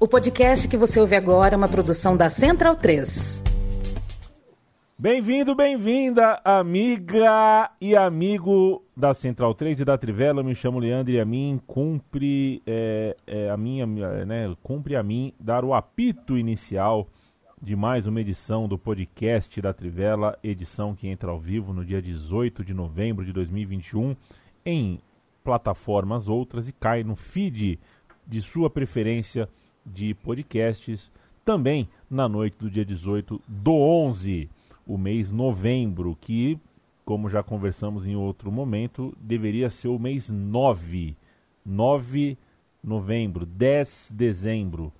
O 0.00 0.06
podcast 0.06 0.68
que 0.68 0.76
você 0.76 1.00
ouve 1.00 1.16
agora 1.16 1.54
é 1.54 1.56
uma 1.56 1.66
produção 1.66 2.16
da 2.16 2.30
Central 2.30 2.76
3. 2.76 3.42
Bem-vindo, 4.96 5.56
bem-vinda, 5.56 6.40
amiga 6.44 7.68
e 7.80 7.96
amigo 7.96 8.84
da 8.96 9.12
Central 9.12 9.54
3 9.54 9.80
e 9.80 9.84
da 9.84 9.98
Trivela. 9.98 10.38
Eu 10.38 10.44
me 10.44 10.54
chamo 10.54 10.78
Leandro 10.78 11.12
e 11.12 11.18
a 11.18 11.24
mim 11.24 11.60
cumpre 11.66 12.62
é, 12.64 13.16
é, 13.26 13.50
a 13.50 13.56
minha, 13.56 13.86
né, 14.24 14.54
cumpre 14.62 14.94
a 14.94 15.02
mim 15.02 15.32
dar 15.40 15.64
o 15.64 15.74
apito 15.74 16.38
inicial 16.38 17.08
de 17.60 17.74
mais 17.74 18.06
uma 18.06 18.20
edição 18.20 18.68
do 18.68 18.78
podcast 18.78 19.60
da 19.60 19.72
Trivela, 19.72 20.38
edição 20.44 20.94
que 20.94 21.08
entra 21.08 21.32
ao 21.32 21.40
vivo 21.40 21.72
no 21.72 21.84
dia 21.84 22.00
18 22.00 22.64
de 22.64 22.72
novembro 22.72 23.24
de 23.24 23.32
2021 23.32 24.14
em 24.64 25.00
plataformas 25.42 26.28
outras 26.28 26.68
e 26.68 26.72
cai 26.72 27.02
no 27.02 27.16
feed 27.16 27.80
de 28.24 28.42
sua 28.42 28.70
preferência 28.70 29.48
de 29.92 30.14
podcasts 30.14 31.10
também 31.44 31.88
na 32.10 32.28
noite 32.28 32.56
do 32.58 32.70
dia 32.70 32.84
18 32.84 33.40
do 33.46 33.72
11, 33.72 34.48
o 34.86 34.96
mês 34.98 35.30
novembro, 35.30 36.16
que, 36.20 36.58
como 37.04 37.28
já 37.28 37.42
conversamos 37.42 38.06
em 38.06 38.16
outro 38.16 38.52
momento, 38.52 39.16
deveria 39.20 39.70
ser 39.70 39.88
o 39.88 39.98
mês 39.98 40.28
9. 40.28 41.16
9 41.64 42.38
novembro, 42.82 43.44
10 43.46 44.12
dezembro. 44.14 44.92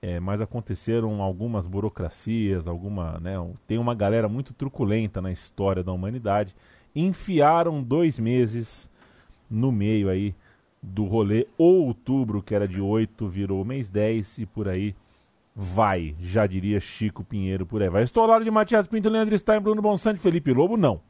É, 0.00 0.20
mas 0.20 0.40
aconteceram 0.40 1.22
algumas 1.22 1.66
burocracias, 1.66 2.66
alguma, 2.66 3.18
né, 3.20 3.34
tem 3.66 3.78
uma 3.78 3.94
galera 3.94 4.28
muito 4.28 4.52
truculenta 4.52 5.22
na 5.22 5.32
história 5.32 5.82
da 5.82 5.92
humanidade. 5.92 6.54
Enfiaram 6.94 7.82
dois 7.82 8.18
meses 8.18 8.90
no 9.50 9.72
meio 9.72 10.10
aí 10.10 10.34
do 10.84 11.04
rolê. 11.04 11.46
Outubro, 11.56 12.42
que 12.42 12.54
era 12.54 12.68
de 12.68 12.80
8, 12.80 13.26
virou 13.28 13.64
mês 13.64 13.88
10 13.88 14.38
e 14.38 14.46
por 14.46 14.68
aí 14.68 14.94
vai. 15.54 16.14
Já 16.20 16.46
diria 16.46 16.80
Chico 16.80 17.24
Pinheiro 17.24 17.64
por 17.64 17.82
aí. 17.82 17.88
Vai. 17.88 18.02
Estou 18.02 18.22
ao 18.22 18.28
lado 18.28 18.44
de 18.44 18.50
Matias 18.50 18.86
Pinto, 18.86 19.08
Leandro 19.08 19.38
Stein, 19.38 19.60
Bruno 19.60 19.80
Bonsante, 19.80 20.20
Felipe 20.20 20.52
Lobo, 20.52 20.76
não. 20.76 21.00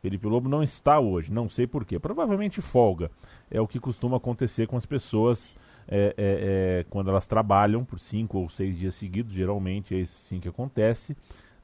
Felipe 0.00 0.26
Lobo 0.26 0.48
não 0.48 0.62
está 0.62 0.98
hoje, 0.98 1.30
não 1.30 1.48
sei 1.48 1.66
porquê. 1.66 1.98
Provavelmente 1.98 2.60
folga. 2.62 3.10
É 3.50 3.60
o 3.60 3.68
que 3.68 3.78
costuma 3.78 4.16
acontecer 4.16 4.66
com 4.66 4.76
as 4.76 4.86
pessoas 4.86 5.54
é, 5.86 5.98
é, 5.98 6.14
é, 6.16 6.86
quando 6.88 7.10
elas 7.10 7.26
trabalham 7.26 7.84
por 7.84 7.98
cinco 7.98 8.38
ou 8.38 8.48
seis 8.48 8.78
dias 8.78 8.94
seguidos, 8.94 9.32
geralmente 9.32 9.98
é 9.98 10.02
assim 10.02 10.38
que 10.38 10.48
acontece, 10.48 11.16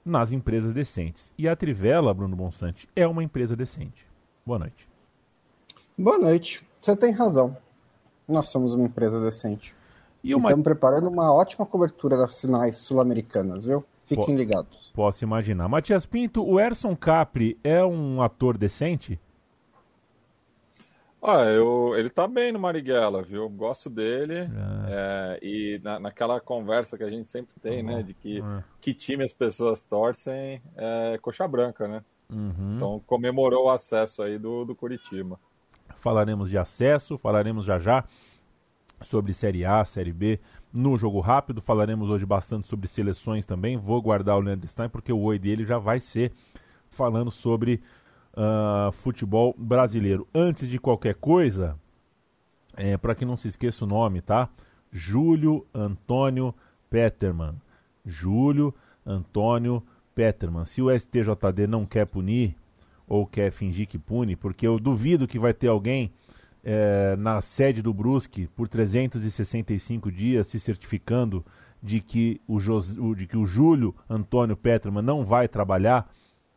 nas 0.04 0.32
empresas 0.32 0.74
decentes. 0.74 1.32
E 1.38 1.48
a 1.48 1.56
Trivela, 1.56 2.12
Bruno 2.12 2.36
Bonsante, 2.36 2.88
é 2.94 3.06
uma 3.06 3.22
empresa 3.22 3.56
decente. 3.56 4.04
Boa 4.44 4.58
noite. 4.58 4.85
Boa 5.98 6.18
noite. 6.18 6.62
Você 6.78 6.94
tem 6.94 7.10
razão. 7.10 7.56
Nós 8.28 8.50
somos 8.50 8.74
uma 8.74 8.84
empresa 8.84 9.18
decente. 9.18 9.74
E 10.22 10.34
uma... 10.34 10.50
Estamos 10.50 10.64
preparando 10.64 11.08
uma 11.08 11.32
ótima 11.32 11.64
cobertura 11.64 12.18
das 12.18 12.34
sinais 12.34 12.76
sul-americanas, 12.76 13.64
viu? 13.64 13.82
Fiquem 14.04 14.26
po 14.26 14.34
ligados. 14.34 14.92
Posso 14.94 15.24
imaginar. 15.24 15.68
Matias 15.68 16.04
Pinto, 16.04 16.44
o 16.46 16.60
Erson 16.60 16.94
Capri 16.94 17.58
é 17.64 17.82
um 17.82 18.20
ator 18.20 18.58
decente? 18.58 19.18
Ah, 21.22 21.44
eu, 21.44 21.94
ele 21.96 22.10
tá 22.10 22.28
bem 22.28 22.52
no 22.52 22.58
Marighella, 22.58 23.22
viu? 23.22 23.48
Gosto 23.48 23.88
dele. 23.88 24.34
É. 24.34 24.48
É, 24.88 25.38
e 25.42 25.80
na, 25.82 25.98
naquela 25.98 26.38
conversa 26.40 26.98
que 26.98 27.04
a 27.04 27.10
gente 27.10 27.26
sempre 27.26 27.54
tem, 27.58 27.80
uhum. 27.80 27.96
né? 27.96 28.02
De 28.02 28.12
que, 28.12 28.40
uhum. 28.40 28.62
que 28.82 28.92
time 28.92 29.24
as 29.24 29.32
pessoas 29.32 29.82
torcem 29.82 30.60
é 30.76 31.18
coxa 31.22 31.48
branca, 31.48 31.88
né? 31.88 32.04
Uhum. 32.30 32.76
Então 32.76 33.02
comemorou 33.06 33.64
o 33.64 33.70
acesso 33.70 34.22
aí 34.22 34.38
do, 34.38 34.66
do 34.66 34.74
Curitiba 34.74 35.40
falaremos 36.06 36.48
de 36.48 36.56
acesso, 36.56 37.18
falaremos 37.18 37.64
já 37.64 37.80
já 37.80 38.04
sobre 39.02 39.32
Série 39.32 39.64
A, 39.64 39.84
Série 39.84 40.12
B 40.12 40.38
no 40.72 40.96
jogo 40.96 41.18
rápido, 41.18 41.60
falaremos 41.60 42.08
hoje 42.08 42.24
bastante 42.24 42.68
sobre 42.68 42.86
seleções 42.86 43.44
também. 43.44 43.76
Vou 43.76 44.00
guardar 44.00 44.36
o 44.36 44.40
Leandro 44.40 44.68
Stein 44.68 44.88
porque 44.88 45.12
o 45.12 45.20
oi 45.22 45.36
dele 45.36 45.64
já 45.64 45.78
vai 45.78 45.98
ser 45.98 46.30
falando 46.88 47.32
sobre 47.32 47.82
uh, 48.34 48.92
futebol 48.92 49.52
brasileiro. 49.58 50.28
Antes 50.32 50.68
de 50.68 50.78
qualquer 50.78 51.16
coisa, 51.16 51.76
é, 52.76 52.96
para 52.96 53.16
que 53.16 53.24
não 53.24 53.36
se 53.36 53.48
esqueça 53.48 53.84
o 53.84 53.88
nome, 53.88 54.20
tá? 54.20 54.48
Júlio 54.92 55.66
Antônio 55.74 56.54
Peterman. 56.88 57.56
Júlio 58.04 58.72
Antônio 59.04 59.82
Peterman. 60.14 60.66
Se 60.66 60.80
o 60.80 60.96
STJD 60.96 61.66
não 61.66 61.84
quer 61.84 62.06
punir, 62.06 62.54
ou 63.06 63.26
quer 63.26 63.50
fingir 63.52 63.86
que 63.86 63.98
pune, 63.98 64.36
porque 64.36 64.66
eu 64.66 64.78
duvido 64.78 65.28
que 65.28 65.38
vai 65.38 65.54
ter 65.54 65.68
alguém 65.68 66.12
é, 66.64 67.14
na 67.16 67.40
sede 67.40 67.80
do 67.80 67.94
Brusque 67.94 68.48
por 68.48 68.68
365 68.68 70.10
dias 70.10 70.48
se 70.48 70.58
certificando 70.58 71.44
de 71.80 72.00
que 72.00 72.40
o, 72.48 72.58
de 73.14 73.26
que 73.26 73.36
o 73.36 73.46
Júlio 73.46 73.94
Antônio 74.10 74.56
Peterman 74.56 75.02
não 75.02 75.24
vai 75.24 75.46
trabalhar, 75.46 76.10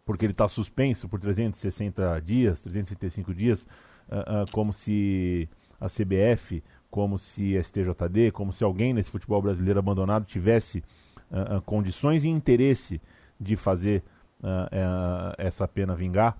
porque 0.04 0.26
ele 0.26 0.34
está 0.34 0.48
suspenso 0.48 1.08
por 1.08 1.20
360 1.20 2.20
dias, 2.22 2.62
365 2.64 3.34
dias, 3.34 3.62
uh, 3.62 4.44
uh, 4.44 4.52
como 4.52 4.74
se 4.74 5.48
a 5.80 5.88
CBF, 5.88 6.64
como 6.90 7.20
se 7.20 7.56
a 7.56 7.64
STJD, 7.64 8.31
como 8.34 8.52
se 8.52 8.64
alguém 8.64 8.94
nesse 8.94 9.12
futebol 9.12 9.42
brasileiro 9.42 9.78
abandonado 9.78 10.26
tivesse 10.26 10.84
uh, 11.30 11.62
condições 11.62 12.24
e 12.24 12.28
interesse 12.28 13.00
de 13.40 13.56
fazer 13.56 14.04
uh, 14.42 15.36
essa 15.38 15.68
pena 15.68 15.96
vingar. 15.96 16.38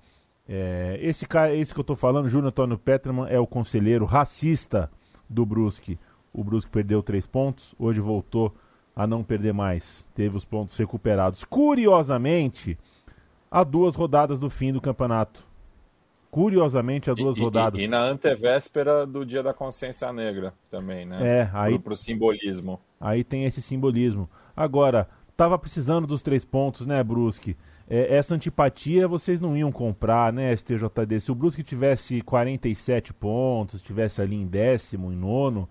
É, 0.48 0.98
esse 1.02 1.28
cara, 1.28 1.54
esse 1.56 1.74
que 1.74 1.80
eu 1.80 1.84
estou 1.84 1.96
falando, 1.96 2.28
Júnior 2.28 2.50
Antônio 2.50 2.78
Peterman, 2.78 3.28
é 3.30 3.40
o 3.40 3.46
conselheiro 3.46 4.06
racista 4.06 4.90
do 5.30 5.46
Brusque. 5.46 6.00
O 6.34 6.44
Brusque 6.44 6.72
perdeu 6.72 7.04
três 7.04 7.28
pontos, 7.28 7.76
hoje 7.78 8.00
voltou 8.00 8.54
a 8.96 9.06
não 9.06 9.24
perder 9.24 9.54
mais. 9.54 10.04
Teve 10.16 10.36
os 10.36 10.44
pontos 10.44 10.76
recuperados. 10.76 11.44
Curiosamente, 11.44 12.78
há 13.52 13.64
duas 13.64 13.96
rodadas 13.96 14.40
do 14.40 14.50
fim 14.50 14.74
do 14.74 14.82
campeonato. 14.82 15.48
Curiosamente, 16.32 17.10
há 17.10 17.14
duas 17.14 17.38
e, 17.38 17.42
rodadas. 17.42 17.80
E, 17.80 17.84
e, 17.84 17.88
na 17.88 18.02
antevéspera 18.02 19.06
do 19.06 19.26
Dia 19.26 19.42
da 19.42 19.54
Consciência 19.54 20.12
Negra 20.12 20.54
também, 20.70 21.06
né? 21.06 21.42
É, 21.42 21.50
aí. 21.54 21.74
Pro, 21.74 21.84
pro 21.84 21.96
simbolismo. 21.96 22.80
Aí 23.00 23.24
tem 23.24 23.46
esse 23.46 23.62
simbolismo. 23.62 24.30
Agora, 24.56 25.08
tava 25.38 25.58
precisando 25.58 26.06
dos 26.06 26.22
três 26.22 26.44
pontos, 26.44 26.86
né, 26.86 27.04
Brusque? 27.04 27.56
É, 27.90 28.16
essa 28.16 28.36
antipatia 28.36 29.08
vocês 29.08 29.42
não 29.42 29.58
iam 29.58 29.72
comprar, 29.72 30.32
né, 30.32 30.56
STJD? 30.56 31.20
Se 31.20 31.32
o 31.32 31.36
Brusque 31.36 31.64
tivesse 31.64 32.22
47 32.22 33.12
pontos, 33.14 33.82
tivesse 33.82 34.22
ali 34.22 34.36
em 34.36 34.46
décimo, 34.46 35.12
em 35.12 35.16
nono, 35.16 35.68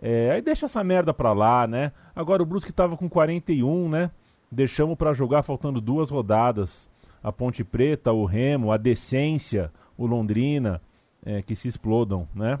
é, 0.00 0.32
aí 0.32 0.42
deixa 0.42 0.66
essa 0.66 0.84
merda 0.84 1.14
pra 1.14 1.32
lá, 1.32 1.66
né? 1.66 1.92
Agora 2.14 2.42
o 2.42 2.46
Brusque 2.46 2.72
tava 2.72 2.96
com 2.96 3.08
41, 3.08 3.88
né? 3.88 4.10
Deixamos 4.52 4.96
para 4.96 5.14
jogar 5.14 5.42
faltando 5.42 5.80
duas 5.80 6.10
rodadas. 6.10 6.90
A 7.22 7.32
Ponte 7.32 7.64
Preta, 7.64 8.12
o 8.12 8.24
Remo, 8.24 8.70
a 8.70 8.76
Decência, 8.76 9.72
o 9.96 10.06
Londrina, 10.06 10.80
é, 11.24 11.42
que 11.42 11.56
se 11.56 11.66
explodam, 11.66 12.28
né? 12.34 12.58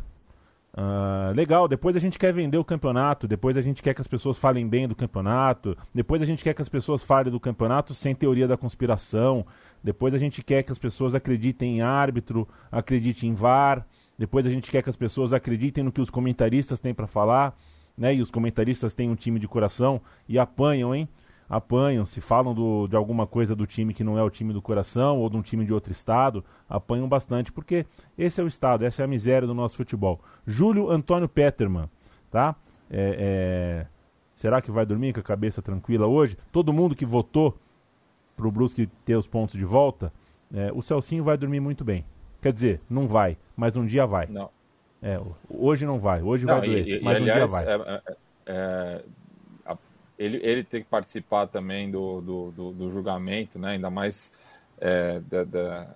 Uh, 0.76 1.32
legal, 1.34 1.66
depois 1.66 1.96
a 1.96 1.98
gente 1.98 2.18
quer 2.18 2.34
vender 2.34 2.58
o 2.58 2.64
campeonato, 2.64 3.26
depois 3.26 3.56
a 3.56 3.62
gente 3.62 3.82
quer 3.82 3.94
que 3.94 4.00
as 4.02 4.06
pessoas 4.06 4.36
falem 4.36 4.68
bem 4.68 4.86
do 4.86 4.94
campeonato, 4.94 5.74
depois 5.94 6.20
a 6.20 6.26
gente 6.26 6.44
quer 6.44 6.52
que 6.52 6.60
as 6.60 6.68
pessoas 6.68 7.02
falem 7.02 7.32
do 7.32 7.40
campeonato 7.40 7.94
sem 7.94 8.14
teoria 8.14 8.46
da 8.46 8.58
conspiração, 8.58 9.46
depois 9.82 10.12
a 10.12 10.18
gente 10.18 10.44
quer 10.44 10.62
que 10.62 10.70
as 10.70 10.78
pessoas 10.78 11.14
acreditem 11.14 11.78
em 11.78 11.80
árbitro, 11.80 12.46
acreditem 12.70 13.30
em 13.30 13.34
VAR, 13.34 13.86
depois 14.18 14.44
a 14.44 14.50
gente 14.50 14.70
quer 14.70 14.82
que 14.82 14.90
as 14.90 14.96
pessoas 14.96 15.32
acreditem 15.32 15.82
no 15.82 15.90
que 15.92 16.00
os 16.00 16.10
comentaristas 16.10 16.78
têm 16.78 16.92
para 16.92 17.06
falar, 17.06 17.56
né? 17.96 18.14
E 18.14 18.20
os 18.20 18.30
comentaristas 18.30 18.92
têm 18.92 19.08
um 19.08 19.14
time 19.14 19.40
de 19.40 19.48
coração 19.48 20.00
e 20.28 20.38
apanham, 20.38 20.94
hein? 20.94 21.08
Apanham, 21.48 22.04
se 22.06 22.20
falam 22.20 22.54
do, 22.54 22.86
de 22.88 22.96
alguma 22.96 23.26
coisa 23.26 23.54
do 23.54 23.66
time 23.66 23.94
que 23.94 24.04
não 24.04 24.18
é 24.18 24.22
o 24.22 24.30
time 24.30 24.52
do 24.52 24.60
coração 24.60 25.18
ou 25.18 25.30
de 25.30 25.36
um 25.36 25.42
time 25.42 25.64
de 25.64 25.72
outro 25.72 25.92
estado, 25.92 26.44
apanham 26.68 27.08
bastante, 27.08 27.52
porque 27.52 27.86
esse 28.18 28.40
é 28.40 28.44
o 28.44 28.48
estado, 28.48 28.84
essa 28.84 29.02
é 29.02 29.04
a 29.04 29.08
miséria 29.08 29.46
do 29.46 29.54
nosso 29.54 29.76
futebol. 29.76 30.20
Júlio 30.46 30.90
Antônio 30.90 31.28
Peterman, 31.28 31.88
tá? 32.30 32.56
É, 32.90 33.16
é... 33.18 33.86
Será 34.34 34.60
que 34.60 34.70
vai 34.70 34.84
dormir 34.84 35.14
com 35.14 35.20
a 35.20 35.22
cabeça 35.22 35.62
tranquila 35.62 36.06
hoje? 36.06 36.36
Todo 36.52 36.72
mundo 36.72 36.94
que 36.94 37.06
votou 37.06 37.56
pro 38.36 38.50
Brusque 38.50 38.86
ter 39.04 39.16
os 39.16 39.26
pontos 39.26 39.54
de 39.54 39.64
volta, 39.64 40.12
é, 40.52 40.70
o 40.72 40.82
Celcinho 40.82 41.24
vai 41.24 41.38
dormir 41.38 41.58
muito 41.58 41.82
bem. 41.84 42.04
Quer 42.42 42.52
dizer, 42.52 42.80
não 42.88 43.08
vai, 43.08 43.38
mas 43.56 43.76
um 43.76 43.86
dia 43.86 44.04
vai. 44.04 44.26
Não. 44.26 44.50
É, 45.02 45.18
hoje 45.48 45.86
não 45.86 45.98
vai, 45.98 46.22
hoje 46.22 46.44
não, 46.44 46.58
vai 46.58 46.68
doer, 46.68 46.86
e, 46.86 47.00
mas 47.02 47.16
e, 47.16 47.20
um 47.20 47.22
aliás, 47.22 47.38
dia 47.38 47.46
vai. 47.46 47.64
É, 47.64 47.74
é, 47.74 48.02
é 48.46 49.04
ele, 50.18 50.38
ele 50.42 50.64
tem 50.64 50.82
que 50.82 50.88
participar 50.88 51.46
também 51.46 51.90
do, 51.90 52.20
do, 52.20 52.50
do, 52.50 52.72
do 52.72 52.90
julgamento, 52.90 53.58
né? 53.58 53.72
ainda 53.72 53.90
mais 53.90 54.32
é, 54.78 55.20
da, 55.20 55.44
da, 55.44 55.94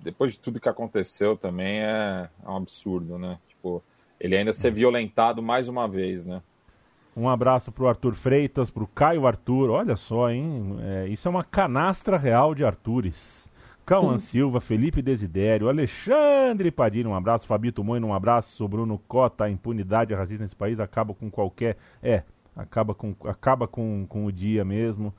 depois 0.00 0.32
de 0.32 0.38
tudo 0.38 0.60
que 0.60 0.68
aconteceu 0.68 1.36
também 1.36 1.80
é, 1.80 2.28
é 2.44 2.48
um 2.48 2.56
absurdo, 2.56 3.18
né? 3.18 3.38
Tipo, 3.48 3.82
ele 4.20 4.36
ainda 4.36 4.52
ser 4.52 4.70
violentado 4.70 5.42
mais 5.42 5.68
uma 5.68 5.88
vez, 5.88 6.24
né? 6.24 6.42
Um 7.16 7.28
abraço 7.28 7.70
pro 7.70 7.86
Arthur 7.88 8.14
Freitas, 8.14 8.70
pro 8.70 8.88
Caio 8.88 9.26
Arthur. 9.26 9.70
Olha 9.70 9.96
só, 9.96 10.30
hein? 10.30 10.76
É, 10.80 11.08
isso 11.08 11.28
é 11.28 11.30
uma 11.30 11.44
canastra 11.44 12.18
real 12.18 12.54
de 12.54 12.64
Artures. 12.64 13.44
Cauã 13.86 14.18
Silva, 14.18 14.62
Felipe 14.62 15.02
Desidério, 15.02 15.68
Alexandre 15.68 16.70
Padilha, 16.70 17.08
um 17.08 17.14
abraço. 17.14 17.46
Fabito 17.46 17.84
Moino, 17.84 18.08
um 18.08 18.14
abraço. 18.14 18.66
Bruno 18.66 18.98
Cota, 19.06 19.44
a 19.44 19.50
impunidade 19.50 20.14
racista 20.14 20.42
nesse 20.42 20.56
país 20.56 20.80
acaba 20.80 21.12
com 21.14 21.30
qualquer. 21.30 21.76
É, 22.02 22.22
Acaba 22.56 22.94
com, 22.94 23.14
acaba 23.24 23.66
com, 23.66 24.06
com 24.08 24.26
o 24.26 24.32
dia 24.32 24.64
mesmo. 24.64 25.12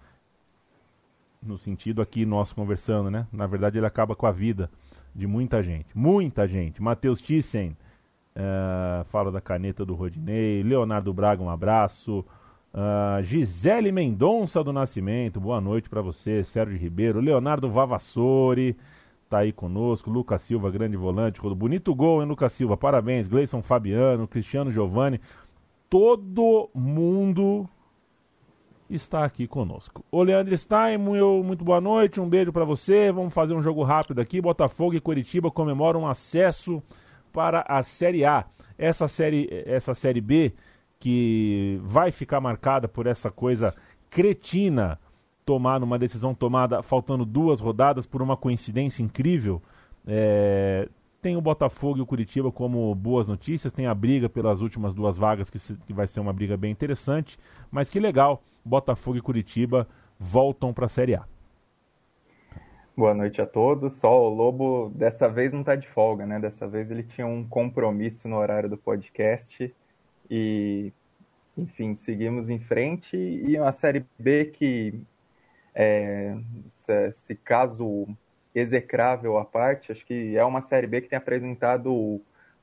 No 1.42 1.58
sentido 1.58 2.02
aqui 2.02 2.26
nosso 2.26 2.56
conversando, 2.56 3.12
né? 3.12 3.28
Na 3.32 3.46
verdade, 3.46 3.78
ele 3.78 3.86
acaba 3.86 4.16
com 4.16 4.26
a 4.26 4.32
vida 4.32 4.70
de 5.14 5.28
muita 5.28 5.62
gente. 5.62 5.88
Muita 5.94 6.48
gente. 6.48 6.82
Matheus 6.82 7.22
Thyssen, 7.22 7.76
uh, 8.36 9.04
fala 9.06 9.32
da 9.32 9.40
caneta 9.40 9.86
do 9.86 9.94
Rodinei. 9.94 10.64
Leonardo 10.64 11.14
Braga, 11.14 11.44
um 11.44 11.50
abraço. 11.50 12.26
Uh, 12.74 13.24
Gisele 13.24 13.92
Mendonça 13.92 14.62
do 14.64 14.74
Nascimento, 14.74 15.40
boa 15.40 15.62
noite 15.62 15.90
para 15.90 16.02
você. 16.02 16.44
Sérgio 16.44 16.78
Ribeiro. 16.78 17.22
Leonardo 17.22 17.70
Vavassori 17.70 18.76
tá 19.30 19.40
aí 19.40 19.52
conosco. 19.52 20.10
Lucas 20.10 20.42
Silva, 20.42 20.70
grande 20.70 20.98
volante. 20.98 21.40
Bonito 21.42 21.96
gol, 21.96 22.22
hein, 22.22 22.28
Lucas 22.28 22.54
Silva? 22.54 22.76
Parabéns. 22.76 23.28
Gleison 23.28 23.62
Fabiano, 23.62 24.28
Cristiano 24.28 24.72
Giovanni. 24.72 25.22
Todo 25.98 26.70
mundo 26.76 27.70
está 28.90 29.24
aqui 29.24 29.48
conosco. 29.48 30.04
O 30.12 30.22
Leandro 30.24 30.58
Stein, 30.58 30.98
muito 30.98 31.64
boa 31.64 31.80
noite, 31.80 32.20
um 32.20 32.28
beijo 32.28 32.52
para 32.52 32.66
você. 32.66 33.14
Vamos 33.14 33.34
fazer 33.34 33.54
um 33.54 33.62
jogo 33.62 33.82
rápido 33.82 34.20
aqui. 34.20 34.42
Botafogo 34.42 34.94
e 34.94 35.00
Curitiba 35.00 35.50
comemoram 35.50 36.06
acesso 36.06 36.84
para 37.32 37.64
a 37.66 37.82
Série 37.82 38.26
A. 38.26 38.44
Essa 38.78 39.08
série, 39.08 39.48
essa 39.66 39.96
série 39.96 40.20
B 40.20 40.52
que 41.00 41.80
vai 41.82 42.12
ficar 42.12 42.42
marcada 42.42 42.90
por 42.90 43.08
essa 43.08 43.32
coisa 43.32 43.74
cretina 44.10 45.00
tomar 45.46 45.82
uma 45.82 45.98
decisão 45.98 46.36
tomada 46.36 46.84
faltando 46.84 47.24
duas 47.24 47.62
rodadas 47.62 48.06
por 48.06 48.22
uma 48.22 48.36
coincidência 48.36 49.02
incrível. 49.02 49.62
É, 50.06 50.90
tem 51.26 51.36
o 51.36 51.42
Botafogo 51.42 51.98
e 51.98 52.02
o 52.02 52.06
Curitiba 52.06 52.52
como 52.52 52.94
boas 52.94 53.28
notícias, 53.28 53.74
tem 53.74 53.88
a 53.88 53.96
briga 53.96 54.30
pelas 54.30 54.62
últimas 54.62 54.94
duas 54.94 55.18
vagas, 55.18 55.50
que, 55.50 55.58
se, 55.58 55.74
que 55.74 55.92
vai 55.92 56.06
ser 56.06 56.20
uma 56.20 56.32
briga 56.32 56.56
bem 56.56 56.70
interessante, 56.70 57.40
mas 57.72 57.90
que 57.90 58.00
legal, 58.00 58.44
Botafogo 58.64 59.18
e 59.18 59.22
Curitiba 59.22 59.88
voltam 60.20 60.72
para 60.72 60.86
a 60.86 60.88
Série 60.88 61.16
A. 61.16 61.26
Boa 62.96 63.16
noite 63.16 63.42
a 63.42 63.46
todos. 63.48 63.94
Só 63.94 64.24
o 64.24 64.30
Lobo 64.30 64.92
dessa 64.94 65.28
vez 65.28 65.52
não 65.52 65.62
está 65.62 65.76
de 65.76 65.88
folga, 65.88 66.28
né? 66.28 66.40
Dessa 66.40 66.68
vez 66.68 66.92
ele 66.92 67.02
tinha 67.02 67.26
um 67.26 67.44
compromisso 67.44 68.28
no 68.28 68.38
horário 68.38 68.70
do 68.70 68.78
podcast 68.78 69.74
e, 70.30 70.94
enfim, 71.58 71.96
seguimos 71.96 72.52
em 72.52 72.60
frente 72.60 73.18
e 73.18 73.58
uma 73.58 73.72
série 73.72 74.06
B 74.20 74.46
que 74.46 75.02
é, 75.74 76.38
se 77.18 77.34
caso 77.34 78.08
execrável 78.56 79.38
à 79.38 79.44
parte, 79.44 79.92
acho 79.92 80.06
que 80.06 80.38
é 80.38 80.44
uma 80.46 80.62
Série 80.62 80.88
B 80.88 81.02
que 81.02 81.10
tem 81.10 81.18
apresentado 81.18 82.22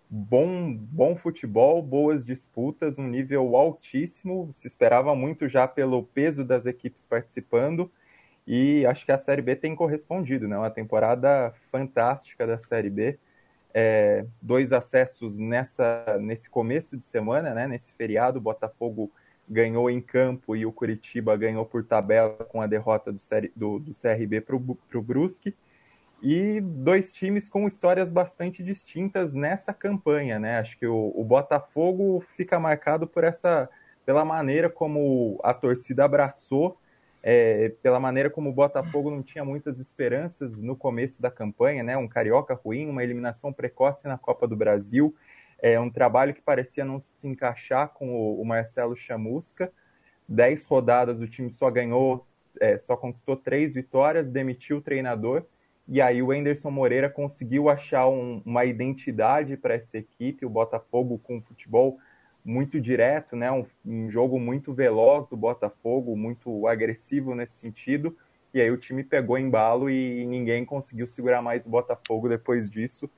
bom, 0.09 0.75
bom 0.75 1.15
futebol, 1.15 1.83
boas 1.83 2.25
disputas, 2.25 2.99
um 2.99 3.07
nível 3.07 3.55
altíssimo. 3.55 4.51
Se 4.53 4.67
esperava 4.67 5.15
muito 5.15 5.49
já 5.49 5.69
pelo 5.69 6.03
peso 6.03 6.45
das 6.45 6.65
equipes 6.65 7.05
participando. 7.05 7.91
E 8.47 8.85
acho 8.87 9.05
que 9.05 9.13
a 9.13 9.19
Série 9.19 9.43
B 9.43 9.55
tem 9.55 9.75
correspondido, 9.75 10.49
né? 10.49 10.59
Uma 10.59 10.71
temporada 10.71 11.55
fantástica 11.71 12.47
da 12.47 12.59
Série 12.59 12.91
B. 12.91 13.19
É, 13.75 14.27
dois 14.41 14.73
acessos 14.73 15.39
nessa, 15.39 16.19
nesse 16.21 16.51
começo 16.51 16.97
de 16.97 17.07
semana, 17.07 17.55
né? 17.55 17.67
Nesse 17.67 17.93
feriado, 17.93 18.41
Botafogo 18.41 19.11
ganhou 19.49 19.91
em 19.91 20.01
campo 20.01 20.57
e 20.57 20.67
o 20.67 20.73
Curitiba 20.73 21.37
ganhou 21.37 21.65
por 21.65 21.85
tabela 21.85 22.45
com 22.49 22.61
a 22.61 22.67
derrota 22.67 23.13
do, 23.13 23.19
do, 23.55 23.79
do 23.79 23.93
CRB 23.95 24.41
para 24.41 24.57
o 24.57 25.03
Brusque. 25.03 25.55
E 26.23 26.61
dois 26.61 27.13
times 27.13 27.49
com 27.49 27.67
histórias 27.67 28.13
bastante 28.13 28.63
distintas 28.63 29.35
nessa 29.35 29.75
campanha, 29.75 30.39
né? 30.39 30.59
Acho 30.59 30.79
que 30.79 30.87
o, 30.87 31.13
o 31.17 31.25
Botafogo 31.25 32.25
fica 32.37 32.61
marcado 32.61 33.07
por 33.07 33.25
essa, 33.25 33.69
pela 34.07 34.25
maneira 34.25 34.71
como 34.71 35.41
a 35.43 35.53
torcida 35.53 36.05
abraçou, 36.05 36.79
é, 37.23 37.73
pela 37.83 37.99
maneira 37.99 38.31
como 38.31 38.51
o 38.51 38.53
Botafogo 38.53 39.11
não 39.11 39.23
tinha 39.23 39.45
muitas 39.45 39.81
esperanças 39.81 40.63
no 40.63 40.77
começo 40.77 41.21
da 41.21 41.31
campanha, 41.31 41.83
né? 41.83 41.97
Um 41.97 42.07
carioca 42.07 42.55
ruim, 42.55 42.89
uma 42.89 43.03
eliminação 43.03 43.53
precoce 43.53 44.07
na 44.07 44.17
Copa 44.17 44.47
do 44.47 44.57
Brasil 44.57 45.15
é 45.63 45.79
um 45.79 45.89
trabalho 45.89 46.35
que 46.35 46.43
parecia 46.43 46.85
não 46.85 47.01
se 47.01 47.29
encaixar 47.29 47.91
com 47.91 48.13
o, 48.13 48.43
o 48.43 48.45
Marcelo 48.45 48.97
Chamusca. 48.97 49.73
Dez 50.29 50.65
rodadas 50.65 51.21
o 51.21 51.29
time 51.29 51.53
só 51.53 51.71
ganhou, 51.71 52.27
é, 52.61 52.79
só 52.79 52.97
conquistou 52.97 53.37
três 53.37 53.75
vitórias, 53.75 54.29
demitiu 54.29 54.79
o 54.79 54.83
treinador. 54.83 55.45
E 55.89 56.01
aí 56.01 56.23
o 56.23 56.31
Anderson 56.31 56.71
Moreira 56.71 57.11
conseguiu 57.11 57.69
achar 57.69 58.09
um, 58.09 58.43
uma 58.45 58.65
identidade 58.65 59.57
para 59.57 59.75
essa 59.75 59.99
equipe, 59.99 60.47
o 60.47 60.51
Botafogo 60.51 61.19
com 61.19 61.41
futebol 61.43 61.99
muito 62.45 62.81
direto, 62.81 63.37
né? 63.37 63.51
Um, 63.51 63.65
um, 63.85 64.11
jogo 64.11 64.39
muito 64.39 64.73
veloz 64.73 65.29
do 65.29 65.37
Botafogo, 65.37 66.17
muito 66.17 66.67
agressivo 66.67 67.35
nesse 67.35 67.55
sentido. 67.55 68.17
E 68.55 68.61
aí 68.61 68.71
o 68.71 68.77
time 68.77 69.03
pegou 69.03 69.39
embalo 69.39 69.89
e 69.89 70.27
ninguém 70.27 70.65
conseguiu 70.65 71.07
segurar 71.07 71.43
mais 71.43 71.65
o 71.65 71.71
Botafogo 71.71 72.29
depois 72.29 72.69
disso 72.71 73.11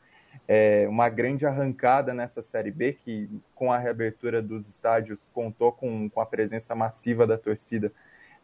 é, 0.46 0.86
uma 0.88 1.08
grande 1.08 1.46
arrancada 1.46 2.12
nessa 2.12 2.42
Série 2.42 2.70
B, 2.70 2.94
que 3.04 3.28
com 3.54 3.72
a 3.72 3.78
reabertura 3.78 4.42
dos 4.42 4.68
estádios 4.68 5.20
contou 5.32 5.72
com, 5.72 6.08
com 6.10 6.20
a 6.20 6.26
presença 6.26 6.74
massiva 6.74 7.26
da 7.26 7.38
torcida, 7.38 7.92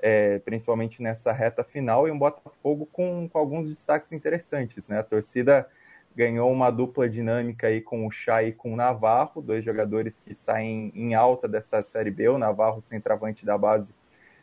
é, 0.03 0.39
principalmente 0.41 1.03
nessa 1.03 1.33
reta 1.33 1.63
final, 1.63 2.09
e 2.09 2.11
um 2.11 2.19
Botafogo 2.19 2.89
com, 2.93 3.29
com 3.29 3.39
alguns 3.39 3.69
destaques 3.69 4.13
interessantes. 4.13 4.89
Né? 4.89 4.99
A 4.99 5.03
torcida 5.03 5.67
ganhou 6.15 6.51
uma 6.51 6.71
dupla 6.71 7.09
dinâmica 7.09 7.69
aí 7.69 7.81
com 7.81 8.07
o 8.07 8.11
Chay 8.11 8.49
e 8.49 8.53
com 8.53 8.73
o 8.73 8.77
Navarro, 8.77 9.41
dois 9.41 9.65
jogadores 9.65 10.19
que 10.19 10.35
saem 10.35 10.93
em 10.95 11.15
alta 11.15 11.47
dessa 11.47 11.83
Série 11.83 12.11
B, 12.11 12.29
o 12.29 12.39
Navarro 12.39 12.83
centroavante 12.83 13.45
da 13.45 13.57
base, 13.57 13.95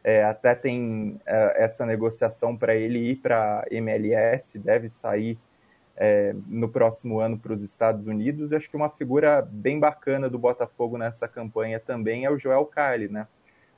é, 0.04 0.24
até 0.24 0.56
tem 0.56 1.20
é, 1.26 1.64
essa 1.64 1.86
negociação 1.86 2.56
para 2.56 2.76
ele 2.76 3.00
ir 3.12 3.16
para 3.18 3.66
MLS, 3.70 4.58
deve 4.58 4.90
sair 4.90 5.38
é, 5.98 6.34
no 6.46 6.70
próximo 6.70 7.20
ano 7.20 7.38
para 7.38 7.52
os 7.52 7.62
Estados 7.62 8.08
Unidos. 8.08 8.54
Acho 8.54 8.70
que 8.70 8.78
uma 8.78 8.90
figura 8.90 9.42
bem 9.42 9.80
bacana 9.80 10.30
do 10.30 10.38
Botafogo 10.38 10.98
nessa 10.98 11.28
campanha 11.28 11.80
também 11.80 12.24
é 12.24 12.32
o 12.32 12.38
Joel 12.38 12.66
Carli, 12.66 13.10
né? 13.10 13.28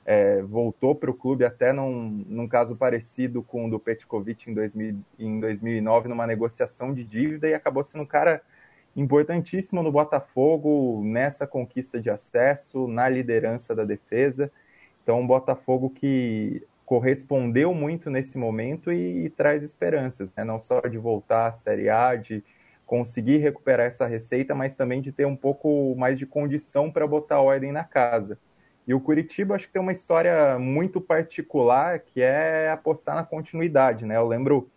É, 0.04 0.40
voltou 0.42 0.94
para 0.94 1.10
o 1.10 1.14
clube 1.14 1.44
até 1.44 1.72
num, 1.72 2.24
num, 2.26 2.48
caso 2.48 2.74
parecido 2.74 3.42
com 3.42 3.66
o 3.66 3.70
do 3.70 3.78
Petkovic 3.78 4.50
em, 4.50 4.54
2000, 4.54 4.96
em 5.18 5.40
2009, 5.40 6.08
numa 6.08 6.26
negociação 6.26 6.92
de 6.92 7.04
dívida, 7.04 7.48
e 7.48 7.54
acabou 7.54 7.84
sendo 7.84 8.02
um 8.02 8.06
cara 8.06 8.42
importantíssimo 8.96 9.82
no 9.82 9.92
Botafogo, 9.92 11.02
nessa 11.04 11.46
conquista 11.46 12.00
de 12.00 12.10
acesso, 12.10 12.88
na 12.88 13.08
liderança 13.08 13.74
da 13.74 13.84
defesa. 13.84 14.50
Então, 15.02 15.20
um 15.20 15.26
Botafogo 15.26 15.90
que 15.90 16.62
correspondeu 16.84 17.72
muito 17.72 18.10
nesse 18.10 18.36
momento 18.36 18.92
e, 18.92 19.26
e 19.26 19.30
traz 19.30 19.62
esperanças, 19.62 20.32
né? 20.36 20.42
não 20.42 20.60
só 20.60 20.80
de 20.80 20.98
voltar 20.98 21.46
à 21.46 21.52
Série 21.52 21.88
A, 21.88 22.16
de 22.16 22.42
conseguir 22.84 23.36
recuperar 23.36 23.86
essa 23.86 24.04
receita, 24.04 24.56
mas 24.56 24.74
também 24.74 25.00
de 25.00 25.12
ter 25.12 25.24
um 25.24 25.36
pouco 25.36 25.94
mais 25.96 26.18
de 26.18 26.26
condição 26.26 26.90
para 26.90 27.06
botar 27.06 27.40
ordem 27.40 27.70
na 27.70 27.84
casa. 27.84 28.36
E 28.90 28.94
o 28.94 29.00
Curitiba 29.00 29.54
acho 29.54 29.68
que 29.68 29.72
tem 29.72 29.80
uma 29.80 29.92
história 29.92 30.58
muito 30.58 31.00
particular, 31.00 32.00
que 32.00 32.20
é 32.20 32.72
apostar 32.72 33.14
na 33.14 33.22
continuidade, 33.22 34.04
né? 34.04 34.16
Eu 34.16 34.26
lembro 34.26 34.68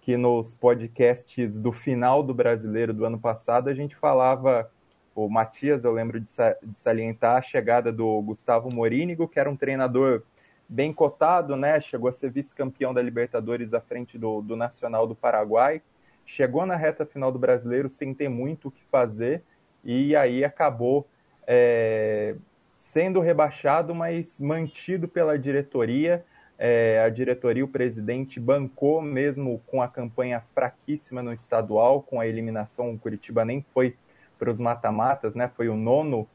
que 0.00 0.16
nos 0.16 0.54
podcasts 0.54 1.60
do 1.60 1.70
final 1.70 2.22
do 2.22 2.32
Brasileiro 2.32 2.94
do 2.94 3.04
ano 3.04 3.20
passado 3.20 3.68
a 3.68 3.74
gente 3.74 3.94
falava, 3.94 4.72
o 5.14 5.28
Matias, 5.28 5.84
eu 5.84 5.92
lembro 5.92 6.18
de, 6.18 6.30
salientar 6.72 7.36
a 7.36 7.42
chegada 7.42 7.92
do 7.92 8.22
Gustavo 8.22 8.72
Morínigo, 8.72 9.28
que 9.28 9.38
era 9.38 9.50
um 9.50 9.56
treinador 9.56 10.22
bem 10.66 10.90
cotado, 10.90 11.54
né? 11.54 11.78
Chegou 11.80 12.08
a 12.08 12.12
ser 12.14 12.30
vice-campeão 12.30 12.94
da 12.94 13.02
Libertadores 13.02 13.74
à 13.74 13.80
frente 13.82 14.16
do, 14.16 14.40
do 14.40 14.56
Nacional 14.56 15.06
do 15.06 15.14
Paraguai. 15.14 15.82
Chegou 16.24 16.64
na 16.64 16.76
reta 16.76 17.04
final 17.04 17.30
do 17.30 17.38
Brasileiro 17.38 17.90
sem 17.90 18.14
ter 18.14 18.30
muito 18.30 18.68
o 18.68 18.70
que 18.70 18.82
fazer 18.84 19.42
e 19.84 20.16
aí 20.16 20.46
acabou 20.46 21.06
é, 21.46 22.36
sendo 22.92 23.20
rebaixado, 23.20 23.94
mas 23.94 24.38
mantido 24.38 25.06
pela 25.06 25.38
diretoria. 25.38 26.24
É, 26.58 27.02
a 27.04 27.08
diretoria, 27.08 27.64
o 27.64 27.68
presidente 27.68 28.38
bancou 28.38 29.00
mesmo 29.00 29.62
com 29.66 29.80
a 29.80 29.88
campanha 29.88 30.42
fraquíssima 30.54 31.22
no 31.22 31.32
estadual, 31.32 32.02
com 32.02 32.20
a 32.20 32.26
eliminação, 32.26 32.92
o 32.92 32.98
Curitiba 32.98 33.44
nem 33.44 33.64
foi 33.72 33.96
para 34.38 34.50
os 34.50 34.58
mata-matas, 34.58 35.34
né? 35.34 35.50
Foi 35.56 35.68
o 35.68 35.76
nono, 35.76 36.28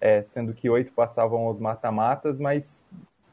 é, 0.00 0.22
sendo 0.22 0.52
que 0.52 0.68
oito 0.68 0.92
passavam 0.92 1.46
aos 1.46 1.58
mata-matas, 1.58 2.38
mas 2.38 2.82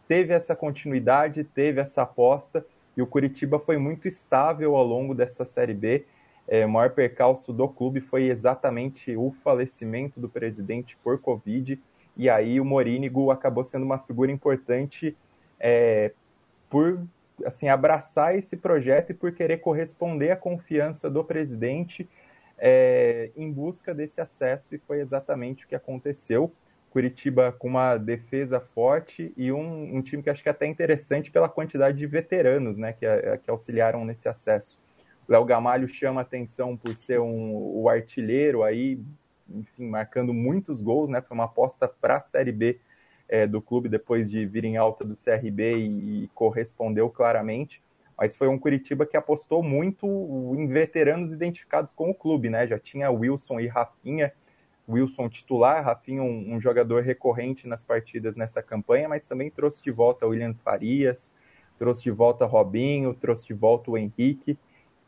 teve 0.07 0.33
essa 0.33 0.55
continuidade, 0.55 1.43
teve 1.43 1.81
essa 1.81 2.01
aposta 2.03 2.65
e 2.97 3.01
o 3.01 3.07
Curitiba 3.07 3.59
foi 3.59 3.77
muito 3.77 4.07
estável 4.07 4.75
ao 4.75 4.85
longo 4.85 5.13
dessa 5.13 5.45
Série 5.45 5.73
B. 5.73 6.05
É, 6.47 6.65
o 6.65 6.69
maior 6.69 6.91
percalço 6.91 7.53
do 7.53 7.67
clube 7.67 8.01
foi 8.01 8.23
exatamente 8.23 9.15
o 9.15 9.31
falecimento 9.43 10.19
do 10.19 10.27
presidente 10.27 10.97
por 11.03 11.19
Covid, 11.19 11.79
e 12.19 12.29
aí 12.29 12.59
o 12.59 12.65
Morínigo 12.65 13.31
acabou 13.31 13.63
sendo 13.63 13.85
uma 13.85 13.97
figura 13.97 14.29
importante 14.29 15.15
é, 15.57 16.11
por 16.69 17.01
assim 17.45 17.69
abraçar 17.69 18.37
esse 18.37 18.57
projeto 18.57 19.11
e 19.11 19.13
por 19.13 19.31
querer 19.31 19.59
corresponder 19.59 20.31
à 20.31 20.35
confiança 20.35 21.09
do 21.09 21.23
presidente 21.23 22.05
é, 22.57 23.31
em 23.37 23.49
busca 23.49 23.93
desse 23.93 24.19
acesso, 24.19 24.75
e 24.75 24.77
foi 24.79 24.99
exatamente 24.99 25.63
o 25.63 25.67
que 25.69 25.75
aconteceu. 25.75 26.51
Curitiba 26.89 27.55
com 27.57 27.69
uma 27.69 27.95
defesa 27.95 28.59
forte 28.59 29.31
e 29.37 29.49
um, 29.49 29.95
um 29.95 30.01
time 30.01 30.21
que 30.21 30.29
acho 30.29 30.43
que 30.43 30.49
é 30.49 30.51
até 30.51 30.65
interessante 30.65 31.31
pela 31.31 31.47
quantidade 31.47 31.97
de 31.97 32.05
veteranos 32.05 32.77
né, 32.77 32.91
que, 32.91 33.05
que 33.45 33.49
auxiliaram 33.49 34.03
nesse 34.03 34.27
acesso. 34.27 34.77
Léo 35.25 35.45
Gamalho 35.45 35.87
chama 35.87 36.19
atenção 36.19 36.75
por 36.75 36.93
ser 36.97 37.21
um, 37.21 37.53
o 37.53 37.87
artilheiro 37.87 38.61
aí, 38.61 38.99
enfim, 39.53 39.87
marcando 39.87 40.33
muitos 40.33 40.81
gols, 40.81 41.09
né? 41.09 41.21
Foi 41.21 41.35
uma 41.35 41.45
aposta 41.45 41.87
para 41.87 42.17
a 42.17 42.21
Série 42.21 42.51
B 42.51 42.79
é, 43.27 43.45
do 43.45 43.61
clube 43.61 43.87
depois 43.87 44.29
de 44.29 44.45
vir 44.45 44.65
em 44.65 44.75
alta 44.75 45.05
do 45.05 45.15
CRB 45.15 45.77
e, 45.77 46.23
e, 46.23 46.27
correspondeu 46.33 47.09
claramente. 47.09 47.81
Mas 48.17 48.35
foi 48.35 48.47
um 48.47 48.59
Curitiba 48.59 49.05
que 49.05 49.15
apostou 49.15 49.63
muito 49.63 50.05
em 50.57 50.67
veteranos 50.67 51.31
identificados 51.31 51.93
com 51.93 52.09
o 52.09 52.13
clube, 52.13 52.49
né? 52.49 52.67
Já 52.67 52.77
tinha 52.77 53.09
Wilson 53.09 53.59
e 53.59 53.67
Rafinha, 53.67 54.33
Wilson 54.89 55.29
titular, 55.29 55.83
Rafinha 55.85 56.23
um, 56.23 56.55
um 56.55 56.59
jogador 56.59 57.03
recorrente 57.03 57.67
nas 57.67 57.83
partidas 57.83 58.35
nessa 58.35 58.61
campanha, 58.61 59.07
mas 59.07 59.27
também 59.27 59.49
trouxe 59.49 59.81
de 59.81 59.91
volta 59.91 60.25
William 60.25 60.53
Farias, 60.55 61.31
trouxe 61.77 62.03
de 62.03 62.11
volta 62.11 62.45
Robinho, 62.45 63.13
trouxe 63.13 63.47
de 63.47 63.53
volta 63.53 63.91
o 63.91 63.97
Henrique. 63.97 64.57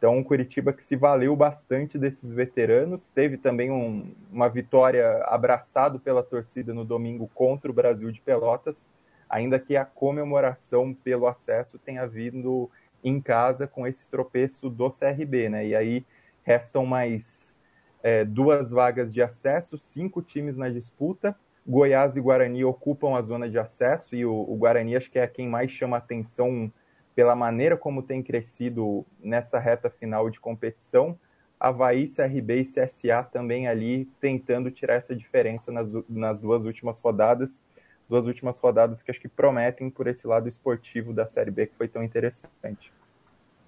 Então, 0.01 0.17
um 0.17 0.23
Curitiba 0.23 0.73
que 0.73 0.83
se 0.83 0.95
valeu 0.95 1.35
bastante 1.35 1.95
desses 1.95 2.31
veteranos. 2.31 3.07
Teve 3.07 3.37
também 3.37 3.69
um, 3.69 4.15
uma 4.31 4.49
vitória 4.49 5.23
abraçado 5.25 5.99
pela 5.99 6.23
torcida 6.23 6.73
no 6.73 6.83
domingo 6.83 7.29
contra 7.35 7.69
o 7.69 7.73
Brasil 7.73 8.11
de 8.11 8.19
Pelotas, 8.19 8.83
ainda 9.29 9.59
que 9.59 9.77
a 9.77 9.85
comemoração 9.85 10.91
pelo 10.91 11.27
acesso 11.27 11.77
tenha 11.77 12.07
vindo 12.07 12.67
em 13.03 13.21
casa 13.21 13.67
com 13.67 13.85
esse 13.85 14.09
tropeço 14.09 14.71
do 14.71 14.89
CRB, 14.89 15.49
né? 15.49 15.67
E 15.67 15.75
aí 15.75 16.03
restam 16.41 16.83
mais 16.83 17.55
é, 18.01 18.25
duas 18.25 18.71
vagas 18.71 19.13
de 19.13 19.21
acesso, 19.21 19.77
cinco 19.77 20.19
times 20.23 20.57
na 20.57 20.69
disputa. 20.69 21.35
Goiás 21.63 22.17
e 22.17 22.21
Guarani 22.21 22.65
ocupam 22.65 23.15
a 23.15 23.21
zona 23.21 23.47
de 23.47 23.59
acesso 23.59 24.15
e 24.15 24.25
o, 24.25 24.33
o 24.33 24.55
Guarani 24.55 24.95
acho 24.95 25.11
que 25.11 25.19
é 25.19 25.27
quem 25.27 25.47
mais 25.47 25.69
chama 25.69 25.97
atenção 25.97 26.73
pela 27.15 27.35
maneira 27.35 27.75
como 27.77 28.01
tem 28.01 28.23
crescido 28.23 29.05
nessa 29.19 29.59
reta 29.59 29.89
final 29.89 30.29
de 30.29 30.39
competição, 30.39 31.17
Havaí, 31.61 32.07
CRB 32.07 32.61
e 32.61 32.65
CSA 32.65 33.21
também 33.31 33.67
ali 33.67 34.05
tentando 34.19 34.71
tirar 34.71 34.95
essa 34.95 35.15
diferença 35.15 35.71
nas, 35.71 35.87
nas 36.09 36.39
duas 36.39 36.65
últimas 36.65 36.99
rodadas. 36.99 37.61
Duas 38.09 38.25
últimas 38.25 38.57
rodadas 38.59 39.03
que 39.03 39.11
acho 39.11 39.21
que 39.21 39.27
prometem 39.27 39.89
por 39.89 40.07
esse 40.07 40.25
lado 40.25 40.49
esportivo 40.49 41.13
da 41.13 41.27
Série 41.27 41.51
B 41.51 41.67
que 41.67 41.75
foi 41.75 41.87
tão 41.87 42.03
interessante. 42.03 42.91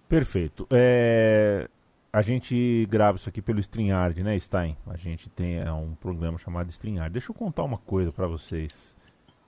Perfeito. 0.10 0.68
É... 0.72 1.70
A 2.12 2.22
gente 2.22 2.88
grava 2.90 3.18
isso 3.18 3.30
aqui 3.30 3.42
pelo 3.42 3.60
StreamYard, 3.60 4.24
né, 4.24 4.40
Stein? 4.40 4.76
A 4.88 4.98
gente 4.98 5.30
tem 5.30 5.60
é, 5.60 5.72
um 5.72 5.96
programa 5.96 6.38
chamado 6.38 6.70
StreamYard. 6.70 7.12
Deixa 7.12 7.32
eu 7.32 7.36
contar 7.36 7.64
uma 7.64 7.78
coisa 7.78 8.12
para 8.12 8.28
vocês. 8.28 8.72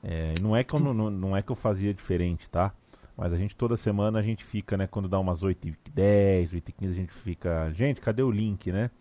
É, 0.04 0.34
não, 0.42 0.56
é 0.56 0.64
que 0.64 0.74
eu, 0.74 0.80
não, 0.80 0.94
não 1.10 1.36
é 1.36 1.42
que 1.42 1.52
eu 1.52 1.56
fazia 1.56 1.94
diferente, 1.94 2.50
tá? 2.50 2.72
Mas 3.17 3.31
a 3.31 3.38
gente 3.38 3.55
toda 3.55 3.77
semana 3.77 4.19
a 4.19 4.22
gente 4.22 4.43
fica, 4.43 4.75
né? 4.75 4.88
Quando 4.88 5.07
dá 5.07 5.19
umas 5.19 5.41
8h10, 5.41 6.50
8h15, 6.51 6.89
a 6.89 6.93
gente 6.93 7.13
fica. 7.13 7.72
Gente, 7.72 8.01
cadê 8.01 8.22
o 8.22 8.31
link, 8.31 8.72
né? 8.72 8.91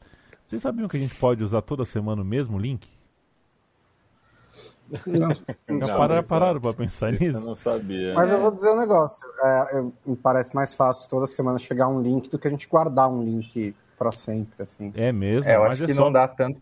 Vocês 0.46 0.62
sabiam 0.62 0.88
que 0.88 0.96
a 0.96 1.00
gente 1.00 1.14
pode 1.16 1.42
usar 1.42 1.62
toda 1.62 1.84
semana 1.84 2.22
o 2.22 2.24
mesmo 2.24 2.58
link? 2.58 2.88
Não, 5.06 5.28
não 5.78 5.86
pararam, 5.86 6.28
pararam 6.28 6.60
pra 6.60 6.74
pensar 6.74 7.12
nisso? 7.12 7.38
Eu 7.38 7.40
não 7.40 7.54
sabia. 7.54 8.14
Mas 8.14 8.30
eu 8.30 8.40
vou 8.40 8.50
dizer 8.50 8.70
um 8.70 8.78
negócio. 8.78 9.26
É, 9.42 9.78
eu, 9.78 9.92
me 10.04 10.14
parece 10.14 10.54
mais 10.54 10.74
fácil 10.74 11.08
toda 11.08 11.26
semana 11.26 11.58
chegar 11.58 11.88
um 11.88 12.00
link 12.00 12.28
do 12.28 12.38
que 12.38 12.46
a 12.46 12.50
gente 12.50 12.68
guardar 12.68 13.10
um 13.10 13.24
link 13.24 13.74
para 13.98 14.12
sempre, 14.12 14.62
assim. 14.62 14.92
É 14.94 15.10
mesmo? 15.10 15.48
É, 15.48 15.56
eu 15.56 15.64
acho 15.64 15.84
é 15.84 15.86
que 15.86 15.94
só... 15.94 16.02
não 16.02 16.12
dá 16.12 16.28
tanto 16.28 16.60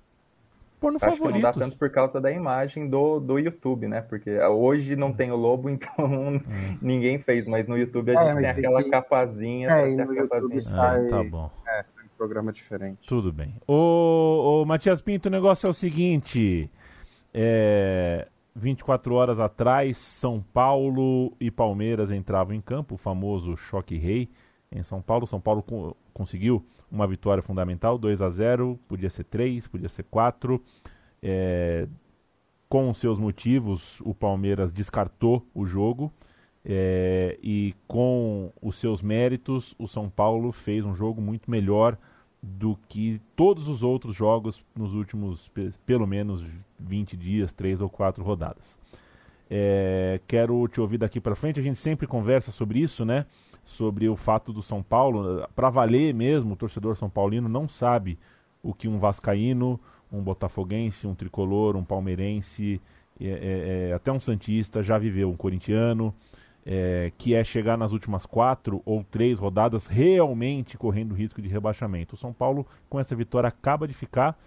pôr 0.83 0.91
no 0.91 0.97
Acho 0.97 1.17
favoritos. 1.17 1.29
que 1.29 1.33
não 1.35 1.41
dá 1.41 1.53
tanto 1.53 1.79
por 1.79 1.89
causa 1.91 2.21
da 2.21 2.33
imagem 2.33 2.89
do, 2.89 3.21
do 3.21 3.39
YouTube, 3.39 3.87
né? 3.87 4.03
Porque 4.03 4.37
hoje 4.41 4.97
não 4.97 5.13
tem 5.13 5.31
o 5.31 5.37
lobo, 5.37 5.71
então 5.71 5.95
hum. 6.05 6.41
ninguém 6.83 7.21
fez, 7.21 7.47
mas 7.47 7.69
no 7.69 7.79
YouTube 7.79 8.11
a 8.11 8.21
é, 8.21 8.27
gente 8.27 8.41
tem 8.41 8.47
aquela 8.49 8.83
que... 8.83 8.91
capazinha. 8.91 9.69
É, 9.71 9.93
e 9.93 9.97
no 9.97 10.13
YouTube 10.13 10.61
sai... 10.61 11.07
Ah, 11.07 11.11
tá 11.11 11.25
bom. 11.25 11.51
É, 11.69 11.83
sai 11.85 12.05
um 12.05 12.17
programa 12.19 12.53
diferente. 12.53 13.07
Tudo 13.09 13.33
bem. 13.33 13.55
Ô, 13.67 14.63
ô 14.63 14.65
Matias 14.65 15.01
Pinto, 15.01 15.29
o 15.29 15.31
negócio 15.31 15.69
é 15.69 15.71
o 15.71 15.75
seguinte... 15.75 16.69
É... 17.33 18.27
24 18.55 19.15
horas 19.15 19.41
atrás, 19.41 19.97
São 19.97 20.45
Paulo 20.53 21.33
e 21.41 21.51
Palmeiras 21.51 22.11
entravam 22.11 22.55
em 22.55 22.61
campo, 22.61 22.97
o 22.97 22.99
famoso 22.99 23.57
choque 23.57 23.97
rei 23.97 24.29
em 24.71 24.83
São 24.83 25.01
Paulo. 25.01 25.27
São 25.27 25.41
Paulo 25.41 25.65
conseguiu 26.13 26.63
uma 26.93 27.07
vitória 27.07 27.43
fundamental, 27.43 27.97
2 27.97 28.21
a 28.21 28.29
0 28.29 28.79
podia 28.87 29.09
ser 29.09 29.25
3, 29.25 29.67
podia 29.67 29.89
ser 29.89 30.03
4. 30.05 30.63
É, 31.23 31.89
com 32.69 32.93
seus 32.93 33.19
motivos, 33.19 34.01
o 34.03 34.15
Palmeiras 34.15 34.71
descartou 34.71 35.45
o 35.55 35.65
jogo. 35.65 36.13
É, 36.65 37.39
e 37.43 37.75
com 37.89 38.53
os 38.63 38.77
seus 38.77 39.03
méritos, 39.03 39.75
o 39.79 39.89
São 39.89 40.09
Paulo 40.09 40.53
fez 40.53 40.85
um 40.85 40.95
jogo 40.95 41.21
muito 41.21 41.51
melhor 41.51 41.97
do 42.43 42.79
que 42.89 43.21
todos 43.35 43.69
os 43.69 43.83
outros 43.83 44.15
jogos 44.15 44.63
nos 44.77 44.95
últimos 44.95 45.51
pelo 45.87 46.07
menos 46.07 46.45
20 46.79 47.17
dias, 47.17 47.53
3 47.53 47.81
ou 47.81 47.89
4 47.89 48.23
rodadas. 48.23 48.77
É, 49.51 50.21
quero 50.27 50.67
te 50.69 50.81
ouvir 50.81 50.99
daqui 50.99 51.21
para 51.21 51.35
frente, 51.35 51.61
a 51.61 51.63
gente 51.63 51.79
sempre 51.79 52.07
conversa 52.07 52.51
sobre 52.51 52.81
isso, 52.81 53.05
né? 53.05 53.27
Sobre 53.65 54.09
o 54.09 54.17
fato 54.17 54.53
do 54.53 54.63
São 54.63 54.83
Paulo, 54.83 55.47
para 55.55 55.71
valer 55.71 56.13
mesmo, 56.13 56.55
o 56.55 56.57
torcedor 56.57 56.97
são 56.97 57.09
paulino 57.09 57.49
não 57.49 57.69
sabe 57.69 58.19
o 58.63 58.75
que 58.75 58.89
um 58.89 58.99
vascaíno, 58.99 59.81
um 60.13 60.21
botafoguense, 60.21 61.07
um 61.07 61.15
tricolor, 61.15 61.77
um 61.77 61.85
palmeirense, 61.85 62.81
é, 63.21 63.27
é, 63.27 63.89
é, 63.91 63.93
até 63.93 64.11
um 64.13 64.21
santista 64.21 64.83
já 64.83 64.99
viveu, 64.99 65.31
um 65.31 65.37
corintiano, 65.37 66.15
é, 66.65 67.11
que 67.19 67.35
é 67.35 67.43
chegar 67.43 67.77
nas 67.77 67.93
últimas 67.93 68.25
quatro 68.27 68.83
ou 68.85 69.05
três 69.05 69.39
rodadas 69.39 69.87
realmente 69.87 70.77
correndo 70.77 71.15
risco 71.15 71.41
de 71.43 71.49
rebaixamento. 71.49 72.15
O 72.15 72.19
São 72.19 72.33
Paulo, 72.33 72.67
com 72.89 73.01
essa 73.01 73.17
vitória, 73.17 73.49
acaba 73.49 73.89
de 73.89 73.95
ficar 73.95 74.39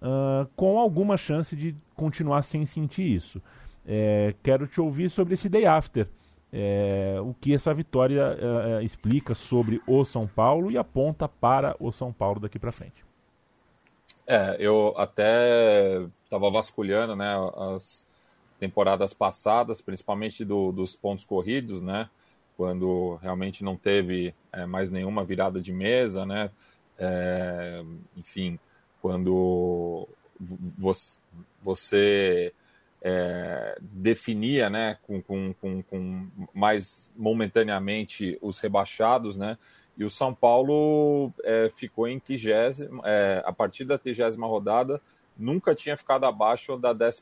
uh, 0.00 0.48
com 0.54 0.78
alguma 0.78 1.16
chance 1.16 1.56
de 1.56 1.74
continuar 1.96 2.42
sem 2.42 2.64
sentir 2.64 3.02
isso. 3.02 3.42
É, 3.86 4.34
quero 4.42 4.66
te 4.66 4.80
ouvir 4.80 5.10
sobre 5.10 5.34
esse 5.34 5.48
day 5.48 5.66
after 5.66 6.08
é, 6.56 7.20
o 7.20 7.34
que 7.34 7.52
essa 7.52 7.74
vitória 7.74 8.38
é, 8.38 8.78
é, 8.78 8.84
explica 8.84 9.34
sobre 9.34 9.82
o 9.88 10.04
São 10.04 10.24
Paulo 10.24 10.70
e 10.70 10.78
aponta 10.78 11.28
para 11.28 11.74
o 11.80 11.90
São 11.90 12.12
Paulo 12.12 12.38
daqui 12.38 12.60
para 12.60 12.70
frente. 12.70 13.04
É, 14.24 14.56
eu 14.60 14.94
até 14.96 16.00
estava 16.22 16.48
vasculhando, 16.50 17.16
né, 17.16 17.34
as 17.74 18.06
temporadas 18.60 19.12
passadas, 19.12 19.80
principalmente 19.80 20.44
do, 20.44 20.70
dos 20.70 20.94
pontos 20.94 21.24
corridos, 21.24 21.82
né, 21.82 22.08
quando 22.56 23.16
realmente 23.16 23.64
não 23.64 23.76
teve 23.76 24.32
é, 24.52 24.64
mais 24.64 24.92
nenhuma 24.92 25.24
virada 25.24 25.60
de 25.60 25.72
mesa, 25.72 26.24
né, 26.24 26.52
é, 26.96 27.82
enfim, 28.16 28.60
quando 29.02 30.08
você 31.58 32.52
é, 33.06 33.76
definia 33.82 34.70
né, 34.70 34.96
com, 35.02 35.20
com, 35.20 35.52
com, 35.52 35.82
com, 35.82 36.26
mais 36.54 37.12
momentaneamente 37.14 38.38
os 38.40 38.58
rebaixados, 38.58 39.36
né? 39.36 39.58
E 39.96 40.02
o 40.02 40.10
São 40.10 40.34
Paulo 40.34 41.30
é, 41.44 41.70
ficou 41.76 42.08
em 42.08 42.18
30, 42.18 42.50
é, 43.04 43.42
a 43.44 43.52
partir 43.52 43.84
da 43.84 43.98
30 43.98 44.30
rodada, 44.44 45.00
nunca 45.36 45.74
tinha 45.74 45.96
ficado 45.96 46.24
abaixo 46.24 46.76
da 46.78 46.94
14 46.94 47.20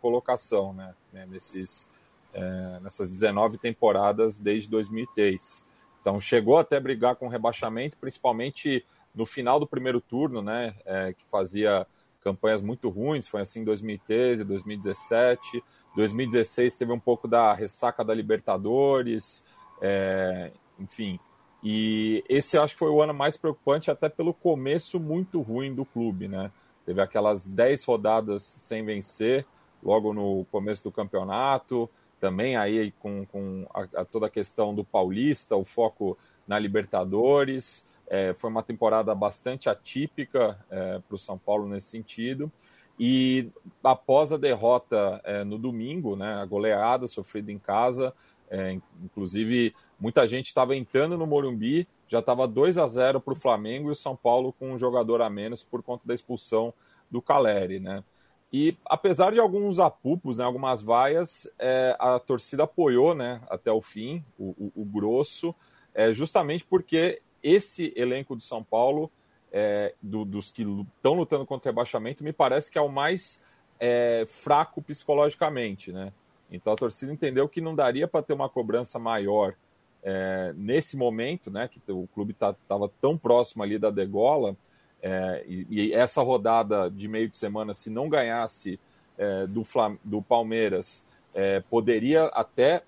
colocação, 0.00 0.72
né? 0.72 0.94
né 1.12 1.26
nesses, 1.26 1.88
é, 2.32 2.80
nessas 2.80 3.08
19 3.08 3.58
temporadas 3.58 4.40
desde 4.40 4.68
2003. 4.68 5.64
Então 6.00 6.18
chegou 6.18 6.56
até 6.56 6.80
brigar 6.80 7.14
com 7.14 7.28
rebaixamento, 7.28 7.98
principalmente 7.98 8.84
no 9.14 9.26
final 9.26 9.60
do 9.60 9.66
primeiro 9.66 10.00
turno, 10.00 10.42
né? 10.42 10.74
É, 10.84 11.12
que 11.12 11.24
fazia 11.26 11.86
campanhas 12.22 12.62
muito 12.62 12.88
ruins, 12.88 13.26
foi 13.26 13.42
assim 13.42 13.60
em 13.60 13.64
2013, 13.64 14.44
2017, 14.44 15.62
2016 15.94 16.76
teve 16.76 16.92
um 16.92 16.98
pouco 16.98 17.28
da 17.28 17.52
ressaca 17.52 18.04
da 18.04 18.14
Libertadores, 18.14 19.44
é, 19.80 20.52
enfim. 20.78 21.18
E 21.62 22.24
esse 22.28 22.58
acho 22.58 22.74
que 22.74 22.78
foi 22.78 22.90
o 22.90 23.00
ano 23.00 23.14
mais 23.14 23.36
preocupante, 23.36 23.90
até 23.90 24.08
pelo 24.08 24.34
começo 24.34 24.98
muito 24.98 25.40
ruim 25.40 25.74
do 25.74 25.84
clube, 25.84 26.26
né? 26.26 26.50
Teve 26.84 27.00
aquelas 27.00 27.48
10 27.48 27.84
rodadas 27.84 28.42
sem 28.42 28.84
vencer, 28.84 29.46
logo 29.82 30.12
no 30.12 30.44
começo 30.50 30.82
do 30.82 30.90
campeonato, 30.90 31.88
também 32.20 32.56
aí 32.56 32.92
com, 32.98 33.24
com 33.26 33.66
a, 33.72 34.00
a 34.00 34.04
toda 34.04 34.26
a 34.26 34.30
questão 34.30 34.74
do 34.74 34.84
Paulista, 34.84 35.56
o 35.56 35.64
foco 35.64 36.18
na 36.46 36.58
Libertadores. 36.58 37.84
É, 38.08 38.34
foi 38.34 38.50
uma 38.50 38.62
temporada 38.62 39.14
bastante 39.14 39.68
atípica 39.68 40.58
é, 40.70 40.98
para 40.98 41.14
o 41.14 41.18
São 41.18 41.38
Paulo 41.38 41.68
nesse 41.68 41.88
sentido. 41.88 42.50
E 42.98 43.50
após 43.82 44.32
a 44.32 44.36
derrota 44.36 45.20
é, 45.24 45.44
no 45.44 45.58
domingo, 45.58 46.14
né, 46.14 46.34
a 46.34 46.44
goleada 46.44 47.06
sofrida 47.06 47.50
em 47.50 47.58
casa, 47.58 48.14
é, 48.50 48.78
inclusive 49.02 49.74
muita 49.98 50.26
gente 50.26 50.46
estava 50.46 50.76
entrando 50.76 51.16
no 51.16 51.26
Morumbi, 51.26 51.88
já 52.06 52.18
estava 52.18 52.46
2 52.46 52.76
a 52.76 52.86
0 52.86 53.20
para 53.20 53.32
o 53.32 53.36
Flamengo 53.36 53.88
e 53.88 53.92
o 53.92 53.96
São 53.96 54.14
Paulo 54.14 54.52
com 54.52 54.72
um 54.72 54.78
jogador 54.78 55.22
a 55.22 55.30
menos 55.30 55.64
por 55.64 55.82
conta 55.82 56.02
da 56.06 56.12
expulsão 56.12 56.74
do 57.10 57.22
Caleri. 57.22 57.80
Né? 57.80 58.04
E 58.52 58.76
apesar 58.84 59.32
de 59.32 59.40
alguns 59.40 59.78
apupos, 59.78 60.36
né, 60.36 60.44
algumas 60.44 60.82
vaias, 60.82 61.48
é, 61.58 61.96
a 61.98 62.18
torcida 62.18 62.64
apoiou 62.64 63.14
né, 63.14 63.40
até 63.48 63.72
o 63.72 63.80
fim, 63.80 64.22
o, 64.38 64.50
o, 64.76 64.82
o 64.82 64.84
grosso, 64.84 65.54
é, 65.94 66.12
justamente 66.12 66.64
porque 66.64 67.22
esse 67.42 67.92
elenco 67.96 68.36
do 68.36 68.42
São 68.42 68.62
Paulo, 68.62 69.10
é, 69.52 69.94
do, 70.00 70.24
dos 70.24 70.50
que 70.50 70.62
estão 70.62 71.14
lutando 71.14 71.44
contra 71.44 71.68
o 71.68 71.72
rebaixamento, 71.72 72.24
me 72.24 72.32
parece 72.32 72.70
que 72.70 72.78
é 72.78 72.80
o 72.80 72.88
mais 72.88 73.42
é, 73.78 74.24
fraco 74.28 74.80
psicologicamente. 74.80 75.92
Né? 75.92 76.12
Então 76.50 76.72
a 76.72 76.76
torcida 76.76 77.12
entendeu 77.12 77.48
que 77.48 77.60
não 77.60 77.74
daria 77.74 78.08
para 78.08 78.22
ter 78.22 78.32
uma 78.32 78.48
cobrança 78.48 78.98
maior 78.98 79.54
é, 80.02 80.52
nesse 80.56 80.96
momento, 80.96 81.50
né, 81.50 81.68
que 81.68 81.80
o 81.92 82.08
clube 82.12 82.32
estava 82.32 82.56
tá, 82.88 82.94
tão 83.00 83.16
próximo 83.16 83.62
ali 83.62 83.78
da 83.78 83.90
degola, 83.90 84.56
é, 85.00 85.44
e, 85.46 85.66
e, 85.68 85.92
essa 85.92 86.22
rodada 86.22 86.90
de 86.90 87.08
meio 87.08 87.28
de 87.28 87.36
semana, 87.36 87.74
se 87.74 87.90
não 87.90 88.08
ganhasse 88.08 88.78
é, 89.18 89.46
do, 89.46 89.64
Flam 89.64 89.98
do 90.04 90.22
Palmeiras, 90.22 91.04
é, 91.34 91.60
poderia 91.60 92.26
até 92.26 92.82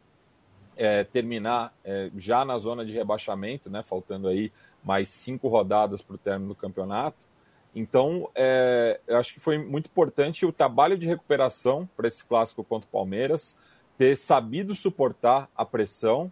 é, 0.76 1.04
terminar 1.04 1.72
é, 1.84 2.10
já 2.16 2.44
na 2.44 2.58
zona 2.58 2.84
de 2.84 2.92
rebaixamento, 2.92 3.70
né, 3.70 3.82
faltando 3.82 4.28
aí 4.28 4.52
mais 4.82 5.08
cinco 5.08 5.48
rodadas 5.48 6.02
para 6.02 6.14
o 6.14 6.18
término 6.18 6.48
do 6.48 6.54
campeonato. 6.54 7.24
Então, 7.74 8.30
é, 8.34 9.00
eu 9.06 9.16
acho 9.16 9.34
que 9.34 9.40
foi 9.40 9.58
muito 9.58 9.86
importante 9.86 10.46
o 10.46 10.52
trabalho 10.52 10.96
de 10.96 11.06
recuperação 11.06 11.88
para 11.96 12.06
esse 12.06 12.24
clássico 12.24 12.62
contra 12.62 12.88
o 12.88 12.92
Palmeiras, 12.92 13.56
ter 13.96 14.16
sabido 14.16 14.74
suportar 14.74 15.48
a 15.54 15.64
pressão 15.64 16.30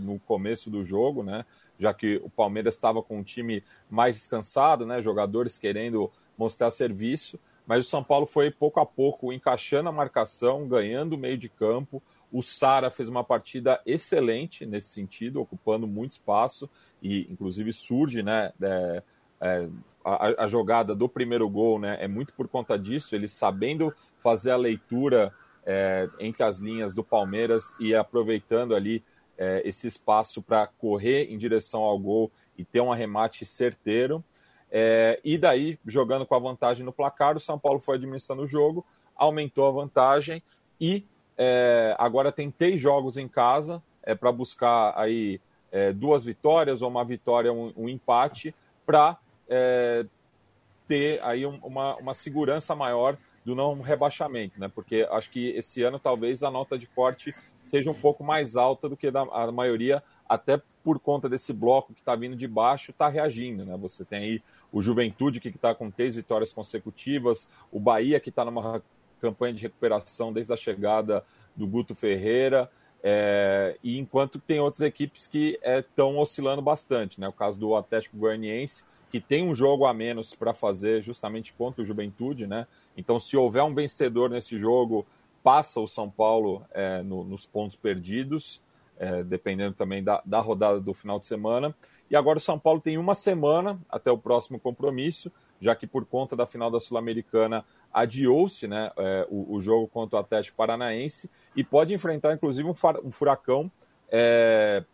no 0.00 0.18
começo 0.18 0.68
do 0.68 0.84
jogo, 0.84 1.22
né? 1.22 1.46
já 1.82 1.92
que 1.92 2.20
o 2.24 2.30
Palmeiras 2.30 2.74
estava 2.74 3.02
com 3.02 3.18
um 3.18 3.22
time 3.24 3.62
mais 3.90 4.14
descansado, 4.14 4.86
né, 4.86 5.02
jogadores 5.02 5.58
querendo 5.58 6.10
mostrar 6.38 6.70
serviço, 6.70 7.38
mas 7.66 7.86
o 7.86 7.88
São 7.88 8.02
Paulo 8.02 8.24
foi 8.24 8.50
pouco 8.50 8.80
a 8.80 8.86
pouco 8.86 9.32
encaixando 9.32 9.88
a 9.88 9.92
marcação, 9.92 10.66
ganhando 10.66 11.14
o 11.14 11.18
meio 11.18 11.36
de 11.36 11.48
campo. 11.48 12.02
O 12.32 12.42
Sara 12.42 12.90
fez 12.90 13.08
uma 13.08 13.22
partida 13.22 13.80
excelente 13.84 14.64
nesse 14.64 14.88
sentido, 14.88 15.40
ocupando 15.40 15.86
muito 15.86 16.12
espaço 16.12 16.68
e, 17.02 17.30
inclusive, 17.30 17.72
surge, 17.72 18.22
né, 18.22 18.52
é, 18.60 19.02
é, 19.40 19.68
a, 20.02 20.44
a, 20.44 20.46
jogada 20.46 20.94
do 20.94 21.08
primeiro 21.08 21.48
gol, 21.50 21.78
né, 21.78 21.98
é 22.00 22.08
muito 22.08 22.32
por 22.32 22.48
conta 22.48 22.78
disso, 22.78 23.14
ele 23.14 23.28
sabendo 23.28 23.94
fazer 24.18 24.50
a 24.50 24.56
leitura 24.56 25.32
é, 25.66 26.08
entre 26.18 26.42
as 26.42 26.58
linhas 26.58 26.94
do 26.94 27.04
Palmeiras 27.04 27.74
e 27.78 27.94
aproveitando 27.94 28.74
ali 28.74 29.04
é, 29.36 29.62
esse 29.64 29.86
espaço 29.86 30.42
para 30.42 30.66
correr 30.66 31.26
em 31.30 31.36
direção 31.36 31.82
ao 31.82 31.98
gol 31.98 32.32
e 32.56 32.64
ter 32.64 32.80
um 32.80 32.92
arremate 32.92 33.44
certeiro. 33.44 34.24
É, 34.70 35.20
e 35.22 35.36
daí, 35.36 35.78
jogando 35.86 36.24
com 36.24 36.34
a 36.34 36.38
vantagem 36.38 36.84
no 36.84 36.92
placar, 36.92 37.36
o 37.36 37.40
São 37.40 37.58
Paulo 37.58 37.78
foi 37.78 37.96
administrando 37.96 38.42
o 38.42 38.46
jogo, 38.46 38.86
aumentou 39.14 39.66
a 39.66 39.70
vantagem 39.70 40.42
e 40.80 41.06
é, 41.36 41.94
agora 41.98 42.30
tem 42.30 42.50
três 42.50 42.80
jogos 42.80 43.16
em 43.16 43.28
casa 43.28 43.82
é, 44.02 44.14
para 44.14 44.30
buscar 44.32 44.92
aí 44.96 45.40
é, 45.70 45.92
duas 45.92 46.24
vitórias 46.24 46.82
ou 46.82 46.88
uma 46.88 47.04
vitória, 47.04 47.52
um, 47.52 47.72
um 47.76 47.88
empate, 47.88 48.54
para 48.84 49.18
é, 49.48 50.04
ter 50.86 51.22
aí 51.22 51.46
um, 51.46 51.58
uma, 51.62 51.96
uma 51.96 52.14
segurança 52.14 52.74
maior 52.74 53.16
do 53.44 53.54
não 53.54 53.80
rebaixamento, 53.80 54.60
né? 54.60 54.70
Porque 54.72 55.06
acho 55.10 55.30
que 55.30 55.48
esse 55.50 55.82
ano 55.82 55.98
talvez 55.98 56.42
a 56.42 56.50
nota 56.50 56.78
de 56.78 56.86
corte 56.86 57.34
seja 57.62 57.90
um 57.90 57.94
pouco 57.94 58.22
mais 58.22 58.56
alta 58.56 58.88
do 58.88 58.96
que 58.96 59.10
da, 59.10 59.22
a 59.22 59.50
maioria, 59.50 60.02
até 60.28 60.60
por 60.84 60.98
conta 60.98 61.28
desse 61.28 61.52
bloco 61.52 61.92
que 61.92 62.00
está 62.00 62.14
vindo 62.14 62.36
de 62.36 62.46
baixo, 62.46 62.90
está 62.90 63.08
reagindo, 63.08 63.64
né? 63.64 63.76
Você 63.78 64.04
tem 64.04 64.18
aí 64.22 64.42
o 64.72 64.80
Juventude 64.80 65.40
que 65.40 65.48
está 65.48 65.74
com 65.74 65.90
três 65.90 66.14
vitórias 66.14 66.52
consecutivas, 66.52 67.48
o 67.70 67.80
Bahia 67.80 68.20
que 68.20 68.30
está 68.30 68.44
numa 68.44 68.82
campanha 69.22 69.54
de 69.54 69.62
recuperação 69.62 70.32
desde 70.32 70.52
a 70.52 70.56
chegada 70.56 71.24
do 71.56 71.66
Guto 71.66 71.94
Ferreira, 71.94 72.68
é, 73.04 73.76
e 73.82 73.98
enquanto 73.98 74.38
tem 74.38 74.60
outras 74.60 74.82
equipes 74.82 75.26
que 75.26 75.58
estão 75.62 76.16
é, 76.16 76.18
oscilando 76.18 76.60
bastante, 76.60 77.20
né? 77.20 77.28
O 77.28 77.32
caso 77.32 77.58
do 77.58 77.74
Atlético 77.74 78.16
Goianiense, 78.16 78.84
que 79.10 79.20
tem 79.20 79.48
um 79.48 79.54
jogo 79.54 79.86
a 79.86 79.94
menos 79.94 80.34
para 80.34 80.54
fazer 80.54 81.02
justamente 81.02 81.52
contra 81.52 81.82
o 81.82 81.84
Juventude, 81.84 82.46
né? 82.46 82.66
Então, 82.96 83.18
se 83.18 83.36
houver 83.36 83.62
um 83.62 83.74
vencedor 83.74 84.30
nesse 84.30 84.58
jogo, 84.58 85.06
passa 85.42 85.80
o 85.80 85.88
São 85.88 86.08
Paulo 86.08 86.64
é, 86.72 87.02
no, 87.02 87.24
nos 87.24 87.46
pontos 87.46 87.76
perdidos, 87.76 88.60
é, 88.98 89.22
dependendo 89.22 89.74
também 89.74 90.02
da, 90.02 90.22
da 90.24 90.40
rodada 90.40 90.80
do 90.80 90.94
final 90.94 91.18
de 91.18 91.26
semana. 91.26 91.74
E 92.08 92.14
agora 92.14 92.38
o 92.38 92.40
São 92.40 92.58
Paulo 92.58 92.80
tem 92.80 92.98
uma 92.98 93.14
semana 93.14 93.80
até 93.88 94.10
o 94.10 94.18
próximo 94.18 94.60
compromisso, 94.60 95.32
já 95.62 95.76
que 95.76 95.86
por 95.86 96.04
conta 96.04 96.34
da 96.34 96.44
final 96.44 96.70
da 96.70 96.80
Sul-Americana 96.80 97.64
adiou-se 97.92 98.66
né, 98.66 98.90
é, 98.96 99.26
o, 99.30 99.54
o, 99.54 99.60
jogo 99.60 99.86
contra 99.86 100.16
o 100.16 100.20
Atlético 100.20 100.56
Paranaense 100.56 101.30
e 101.54 101.62
pode 101.62 101.94
enfrentar 101.94 102.34
inclusive 102.34 102.68
um, 102.68 102.74
um 103.04 103.10
furacão 103.12 103.70
é, 104.10 104.84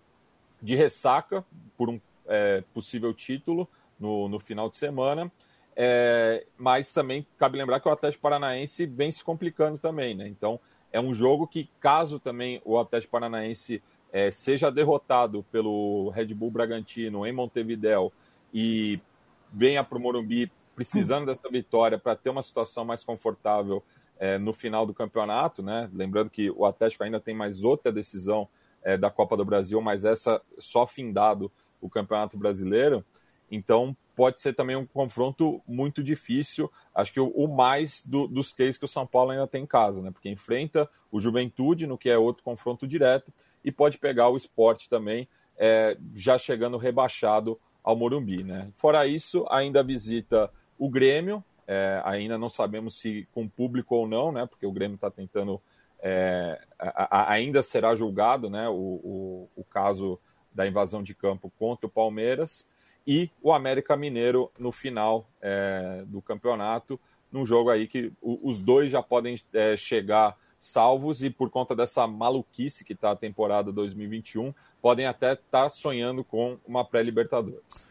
de 0.61 0.77
ressaca 0.77 1.43
por 1.75 1.89
um 1.89 1.99
é, 2.27 2.63
possível 2.75 3.15
título 3.15 3.67
no, 3.99 4.29
no 4.29 4.39
final 4.39 4.69
de 4.69 4.77
semana. 4.77 5.33
É, 5.75 6.45
mas 6.59 6.93
também 6.93 7.27
cabe 7.39 7.57
lembrar 7.57 7.81
que 7.81 7.89
o 7.89 7.93
Atlético 7.93 8.21
Paranaense 8.21 8.85
vem 8.85 9.11
se 9.11 9.25
complicando 9.25 9.79
também, 9.79 10.15
né? 10.15 10.29
Então 10.29 10.61
é 10.93 11.01
um 11.01 11.15
jogo 11.15 11.47
que, 11.47 11.71
caso 11.81 12.19
também 12.19 12.61
o 12.65 12.79
Atlético 12.79 13.13
Paranaense 13.13 13.83
é, 14.13 14.31
seja 14.31 14.71
derrotado 14.71 15.45
pelo 15.53 16.11
Red 16.11 16.35
Bull 16.35 16.51
Bragantino 16.51 17.25
em 17.25 17.33
Montevideo 17.33 18.13
e 18.53 19.01
venha 19.53 19.85
para 19.85 19.97
o 19.97 20.01
Morumbi 20.01 20.51
precisando 20.79 21.27
dessa 21.27 21.49
vitória 21.51 21.99
para 21.99 22.15
ter 22.15 22.31
uma 22.31 22.41
situação 22.41 22.85
mais 22.85 23.03
confortável 23.03 23.83
é, 24.17 24.39
no 24.39 24.53
final 24.53 24.87
do 24.87 24.95
campeonato, 24.95 25.61
né? 25.61 25.91
Lembrando 25.93 26.31
que 26.31 26.53
o 26.53 26.65
Atlético 26.65 27.03
ainda 27.03 27.19
tem 27.19 27.35
mais 27.35 27.65
outra 27.65 27.91
decisão 27.91 28.49
é, 28.81 28.97
da 28.97 29.11
Copa 29.11 29.37
do 29.37 29.45
Brasil, 29.45 29.81
mas 29.81 30.05
essa 30.05 30.41
só 30.57 30.87
findado 30.87 31.51
o 31.81 31.91
Campeonato 31.91 32.39
Brasileiro. 32.39 33.05
Então, 33.51 33.97
pode 34.15 34.41
ser 34.41 34.53
também 34.53 34.77
um 34.77 34.87
confronto 34.87 35.61
muito 35.67 36.01
difícil. 36.01 36.71
Acho 36.95 37.13
que 37.13 37.19
o, 37.19 37.27
o 37.31 37.49
mais 37.49 38.05
do, 38.07 38.29
dos 38.29 38.53
três 38.53 38.79
que 38.79 38.85
o 38.85 38.89
São 38.89 39.05
Paulo 39.05 39.33
ainda 39.33 39.49
tem 39.49 39.65
em 39.65 39.67
casa, 39.67 40.01
né? 40.01 40.13
Porque 40.13 40.31
enfrenta 40.31 40.89
o 41.11 41.19
Juventude, 41.19 41.89
no 41.89 41.99
que 41.99 42.09
é 42.09 42.17
outro 42.17 42.45
confronto 42.45 42.87
direto, 42.87 43.33
e 43.65 43.73
pode 43.73 43.99
pegar 43.99 44.29
o 44.29 44.37
esporte 44.37 44.89
também, 44.89 45.29
é, 45.57 45.99
já 46.15 46.39
chegando 46.39 46.77
rebaixado 46.77 47.59
ao 47.83 47.97
Morumbi, 47.97 48.45
né? 48.45 48.71
Fora 48.75 49.09
isso, 49.09 49.45
ainda 49.51 49.83
visita 49.83 50.53
o 50.79 50.89
Grêmio, 50.89 51.45
é, 51.67 52.01
ainda 52.05 52.39
não 52.39 52.49
sabemos 52.49 52.99
se 52.99 53.29
com 53.33 53.49
público 53.49 53.95
ou 53.95 54.09
não, 54.09 54.33
né? 54.33 54.47
Porque 54.47 54.67
o 54.67 54.73
Grêmio 54.73 54.95
está 54.95 55.11
tentando. 55.11 55.61
É, 56.01 56.61
a, 56.79 57.19
a, 57.21 57.33
ainda 57.33 57.63
será 57.63 57.95
julgado 57.95 58.49
né, 58.49 58.69
o, 58.69 58.73
o, 58.73 59.49
o 59.57 59.65
caso 59.65 60.19
da 60.53 60.67
invasão 60.67 61.03
de 61.03 61.15
campo 61.15 61.53
contra 61.59 61.87
o 61.87 61.91
Palmeiras 61.91 62.65
e 63.07 63.31
o 63.43 63.53
América 63.53 63.97
Mineiro 63.97 64.51
no 64.59 64.71
final 64.71 65.27
é, 65.41 66.05
do 66.07 66.23
campeonato, 66.23 67.01
num 67.33 67.45
jogo 67.45 67.71
aí 67.71 67.89
que 67.89 68.13
o, 68.21 68.49
os 68.49 68.61
dois 68.61 68.93
já 68.93 69.03
podem 69.03 69.41
é, 69.53 69.77
chegar 69.77 70.37
salvos 70.59 71.23
e 71.23 71.31
por 71.31 71.51
conta 71.51 71.75
dessa 71.75 72.07
maluquice 72.07 72.85
que 72.85 72.93
está 72.93 73.13
a 73.13 73.17
temporada 73.17 73.73
2021, 73.73 74.53
podem 74.81 75.07
até 75.07 75.33
estar 75.33 75.65
tá 75.65 75.71
sonhando 75.71 76.25
com 76.25 76.59
uma 76.67 76.85
pré-Libertadores. 76.85 77.87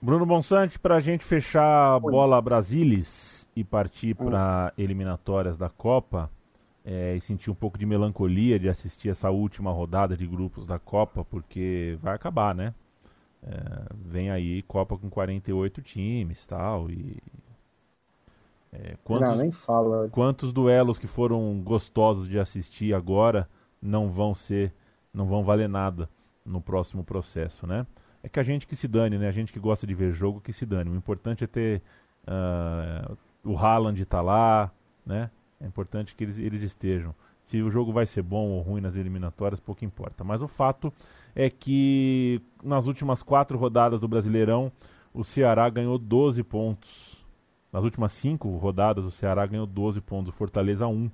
Bruno 0.00 0.24
Bonsante, 0.24 0.78
para 0.78 0.96
a 0.96 1.00
gente 1.00 1.24
fechar 1.24 1.96
a 1.96 1.98
bola 1.98 2.40
Brasilis 2.40 3.48
e 3.56 3.64
partir 3.64 4.14
para 4.14 4.72
eliminatórias 4.78 5.58
da 5.58 5.68
Copa, 5.68 6.30
é, 6.84 7.16
e 7.16 7.20
sentir 7.20 7.50
um 7.50 7.54
pouco 7.54 7.76
de 7.76 7.84
melancolia 7.84 8.58
de 8.58 8.68
assistir 8.68 9.08
essa 9.08 9.28
última 9.28 9.72
rodada 9.72 10.16
de 10.16 10.26
grupos 10.26 10.66
da 10.66 10.78
Copa, 10.78 11.24
porque 11.24 11.98
vai 12.00 12.14
acabar, 12.14 12.54
né? 12.54 12.72
É, 13.42 13.86
vem 13.92 14.30
aí 14.30 14.62
Copa 14.62 14.96
com 14.96 15.10
48 15.10 15.82
times 15.82 16.46
tal, 16.46 16.88
e 16.88 17.18
é, 18.72 18.96
quantos, 19.02 19.28
não, 19.28 19.36
nem 19.36 19.50
fala. 19.50 20.08
Quantos 20.10 20.52
duelos 20.52 20.98
que 20.98 21.06
foram 21.06 21.60
gostosos 21.60 22.28
de 22.28 22.38
assistir 22.38 22.94
agora 22.94 23.48
não 23.82 24.10
vão 24.10 24.34
ser, 24.34 24.72
não 25.12 25.26
vão 25.26 25.42
valer 25.42 25.68
nada 25.68 26.08
no 26.44 26.60
próximo 26.60 27.02
processo, 27.02 27.66
né? 27.66 27.84
É 28.28 28.30
que 28.30 28.38
a 28.38 28.42
gente 28.42 28.66
que 28.66 28.76
se 28.76 28.86
dane, 28.86 29.16
né? 29.16 29.26
A 29.26 29.32
gente 29.32 29.50
que 29.50 29.58
gosta 29.58 29.86
de 29.86 29.94
ver 29.94 30.12
jogo 30.12 30.38
que 30.38 30.52
se 30.52 30.66
dane. 30.66 30.90
O 30.90 30.94
importante 30.94 31.44
é 31.44 31.46
ter 31.46 31.80
uh, 32.26 33.16
o 33.42 33.56
Haaland 33.56 34.04
tá 34.04 34.20
lá, 34.20 34.70
né? 35.04 35.30
É 35.58 35.66
importante 35.66 36.14
que 36.14 36.24
eles, 36.24 36.38
eles 36.38 36.60
estejam. 36.60 37.14
Se 37.46 37.62
o 37.62 37.70
jogo 37.70 37.90
vai 37.90 38.04
ser 38.04 38.20
bom 38.20 38.50
ou 38.50 38.60
ruim 38.60 38.82
nas 38.82 38.96
eliminatórias, 38.96 39.58
pouco 39.58 39.82
importa. 39.82 40.24
Mas 40.24 40.42
o 40.42 40.46
fato 40.46 40.92
é 41.34 41.48
que 41.48 42.42
nas 42.62 42.86
últimas 42.86 43.22
quatro 43.22 43.56
rodadas 43.56 43.98
do 43.98 44.06
Brasileirão, 44.06 44.70
o 45.14 45.24
Ceará 45.24 45.66
ganhou 45.70 45.96
12 45.96 46.42
pontos. 46.42 47.16
Nas 47.72 47.82
últimas 47.82 48.12
cinco 48.12 48.54
rodadas, 48.58 49.06
o 49.06 49.10
Ceará 49.10 49.46
ganhou 49.46 49.66
12 49.66 50.02
pontos, 50.02 50.34
o 50.34 50.36
Fortaleza 50.36 50.86
1. 50.86 51.10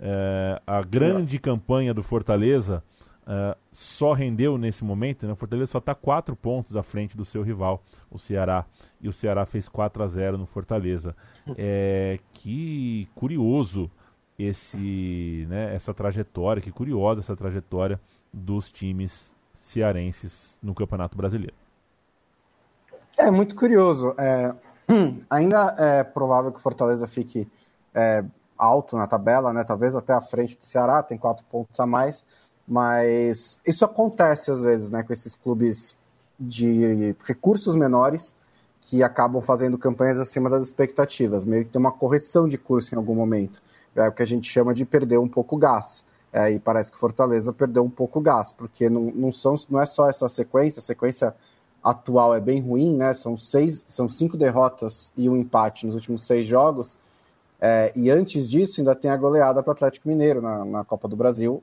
É, 0.00 0.62
a 0.66 0.82
grande 0.82 1.38
campanha 1.38 1.92
do 1.92 2.02
Fortaleza 2.02 2.82
uh, 3.26 3.56
só 3.72 4.12
rendeu 4.12 4.56
nesse 4.56 4.84
momento, 4.84 5.26
né? 5.26 5.32
O 5.32 5.36
Fortaleza 5.36 5.72
só 5.72 5.78
está 5.78 5.94
quatro 5.94 6.36
pontos 6.36 6.76
à 6.76 6.82
frente 6.82 7.16
do 7.16 7.24
seu 7.24 7.42
rival, 7.42 7.82
o 8.10 8.18
Ceará. 8.18 8.64
E 9.00 9.08
o 9.08 9.12
Ceará 9.12 9.44
fez 9.44 9.68
4 9.68 10.02
a 10.02 10.06
0 10.06 10.38
no 10.38 10.46
Fortaleza. 10.46 11.14
É, 11.56 12.18
que 12.32 13.08
curioso 13.14 13.90
esse, 14.38 15.46
né, 15.48 15.74
essa 15.74 15.94
trajetória, 15.94 16.62
que 16.62 16.70
curiosa 16.70 17.20
essa 17.20 17.36
trajetória 17.36 18.00
dos 18.32 18.70
times 18.70 19.30
cearenses 19.60 20.58
no 20.62 20.74
Campeonato 20.74 21.16
Brasileiro. 21.16 21.54
É 23.16 23.30
muito 23.30 23.54
curioso. 23.54 24.14
É, 24.18 24.54
ainda 25.30 25.74
é 25.78 26.04
provável 26.04 26.52
que 26.52 26.58
o 26.58 26.62
Fortaleza 26.62 27.06
fique 27.06 27.48
é, 27.94 28.24
alto 28.58 28.96
na 28.96 29.06
tabela, 29.06 29.52
né? 29.52 29.64
Talvez 29.64 29.94
até 29.94 30.12
à 30.12 30.20
frente 30.20 30.56
do 30.56 30.64
Ceará, 30.64 31.02
tem 31.02 31.18
quatro 31.18 31.44
pontos 31.50 31.78
a 31.80 31.86
mais. 31.86 32.24
Mas 32.66 33.58
isso 33.66 33.84
acontece 33.84 34.50
às 34.50 34.62
vezes, 34.62 34.90
né? 34.90 35.02
Com 35.02 35.12
esses 35.12 35.36
clubes 35.36 35.96
de 36.38 37.14
recursos 37.24 37.74
menores 37.74 38.34
que 38.82 39.02
acabam 39.02 39.42
fazendo 39.42 39.78
campanhas 39.78 40.18
acima 40.18 40.50
das 40.50 40.62
expectativas. 40.64 41.44
Meio 41.44 41.64
que 41.64 41.70
tem 41.70 41.80
uma 41.80 41.92
correção 41.92 42.48
de 42.48 42.58
curso 42.58 42.94
em 42.94 42.98
algum 42.98 43.14
momento. 43.14 43.62
É 43.94 44.08
o 44.08 44.12
que 44.12 44.22
a 44.22 44.26
gente 44.26 44.50
chama 44.50 44.74
de 44.74 44.84
perder 44.84 45.18
um 45.18 45.28
pouco 45.28 45.56
o 45.56 45.58
gás. 45.58 46.04
É, 46.32 46.50
e 46.50 46.58
parece 46.58 46.92
que 46.92 46.98
Fortaleza 46.98 47.52
perdeu 47.52 47.82
um 47.82 47.90
pouco 47.90 48.18
o 48.18 48.22
gás, 48.22 48.52
porque 48.52 48.90
não, 48.90 49.04
não, 49.14 49.32
são, 49.32 49.54
não 49.70 49.80
é 49.80 49.86
só 49.86 50.08
essa 50.08 50.28
sequência, 50.28 50.80
a 50.80 50.82
sequência 50.82 51.34
atual 51.82 52.34
é 52.34 52.40
bem 52.40 52.60
ruim, 52.60 52.94
né? 52.94 53.14
São 53.14 53.38
seis, 53.38 53.84
são 53.86 54.08
cinco 54.08 54.36
derrotas 54.36 55.10
e 55.16 55.30
um 55.30 55.36
empate 55.36 55.86
nos 55.86 55.94
últimos 55.94 56.26
seis 56.26 56.46
jogos. 56.46 56.98
É, 57.60 57.92
e 57.96 58.10
antes 58.10 58.50
disso, 58.50 58.80
ainda 58.80 58.94
tem 58.94 59.10
a 59.10 59.16
goleada 59.16 59.62
para 59.62 59.70
o 59.70 59.72
Atlético 59.72 60.08
Mineiro 60.08 60.42
na, 60.42 60.64
na, 60.64 60.84
Copa 60.84 61.08
do 61.08 61.16
Brasil, 61.16 61.62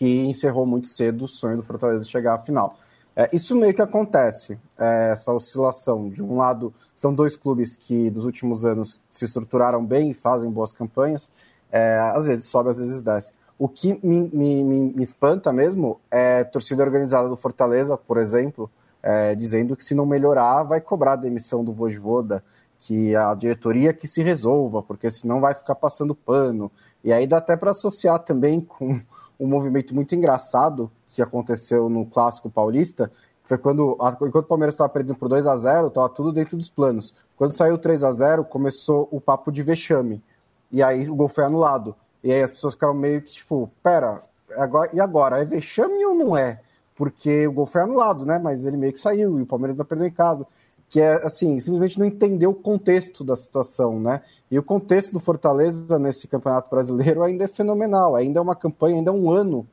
que 0.00 0.20
encerrou 0.20 0.64
muito 0.64 0.86
cedo 0.86 1.26
o 1.26 1.28
sonho 1.28 1.58
do 1.58 1.62
Fortaleza 1.62 2.06
chegar 2.06 2.32
à 2.32 2.38
final. 2.38 2.74
É, 3.14 3.28
isso 3.34 3.54
meio 3.54 3.74
que 3.74 3.82
acontece, 3.82 4.58
é, 4.78 5.10
essa 5.12 5.30
oscilação. 5.30 6.08
De 6.08 6.22
um 6.22 6.38
lado, 6.38 6.72
são 6.96 7.12
dois 7.12 7.36
clubes 7.36 7.76
que 7.76 8.10
nos 8.10 8.24
últimos 8.24 8.64
anos 8.64 8.98
se 9.10 9.26
estruturaram 9.26 9.84
bem 9.84 10.10
e 10.10 10.14
fazem 10.14 10.50
boas 10.50 10.72
campanhas, 10.72 11.28
é, 11.70 11.98
às 12.14 12.24
vezes 12.24 12.46
sobe, 12.46 12.70
às 12.70 12.78
vezes 12.78 13.02
desce. 13.02 13.34
O 13.58 13.68
que 13.68 14.00
me, 14.02 14.30
me, 14.32 14.64
me, 14.64 15.02
espanta 15.02 15.52
mesmo 15.52 16.00
é 16.10 16.44
torcida 16.44 16.82
organizada 16.82 17.28
do 17.28 17.36
Fortaleza, 17.36 17.94
por 17.94 18.16
exemplo, 18.16 18.70
é, 19.02 19.34
dizendo 19.34 19.76
que 19.76 19.84
se 19.84 19.94
não 19.94 20.06
melhorar, 20.06 20.62
vai 20.62 20.80
cobrar 20.80 21.12
a 21.12 21.16
demissão 21.16 21.62
do 21.62 21.74
Vojvoda, 21.74 22.42
que 22.80 23.14
a 23.14 23.34
diretoria 23.34 23.92
que 23.92 24.08
se 24.08 24.22
resolva, 24.22 24.82
porque 24.82 25.10
senão 25.10 25.42
vai 25.42 25.52
ficar 25.52 25.74
passando 25.74 26.14
pano. 26.14 26.72
E 27.02 27.12
aí 27.12 27.26
dá 27.26 27.38
até 27.38 27.56
para 27.56 27.72
associar 27.72 28.18
também 28.20 28.60
com 28.60 29.00
um 29.38 29.46
movimento 29.46 29.94
muito 29.94 30.14
engraçado 30.14 30.90
que 31.08 31.22
aconteceu 31.22 31.88
no 31.88 32.06
Clássico 32.06 32.50
Paulista, 32.50 33.10
foi 33.44 33.58
quando, 33.58 33.98
enquanto 34.22 34.44
o 34.44 34.48
Palmeiras 34.48 34.74
estava 34.74 34.88
perdendo 34.88 35.16
por 35.16 35.28
2 35.28 35.44
a 35.44 35.56
0 35.56 35.88
estava 35.88 36.08
tudo 36.08 36.30
dentro 36.30 36.56
dos 36.56 36.70
planos. 36.70 37.14
Quando 37.36 37.52
saiu 37.52 37.76
3 37.76 38.04
a 38.04 38.12
0 38.12 38.44
começou 38.44 39.08
o 39.10 39.20
papo 39.20 39.50
de 39.50 39.60
vexame. 39.60 40.22
E 40.70 40.80
aí 40.82 41.08
o 41.10 41.16
gol 41.16 41.26
foi 41.26 41.42
anulado. 41.42 41.96
E 42.22 42.32
aí 42.32 42.42
as 42.42 42.52
pessoas 42.52 42.74
ficaram 42.74 42.94
meio 42.94 43.20
que 43.22 43.32
tipo, 43.32 43.68
pera, 43.82 44.22
agora, 44.56 44.90
e 44.92 45.00
agora? 45.00 45.40
É 45.40 45.44
vexame 45.44 46.04
ou 46.04 46.14
não 46.14 46.36
é? 46.36 46.60
Porque 46.94 47.44
o 47.46 47.52
gol 47.52 47.66
foi 47.66 47.80
anulado, 47.80 48.24
né? 48.24 48.38
Mas 48.38 48.64
ele 48.64 48.76
meio 48.76 48.92
que 48.92 49.00
saiu 49.00 49.36
e 49.38 49.42
o 49.42 49.46
Palmeiras 49.46 49.76
não 49.76 49.84
perdeu 49.84 50.06
em 50.06 50.12
casa 50.12 50.46
que 50.90 51.00
é 51.00 51.24
assim, 51.24 51.58
simplesmente 51.60 51.98
não 52.00 52.04
entendeu 52.04 52.50
o 52.50 52.54
contexto 52.54 53.22
da 53.22 53.36
situação, 53.36 54.00
né? 54.00 54.22
E 54.50 54.58
o 54.58 54.62
contexto 54.62 55.12
do 55.12 55.20
Fortaleza 55.20 55.96
nesse 56.00 56.26
Campeonato 56.26 56.68
Brasileiro 56.68 57.22
ainda 57.22 57.44
é 57.44 57.48
fenomenal, 57.48 58.16
ainda 58.16 58.40
é 58.40 58.42
uma 58.42 58.56
campanha, 58.56 58.96
ainda 58.96 59.12
é 59.12 59.14
um 59.14 59.30
ano 59.30 59.64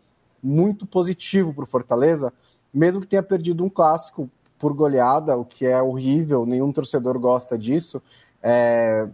muito 0.42 0.86
positivo 0.86 1.52
para 1.52 1.64
o 1.64 1.68
Fortaleza, 1.68 2.32
mesmo 2.72 3.02
que 3.02 3.08
tenha 3.08 3.24
perdido 3.24 3.66
um 3.66 3.70
clássico 3.70 4.30
por 4.60 4.74
goleada, 4.74 5.36
o 5.36 5.44
que 5.44 5.66
é 5.66 5.82
horrível, 5.82 6.46
nenhum 6.46 6.72
torcedor 6.72 7.18
gosta 7.18 7.58
disso. 7.58 8.00
É... 8.42 9.10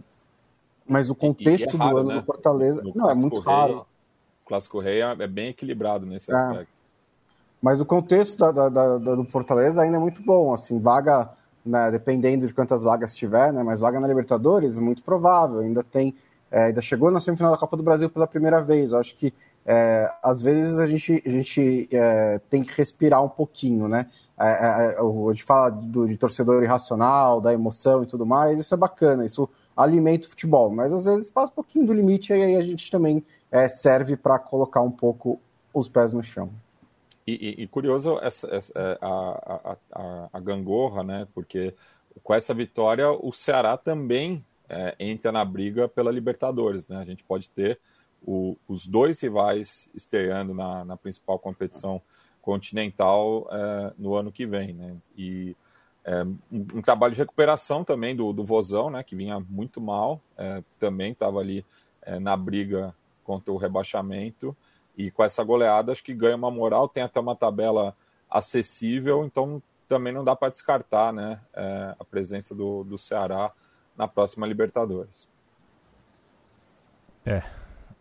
Mas 0.86 1.08
o 1.08 1.14
contexto 1.14 1.74
é 1.74 1.78
raro, 1.78 1.94
do 1.94 2.00
ano 2.00 2.08
né? 2.10 2.14
do 2.16 2.22
Fortaleza. 2.22 2.82
No 2.82 2.92
não, 2.94 3.10
é 3.10 3.14
muito 3.14 3.38
rei, 3.38 3.44
raro. 3.54 3.86
O 4.44 4.46
Clássico 4.46 4.78
Rei 4.78 5.00
é 5.00 5.26
bem 5.26 5.48
equilibrado 5.48 6.04
nesse 6.04 6.30
é. 6.30 6.34
aspecto. 6.34 6.74
Mas 7.62 7.80
o 7.80 7.86
contexto 7.86 8.36
da, 8.36 8.68
da, 8.68 8.68
da, 8.68 9.14
do 9.14 9.24
Fortaleza 9.24 9.80
ainda 9.80 9.96
é 9.96 10.00
muito 10.00 10.22
bom. 10.22 10.52
Assim, 10.52 10.78
vaga 10.78 11.30
né, 11.64 11.90
dependendo 11.90 12.46
de 12.46 12.52
quantas 12.52 12.82
vagas 12.82 13.14
tiver, 13.14 13.52
né, 13.52 13.62
mas 13.62 13.80
vaga 13.80 13.98
na 13.98 14.06
Libertadores, 14.08 14.74
muito 14.74 15.02
provável, 15.02 15.60
ainda 15.60 15.82
tem, 15.82 16.14
é, 16.50 16.64
ainda 16.66 16.82
chegou 16.82 17.10
na 17.10 17.20
semifinal 17.20 17.52
da 17.52 17.58
Copa 17.58 17.76
do 17.76 17.82
Brasil 17.82 18.10
pela 18.10 18.26
primeira 18.26 18.60
vez, 18.62 18.92
Eu 18.92 18.98
acho 18.98 19.16
que 19.16 19.32
é, 19.64 20.10
às 20.22 20.42
vezes 20.42 20.78
a 20.78 20.86
gente, 20.86 21.22
a 21.24 21.30
gente 21.30 21.88
é, 21.90 22.38
tem 22.50 22.62
que 22.62 22.76
respirar 22.76 23.24
um 23.24 23.28
pouquinho, 23.28 23.88
né, 23.88 24.06
é, 24.38 24.46
é, 24.46 24.94
é, 24.94 24.98
a 24.98 25.32
gente 25.32 25.44
fala 25.44 25.70
do, 25.70 26.06
de 26.06 26.16
torcedor 26.16 26.62
irracional, 26.62 27.40
da 27.40 27.52
emoção 27.52 28.02
e 28.02 28.06
tudo 28.06 28.26
mais, 28.26 28.58
isso 28.58 28.74
é 28.74 28.76
bacana, 28.76 29.24
isso 29.24 29.48
alimenta 29.76 30.26
o 30.26 30.30
futebol, 30.30 30.70
mas 30.70 30.92
às 30.92 31.04
vezes 31.04 31.30
passa 31.30 31.50
um 31.50 31.54
pouquinho 31.54 31.86
do 31.86 31.92
limite 31.92 32.32
e 32.32 32.42
aí 32.42 32.56
a 32.56 32.62
gente 32.62 32.90
também 32.90 33.24
serve 33.68 34.16
para 34.16 34.38
colocar 34.38 34.80
um 34.80 34.90
pouco 34.90 35.40
os 35.72 35.88
pés 35.88 36.12
no 36.12 36.22
chão. 36.22 36.50
E, 37.26 37.62
e, 37.62 37.66
curioso 37.66 38.18
essa, 38.20 38.46
essa, 38.54 38.72
é, 38.76 38.98
a, 39.00 39.76
a, 39.92 40.28
a, 40.32 40.40
gangorra, 40.40 41.02
né? 41.02 41.26
Porque 41.34 41.74
com 42.22 42.34
essa 42.34 42.52
vitória 42.52 43.10
o 43.10 43.32
Ceará 43.32 43.78
também 43.78 44.44
é, 44.68 44.94
entra 44.98 45.32
na 45.32 45.42
briga 45.42 45.88
pela 45.88 46.10
Libertadores, 46.10 46.86
né? 46.86 46.98
A 46.98 47.04
gente 47.04 47.24
pode 47.24 47.48
ter 47.48 47.80
o, 48.22 48.56
os 48.68 48.86
dois 48.86 49.20
rivais 49.20 49.88
estreando 49.94 50.52
na, 50.52 50.84
na 50.84 50.96
principal 50.96 51.38
competição 51.38 52.00
continental 52.42 53.48
é, 53.50 53.92
no 53.96 54.14
ano 54.14 54.30
que 54.30 54.44
vem, 54.46 54.74
né? 54.74 54.94
E 55.16 55.56
é, 56.04 56.22
um, 56.22 56.38
um, 56.52 56.82
trabalho 56.82 57.14
de 57.14 57.20
recuperação 57.20 57.82
também 57.82 58.14
do, 58.14 58.34
do 58.34 58.44
Vozão, 58.44 58.90
né? 58.90 59.02
Que 59.02 59.16
vinha 59.16 59.40
muito 59.40 59.80
mal, 59.80 60.20
é, 60.36 60.62
também 60.78 61.12
estava 61.12 61.40
ali 61.40 61.64
é, 62.02 62.18
na 62.18 62.36
briga 62.36 62.94
contra 63.24 63.50
o 63.50 63.56
rebaixamento. 63.56 64.54
E 64.96 65.10
com 65.10 65.24
essa 65.24 65.42
goleada, 65.42 65.92
acho 65.92 66.04
que 66.04 66.14
ganha 66.14 66.36
uma 66.36 66.50
moral, 66.50 66.88
tem 66.88 67.02
até 67.02 67.18
uma 67.18 67.34
tabela 67.34 67.96
acessível, 68.30 69.24
então 69.24 69.62
também 69.88 70.12
não 70.12 70.24
dá 70.24 70.34
para 70.34 70.48
descartar 70.48 71.12
né, 71.12 71.40
é, 71.52 71.94
a 71.98 72.04
presença 72.04 72.54
do, 72.54 72.84
do 72.84 72.96
Ceará 72.96 73.52
na 73.96 74.08
próxima 74.08 74.46
Libertadores. 74.46 75.28
É. 77.24 77.42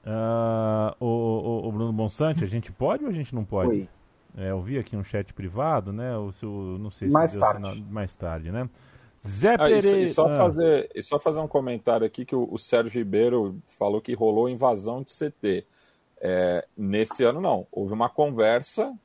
Uh, 0.06 0.94
o, 1.00 1.06
o, 1.06 1.68
o, 1.68 1.72
Bruno 1.72 1.94
Bonsante, 1.94 2.44
a 2.44 2.48
gente 2.48 2.72
pode 2.72 3.04
ou 3.04 3.10
a 3.10 3.14
gente 3.14 3.34
não 3.34 3.46
pode? 3.46 3.70
Oi. 3.70 3.90
É, 4.36 4.50
eu 4.52 4.62
vi 4.62 4.78
aqui 4.78 4.98
um 4.98 5.04
chat 5.04 5.34
privado, 5.34 5.94
né? 5.94 6.18
O 6.18 6.32
seu, 6.34 6.50
não 6.50 6.90
sei 6.90 7.08
se 7.08 7.14
mais 7.14 7.36
tarde. 7.36 7.86
mais 7.90 8.16
tarde, 8.16 8.52
né? 8.52 8.68
Zé 9.26 9.54
ah, 9.54 9.58
Pereira. 9.60 10.02
E, 10.02 10.10
só, 10.10 10.28
ah. 10.28 10.38
fazer, 10.38 10.90
e 10.94 11.02
só 11.02 11.20
fazer 11.20 11.40
um 11.40 11.48
comentário 11.48 12.06
aqui 12.06 12.26
que 12.26 12.36
o, 12.36 12.48
o 12.52 12.58
Sérgio 12.58 12.92
Ribeiro 12.92 13.62
falou 13.78 14.02
que 14.02 14.14
rolou 14.14 14.50
invasão 14.50 15.02
de 15.04 15.12
CT. 15.14 15.66
É, 16.26 16.66
nesse 16.78 17.22
ano, 17.26 17.42
não. 17.42 17.68
Houve 17.70 17.92
uma 17.92 18.08
conversa 18.08 18.98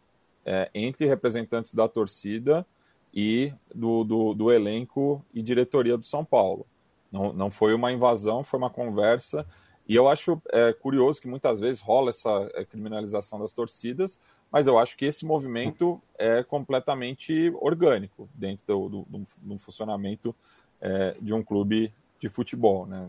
é, 0.46 0.70
entre 0.72 1.04
representantes 1.04 1.74
da 1.74 1.88
torcida 1.88 2.64
e 3.12 3.52
do, 3.74 4.04
do, 4.04 4.34
do, 4.34 4.52
elenco 4.52 5.20
e 5.34 5.42
diretoria 5.42 5.98
do 5.98 6.04
São 6.04 6.24
Paulo. 6.24 6.64
Não, 7.10 7.32
não 7.32 7.50
foi 7.50 7.74
uma 7.74 7.90
invasão, 7.90 8.44
foi 8.44 8.58
uma 8.58 8.70
conversa. 8.70 9.44
E 9.88 9.96
eu 9.96 10.08
acho 10.08 10.40
é, 10.52 10.72
curioso 10.72 11.20
que 11.20 11.26
muitas 11.26 11.58
vezes 11.58 11.80
rola 11.80 12.10
essa 12.10 12.48
é, 12.54 12.64
criminalização 12.64 13.40
das 13.40 13.52
torcidas, 13.52 14.16
mas 14.48 14.68
eu 14.68 14.78
acho 14.78 14.96
que 14.96 15.04
esse 15.04 15.26
movimento 15.26 16.00
é 16.16 16.44
completamente 16.44 17.52
orgânico 17.60 18.28
dentro 18.32 18.88
do, 18.88 19.06
do, 19.08 19.26
do, 19.38 19.58
funcionamento 19.58 20.32
é, 20.80 21.16
de 21.20 21.32
um 21.32 21.42
clube 21.42 21.92
de 22.18 22.28
futebol. 22.28 22.86
Né? 22.86 23.08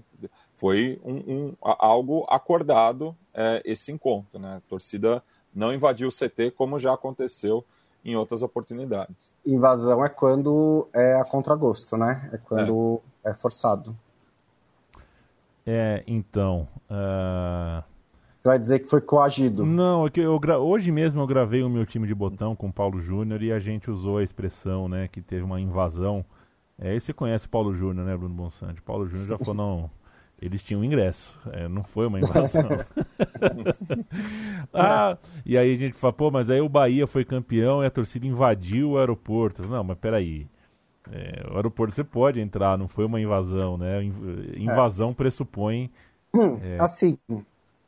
Foi 0.55 0.99
um, 1.03 1.15
um 1.15 1.55
algo 1.61 2.25
acordado 2.29 3.15
é, 3.33 3.61
esse 3.65 3.91
encontro. 3.91 4.39
Né? 4.39 4.57
A 4.57 4.69
torcida 4.69 5.23
não 5.53 5.73
invadiu 5.73 6.09
o 6.09 6.11
CT 6.11 6.51
como 6.51 6.79
já 6.79 6.93
aconteceu 6.93 7.65
em 8.03 8.15
outras 8.15 8.41
oportunidades. 8.41 9.31
Invasão 9.45 10.03
é 10.03 10.09
quando 10.09 10.87
é 10.93 11.15
a 11.15 11.25
contragosto, 11.25 11.97
né? 11.97 12.29
É 12.31 12.37
quando 12.37 13.01
é, 13.25 13.31
é 13.31 13.33
forçado. 13.33 13.95
É, 15.65 16.03
então. 16.07 16.67
Uh... 16.89 17.83
Você 18.39 18.47
vai 18.47 18.57
dizer 18.57 18.79
que 18.79 18.87
foi 18.87 19.01
coagido? 19.01 19.65
Não, 19.65 20.07
é 20.07 20.09
que 20.09 20.21
eu 20.21 20.39
gra... 20.39 20.57
hoje 20.57 20.91
mesmo 20.91 21.21
eu 21.21 21.27
gravei 21.27 21.61
o 21.61 21.69
meu 21.69 21.85
time 21.85 22.07
de 22.07 22.15
botão 22.15 22.55
com 22.55 22.67
o 22.67 22.73
Paulo 22.73 23.01
Júnior 23.01 23.43
e 23.43 23.51
a 23.51 23.59
gente 23.59 23.91
usou 23.91 24.17
a 24.17 24.23
expressão, 24.23 24.87
né, 24.87 25.09
que 25.09 25.21
teve 25.21 25.43
uma 25.43 25.59
invasão 25.59 26.23
é, 26.81 26.95
esse 26.95 27.13
conhece 27.13 27.47
Paulo 27.47 27.73
Júnior, 27.73 28.05
né, 28.05 28.15
Bruno 28.15 28.33
Bonsante? 28.33 28.81
Paulo 28.81 29.07
Júnior 29.07 29.27
já 29.27 29.37
falou, 29.37 29.53
não, 29.53 29.91
eles 30.41 30.63
tinham 30.63 30.83
ingresso, 30.83 31.37
é, 31.51 31.67
não 31.67 31.83
foi 31.83 32.07
uma 32.07 32.19
invasão. 32.19 32.69
ah, 34.73 35.17
e 35.45 35.57
aí 35.57 35.73
a 35.73 35.77
gente 35.77 35.93
fala, 35.93 36.13
pô, 36.13 36.31
mas 36.31 36.49
aí 36.49 36.61
o 36.61 36.69
Bahia 36.69 37.05
foi 37.05 37.25
campeão 37.25 37.83
e 37.83 37.87
a 37.87 37.91
torcida 37.91 38.25
invadiu 38.25 38.91
o 38.91 38.97
aeroporto. 38.97 39.67
Não, 39.67 39.83
mas 39.83 39.97
peraí. 39.97 40.47
É, 41.11 41.45
o 41.51 41.55
aeroporto 41.55 41.93
você 41.93 42.03
pode 42.03 42.39
entrar, 42.39 42.77
não 42.77 42.87
foi 42.87 43.05
uma 43.05 43.19
invasão, 43.19 43.77
né? 43.77 44.03
Invasão 44.55 45.09
é. 45.09 45.13
pressupõe. 45.13 45.91
Hum, 46.33 46.57
é, 46.61 46.77
assim. 46.79 47.17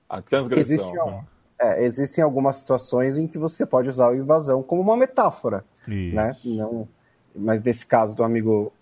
A 0.09 0.21
transgressão. 0.21 0.73
Existe, 0.73 1.25
É, 1.59 1.85
existem 1.85 2.23
algumas 2.23 2.57
situações 2.57 3.17
em 3.17 3.27
que 3.27 3.37
você 3.37 3.65
pode 3.65 3.87
usar 3.87 4.09
o 4.09 4.15
invasão 4.15 4.61
como 4.61 4.81
uma 4.81 4.97
metáfora, 4.97 5.63
Isso. 5.87 6.15
né? 6.15 6.35
Não, 6.43 6.87
mas 7.33 7.61
nesse 7.61 7.85
caso 7.85 8.15
do 8.15 8.23
amigo 8.23 8.73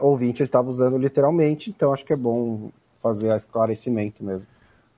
ouvinte, 0.00 0.42
ele 0.42 0.48
estava 0.48 0.68
usando 0.68 0.96
literalmente, 0.98 1.70
então 1.70 1.92
acho 1.92 2.04
que 2.04 2.12
é 2.12 2.16
bom 2.16 2.70
fazer 3.02 3.34
esclarecimento 3.34 4.24
mesmo. 4.24 4.48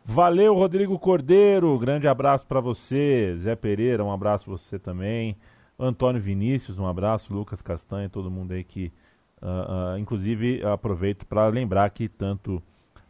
Valeu, 0.05 0.55
Rodrigo 0.55 0.99
Cordeiro. 0.99 1.79
Grande 1.79 2.07
abraço 2.07 2.47
para 2.47 2.61
você. 2.61 3.35
Zé 3.39 3.57
Pereira, 3.57 4.05
um 4.05 4.13
abraço 4.13 4.45
para 4.45 4.53
você 4.53 4.79
também. 4.79 5.35
Antônio 5.79 6.21
Vinícius, 6.21 6.79
um 6.79 6.87
abraço. 6.87 7.33
Lucas 7.33 7.63
Castanha, 7.63 8.09
todo 8.09 8.31
mundo 8.31 8.53
aí 8.53 8.63
que. 8.63 8.93
Uh, 9.41 9.95
uh, 9.95 9.99
inclusive, 9.99 10.63
aproveito 10.65 11.27
para 11.27 11.47
lembrar 11.49 11.89
que 11.91 12.09
tanto. 12.09 12.63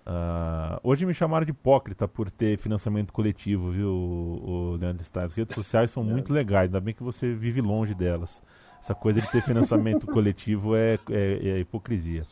Uh, 0.06 0.78
hoje 0.84 1.04
me 1.04 1.14
chamaram 1.14 1.44
de 1.44 1.50
hipócrita 1.50 2.06
por 2.06 2.30
ter 2.30 2.58
financiamento 2.58 3.12
coletivo, 3.12 3.70
viu, 3.70 3.88
o, 3.88 4.72
o 4.72 4.76
Leandro 4.76 5.02
Stein? 5.04 5.24
As 5.24 5.32
redes 5.32 5.54
sociais 5.54 5.90
são 5.90 6.04
muito 6.04 6.32
legais, 6.32 6.66
ainda 6.66 6.80
bem 6.80 6.92
que 6.94 7.02
você 7.02 7.32
vive 7.32 7.60
longe 7.60 7.94
delas. 7.94 8.42
Essa 8.84 8.94
coisa 8.94 9.18
de 9.18 9.30
ter 9.30 9.40
financiamento 9.40 10.04
coletivo 10.12 10.76
é, 10.76 10.98
é, 11.10 11.48
é 11.48 11.58
hipocrisia. 11.58 12.22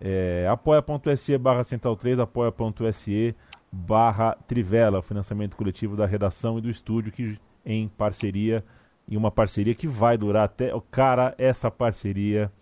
É, 0.00 0.46
apoia.se 0.48 1.36
barra 1.36 1.64
central 1.64 1.96
3, 1.96 2.20
apoia.se 2.20 3.34
barra 3.72 4.36
Trivela, 4.46 5.02
financiamento 5.02 5.56
coletivo 5.56 5.96
da 5.96 6.06
redação 6.06 6.58
e 6.58 6.60
do 6.60 6.70
estúdio, 6.70 7.10
que 7.10 7.36
em 7.66 7.88
parceria, 7.88 8.64
e 9.08 9.16
uma 9.16 9.32
parceria 9.32 9.74
que 9.74 9.88
vai 9.88 10.16
durar 10.16 10.44
até. 10.44 10.70
Cara, 10.92 11.34
essa 11.36 11.72
parceria 11.72 12.52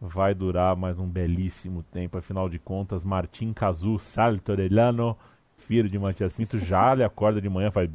vai 0.00 0.34
durar 0.34 0.74
mais 0.74 0.98
um 0.98 1.06
belíssimo 1.06 1.84
tempo. 1.84 2.18
Afinal 2.18 2.48
de 2.48 2.58
contas, 2.58 3.04
Martim 3.04 3.52
Cazu 3.52 3.96
Salto 4.00 4.50
Orellano, 4.50 5.16
filho 5.56 5.88
de 5.88 6.00
Matias 6.00 6.32
Pinto, 6.32 6.58
já 6.58 6.96
lhe 6.96 7.04
acorda 7.04 7.40
de 7.40 7.48
manhã 7.48 7.70
faz. 7.70 7.88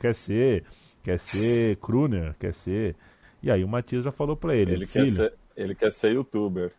Quer 0.00 0.16
ser, 0.16 0.64
quer 1.00 1.18
ser 1.20 1.76
Kruner, 1.76 2.34
quer 2.36 2.52
ser. 2.54 2.96
E 3.42 3.50
aí 3.50 3.64
o 3.64 3.68
Matias 3.68 4.04
já 4.04 4.12
falou 4.12 4.36
pra 4.36 4.54
ele: 4.54 4.72
ele, 4.72 4.86
quer, 4.86 5.08
ser, 5.08 5.32
ele 5.56 5.74
quer 5.74 5.92
ser 5.92 6.12
youtuber 6.12 6.72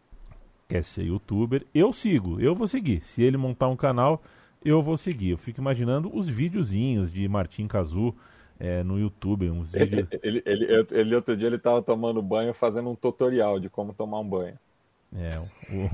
quer 0.71 0.85
ser 0.85 1.03
youtuber, 1.03 1.65
eu 1.75 1.91
sigo, 1.91 2.39
eu 2.39 2.55
vou 2.55 2.65
seguir. 2.65 3.03
Se 3.03 3.21
ele 3.21 3.35
montar 3.35 3.67
um 3.67 3.75
canal, 3.75 4.23
eu 4.63 4.81
vou 4.81 4.97
seguir. 4.97 5.31
Eu 5.31 5.37
fico 5.37 5.59
imaginando 5.59 6.09
os 6.15 6.29
videozinhos 6.29 7.11
de 7.11 7.27
Martim 7.27 7.67
Cazu 7.67 8.15
é, 8.57 8.81
no 8.81 8.97
YouTube. 8.97 9.49
Uns 9.49 9.69
vídeos... 9.69 10.07
ele, 10.23 10.41
ele, 10.45 10.65
ele, 10.69 10.87
ele, 10.91 11.15
outro 11.15 11.35
dia 11.35 11.47
ele 11.47 11.57
estava 11.57 11.81
tomando 11.81 12.21
banho 12.21 12.53
fazendo 12.53 12.89
um 12.89 12.95
tutorial 12.95 13.59
de 13.59 13.67
como 13.67 13.93
tomar 13.93 14.21
um 14.21 14.27
banho. 14.27 14.57
É, 15.13 15.37
o, 15.37 15.89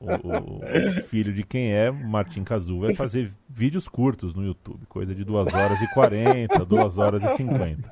o, 0.00 0.56
o, 0.56 1.02
filho 1.04 1.32
de 1.32 1.44
quem 1.44 1.72
é, 1.72 1.88
Martim 1.88 2.42
Cazu, 2.42 2.80
vai 2.80 2.94
fazer 2.94 3.30
vídeos 3.48 3.88
curtos 3.88 4.34
no 4.34 4.44
YouTube, 4.44 4.86
coisa 4.86 5.14
de 5.14 5.22
2 5.22 5.54
horas 5.54 5.80
e 5.80 5.94
40, 5.94 6.64
2 6.66 6.98
horas 6.98 7.22
e 7.22 7.36
50. 7.36 7.88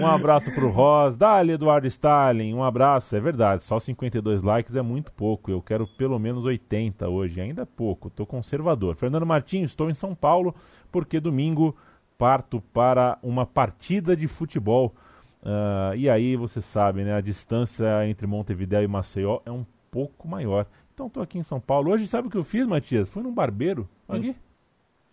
Um 0.00 0.06
abraço 0.06 0.52
pro 0.52 0.70
Ross, 0.70 1.16
dali 1.16 1.52
Eduardo 1.52 1.88
Stalin, 1.88 2.54
um 2.54 2.62
abraço, 2.62 3.16
é 3.16 3.20
verdade, 3.20 3.64
só 3.64 3.80
52 3.80 4.40
likes 4.40 4.76
é 4.76 4.82
muito 4.82 5.10
pouco, 5.10 5.50
eu 5.50 5.60
quero 5.60 5.84
pelo 5.84 6.18
menos 6.18 6.44
80 6.44 7.08
hoje, 7.08 7.40
ainda 7.40 7.62
é 7.62 7.66
pouco, 7.66 8.08
tô 8.08 8.24
conservador. 8.24 8.94
Fernando 8.94 9.26
Martins, 9.26 9.70
estou 9.70 9.90
em 9.90 9.94
São 9.94 10.14
Paulo 10.14 10.54
porque 10.92 11.18
domingo 11.18 11.76
parto 12.16 12.60
para 12.72 13.18
uma 13.22 13.44
partida 13.44 14.16
de 14.16 14.28
futebol. 14.28 14.94
Uh, 15.40 15.94
e 15.96 16.10
aí 16.10 16.34
você 16.34 16.60
sabe, 16.60 17.04
né? 17.04 17.14
A 17.14 17.20
distância 17.20 18.06
entre 18.08 18.26
Montevideo 18.26 18.82
e 18.82 18.88
Maceió 18.88 19.38
é 19.46 19.52
um 19.52 19.64
pouco 19.90 20.28
maior. 20.28 20.66
Então 20.94 21.06
estou 21.06 21.22
aqui 21.22 21.38
em 21.38 21.42
São 21.42 21.60
Paulo. 21.60 21.90
Hoje 21.90 22.06
sabe 22.06 22.28
o 22.28 22.30
que 22.30 22.36
eu 22.36 22.44
fiz, 22.44 22.66
Matias? 22.66 23.08
Fui 23.08 23.22
num 23.22 23.32
barbeiro 23.32 23.88
hum. 24.08 24.16
aqui. 24.16 24.30
Hum. 24.30 24.48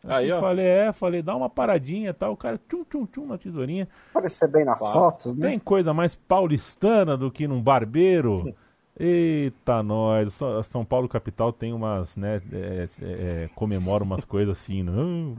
Aí, 0.07 0.31
ó. 0.31 0.39
Falei, 0.39 0.65
é, 0.65 0.93
falei, 0.93 1.21
dá 1.21 1.35
uma 1.35 1.49
paradinha 1.49 2.13
tal. 2.13 2.33
O 2.33 2.37
cara, 2.37 2.59
tchum, 2.69 2.83
tchum, 2.83 3.05
tchum 3.05 3.25
na 3.25 3.37
tesourinha. 3.37 3.87
Parecer 4.13 4.47
bem 4.47 4.63
nas 4.63 4.79
fotos, 4.79 5.35
né? 5.35 5.49
Tem 5.49 5.59
coisa 5.59 5.93
mais 5.93 6.13
paulistana 6.15 7.17
do 7.17 7.31
que 7.31 7.47
num 7.47 7.61
barbeiro. 7.61 8.53
Eita, 8.97 9.83
nós. 9.83 10.39
São 10.69 10.85
Paulo 10.85 11.09
capital 11.09 11.51
tem 11.51 11.73
umas, 11.73 12.15
né? 12.15 12.41
É, 12.51 12.87
é, 13.01 13.05
é 13.43 13.49
comemora 13.53 14.03
umas 14.03 14.23
coisas 14.25 14.57
assim, 14.57 14.83
né? 14.83 14.91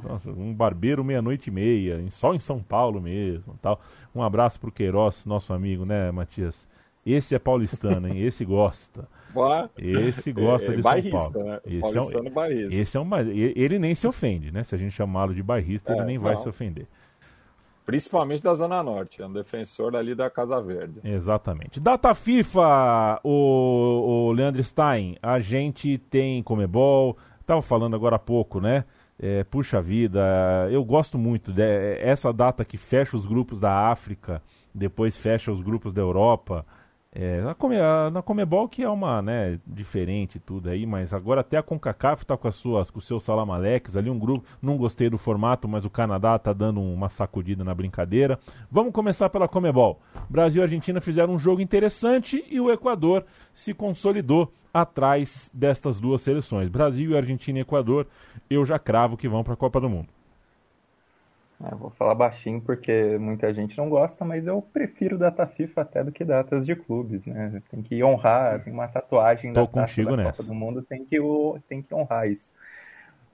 Nossa, 0.02 0.30
um 0.30 0.52
barbeiro 0.52 1.02
meia-noite 1.02 1.48
e 1.48 1.52
meia, 1.52 2.04
só 2.10 2.34
em 2.34 2.38
São 2.38 2.60
Paulo 2.60 3.00
mesmo, 3.00 3.56
tal. 3.62 3.80
Um 4.14 4.22
abraço 4.22 4.60
pro 4.60 4.70
Queiroz, 4.70 5.24
nosso 5.24 5.52
amigo, 5.52 5.84
né, 5.86 6.10
Matias? 6.10 6.66
Esse 7.04 7.34
é 7.34 7.38
paulistano, 7.38 8.08
hein? 8.08 8.20
Esse 8.20 8.44
gosta. 8.44 9.08
Esse 9.76 10.32
gosta 10.32 10.72
é, 10.72 10.76
de 10.76 10.82
São 10.82 11.10
Paulo. 11.10 11.44
Né? 11.44 11.60
Esse, 11.66 11.96
é 11.96 12.00
um, 12.00 12.04
esse 12.70 12.96
é 12.96 13.00
um, 13.00 13.18
ele 13.28 13.78
nem 13.78 13.94
se 13.94 14.06
ofende, 14.06 14.50
né? 14.50 14.64
Se 14.64 14.74
a 14.74 14.78
gente 14.78 14.92
chamá-lo 14.92 15.34
de 15.34 15.42
bairrista, 15.42 15.92
é, 15.92 15.96
ele 15.96 16.04
nem 16.04 16.16
não. 16.16 16.24
vai 16.24 16.36
se 16.36 16.48
ofender. 16.48 16.86
Principalmente 17.86 18.42
da 18.42 18.52
Zona 18.52 18.82
Norte, 18.82 19.22
é 19.22 19.26
um 19.26 19.32
defensor 19.32 19.94
ali 19.94 20.12
da 20.12 20.28
Casa 20.28 20.60
Verde. 20.60 21.00
Exatamente. 21.04 21.78
Data 21.78 22.12
FIFA, 22.14 23.20
o, 23.22 24.26
o 24.28 24.32
Leandro 24.32 24.62
Stein, 24.64 25.16
a 25.22 25.38
gente 25.38 25.96
tem 25.96 26.42
Comebol, 26.42 27.16
estava 27.40 27.62
falando 27.62 27.94
agora 27.94 28.16
há 28.16 28.18
pouco, 28.18 28.60
né? 28.60 28.84
É, 29.18 29.44
puxa 29.44 29.80
vida, 29.80 30.20
eu 30.70 30.84
gosto 30.84 31.16
muito 31.16 31.52
dessa 31.52 32.32
data 32.32 32.64
que 32.64 32.76
fecha 32.76 33.16
os 33.16 33.24
grupos 33.24 33.60
da 33.60 33.88
África, 33.88 34.42
depois 34.74 35.16
fecha 35.16 35.52
os 35.52 35.62
grupos 35.62 35.92
da 35.92 36.02
Europa. 36.02 36.66
É, 37.18 37.40
na, 37.40 37.54
Come, 37.54 37.76
na 38.12 38.20
Comebol 38.20 38.68
que 38.68 38.82
é 38.82 38.88
uma, 38.90 39.22
né, 39.22 39.58
diferente 39.66 40.38
tudo 40.38 40.68
aí, 40.68 40.84
mas 40.84 41.14
agora 41.14 41.40
até 41.40 41.56
a 41.56 41.62
CONCACAF 41.62 42.24
está 42.24 42.36
com 42.36 42.46
as 42.46 42.56
suas, 42.56 42.90
com 42.90 42.98
os 42.98 43.06
seus 43.06 43.22
salamaleques 43.22 43.96
ali, 43.96 44.10
um 44.10 44.18
grupo, 44.18 44.46
não 44.60 44.76
gostei 44.76 45.08
do 45.08 45.16
formato, 45.16 45.66
mas 45.66 45.86
o 45.86 45.88
Canadá 45.88 46.36
está 46.36 46.52
dando 46.52 46.78
uma 46.78 47.08
sacudida 47.08 47.64
na 47.64 47.74
brincadeira. 47.74 48.38
Vamos 48.70 48.92
começar 48.92 49.30
pela 49.30 49.48
Comebol. 49.48 49.98
Brasil 50.28 50.60
e 50.60 50.64
Argentina 50.64 51.00
fizeram 51.00 51.32
um 51.32 51.38
jogo 51.38 51.62
interessante 51.62 52.44
e 52.50 52.60
o 52.60 52.70
Equador 52.70 53.24
se 53.54 53.72
consolidou 53.72 54.52
atrás 54.72 55.50
destas 55.54 55.98
duas 55.98 56.20
seleções. 56.20 56.68
Brasil, 56.68 57.16
Argentina 57.16 57.60
e 57.60 57.62
Equador, 57.62 58.06
eu 58.50 58.62
já 58.66 58.78
cravo 58.78 59.16
que 59.16 59.26
vão 59.26 59.42
para 59.42 59.54
a 59.54 59.56
Copa 59.56 59.80
do 59.80 59.88
Mundo. 59.88 60.08
É, 61.64 61.74
vou 61.74 61.90
falar 61.90 62.14
baixinho 62.14 62.60
porque 62.60 63.16
muita 63.18 63.52
gente 63.54 63.76
não 63.78 63.88
gosta, 63.88 64.24
mas 64.24 64.46
eu 64.46 64.60
prefiro 64.60 65.16
data 65.16 65.46
FIFA 65.46 65.80
até 65.80 66.04
do 66.04 66.12
que 66.12 66.24
datas 66.24 66.66
de 66.66 66.76
clubes, 66.76 67.24
né? 67.24 67.62
Tem 67.70 67.82
que 67.82 68.02
honrar, 68.04 68.62
tem 68.62 68.72
uma 68.72 68.86
tatuagem 68.86 69.54
Tô 69.54 69.62
da 69.62 69.66
contigo 69.66 70.10
da 70.10 70.16
nessa. 70.18 70.32
Copa 70.32 70.42
do 70.42 70.54
Mundo, 70.54 70.82
tem 70.82 71.04
que, 71.04 71.16
tem 71.66 71.80
que 71.82 71.94
honrar 71.94 72.28
isso. 72.28 72.52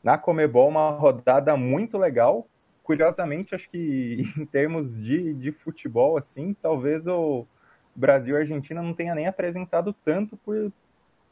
Na 0.04 0.16
Comebol, 0.16 0.68
uma 0.68 0.90
rodada 0.90 1.56
muito 1.56 1.98
legal. 1.98 2.46
Curiosamente, 2.84 3.54
acho 3.54 3.68
que 3.68 4.22
em 4.38 4.46
termos 4.46 5.02
de, 5.02 5.34
de 5.34 5.50
futebol, 5.50 6.16
assim, 6.16 6.54
talvez 6.62 7.08
o 7.08 7.44
Brasil 7.94 8.36
e 8.36 8.38
a 8.38 8.40
Argentina 8.40 8.80
não 8.80 8.94
tenha 8.94 9.16
nem 9.16 9.26
apresentado 9.26 9.92
tanto, 10.04 10.36
por, 10.36 10.72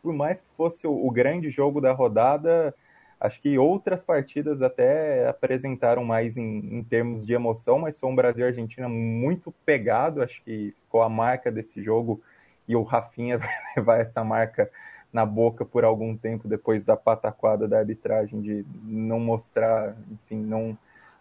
por 0.02 0.12
mais 0.12 0.40
que 0.40 0.46
fosse 0.56 0.88
o, 0.88 1.06
o 1.06 1.10
grande 1.10 1.50
jogo 1.50 1.80
da 1.80 1.92
rodada 1.92 2.74
Acho 3.20 3.40
que 3.42 3.58
outras 3.58 4.02
partidas 4.02 4.62
até 4.62 5.28
apresentaram 5.28 6.02
mais 6.04 6.38
em, 6.38 6.78
em 6.78 6.82
termos 6.82 7.26
de 7.26 7.34
emoção, 7.34 7.78
mas 7.78 8.00
foi 8.00 8.08
um 8.08 8.16
Brasil 8.16 8.46
e 8.46 8.48
Argentina 8.48 8.88
muito 8.88 9.52
pegado. 9.64 10.22
Acho 10.22 10.42
que 10.42 10.74
ficou 10.84 11.02
a 11.02 11.08
marca 11.08 11.52
desse 11.52 11.82
jogo 11.82 12.22
e 12.66 12.74
o 12.74 12.82
Rafinha 12.82 13.36
vai 13.38 13.50
levar 13.76 13.98
essa 13.98 14.24
marca 14.24 14.70
na 15.12 15.26
boca 15.26 15.64
por 15.64 15.84
algum 15.84 16.16
tempo 16.16 16.48
depois 16.48 16.84
da 16.84 16.96
pataquada 16.96 17.68
da 17.68 17.78
arbitragem 17.78 18.40
de 18.40 18.64
não 18.84 19.20
mostrar, 19.20 19.96
enfim, 20.10 20.38
não, 20.38 20.78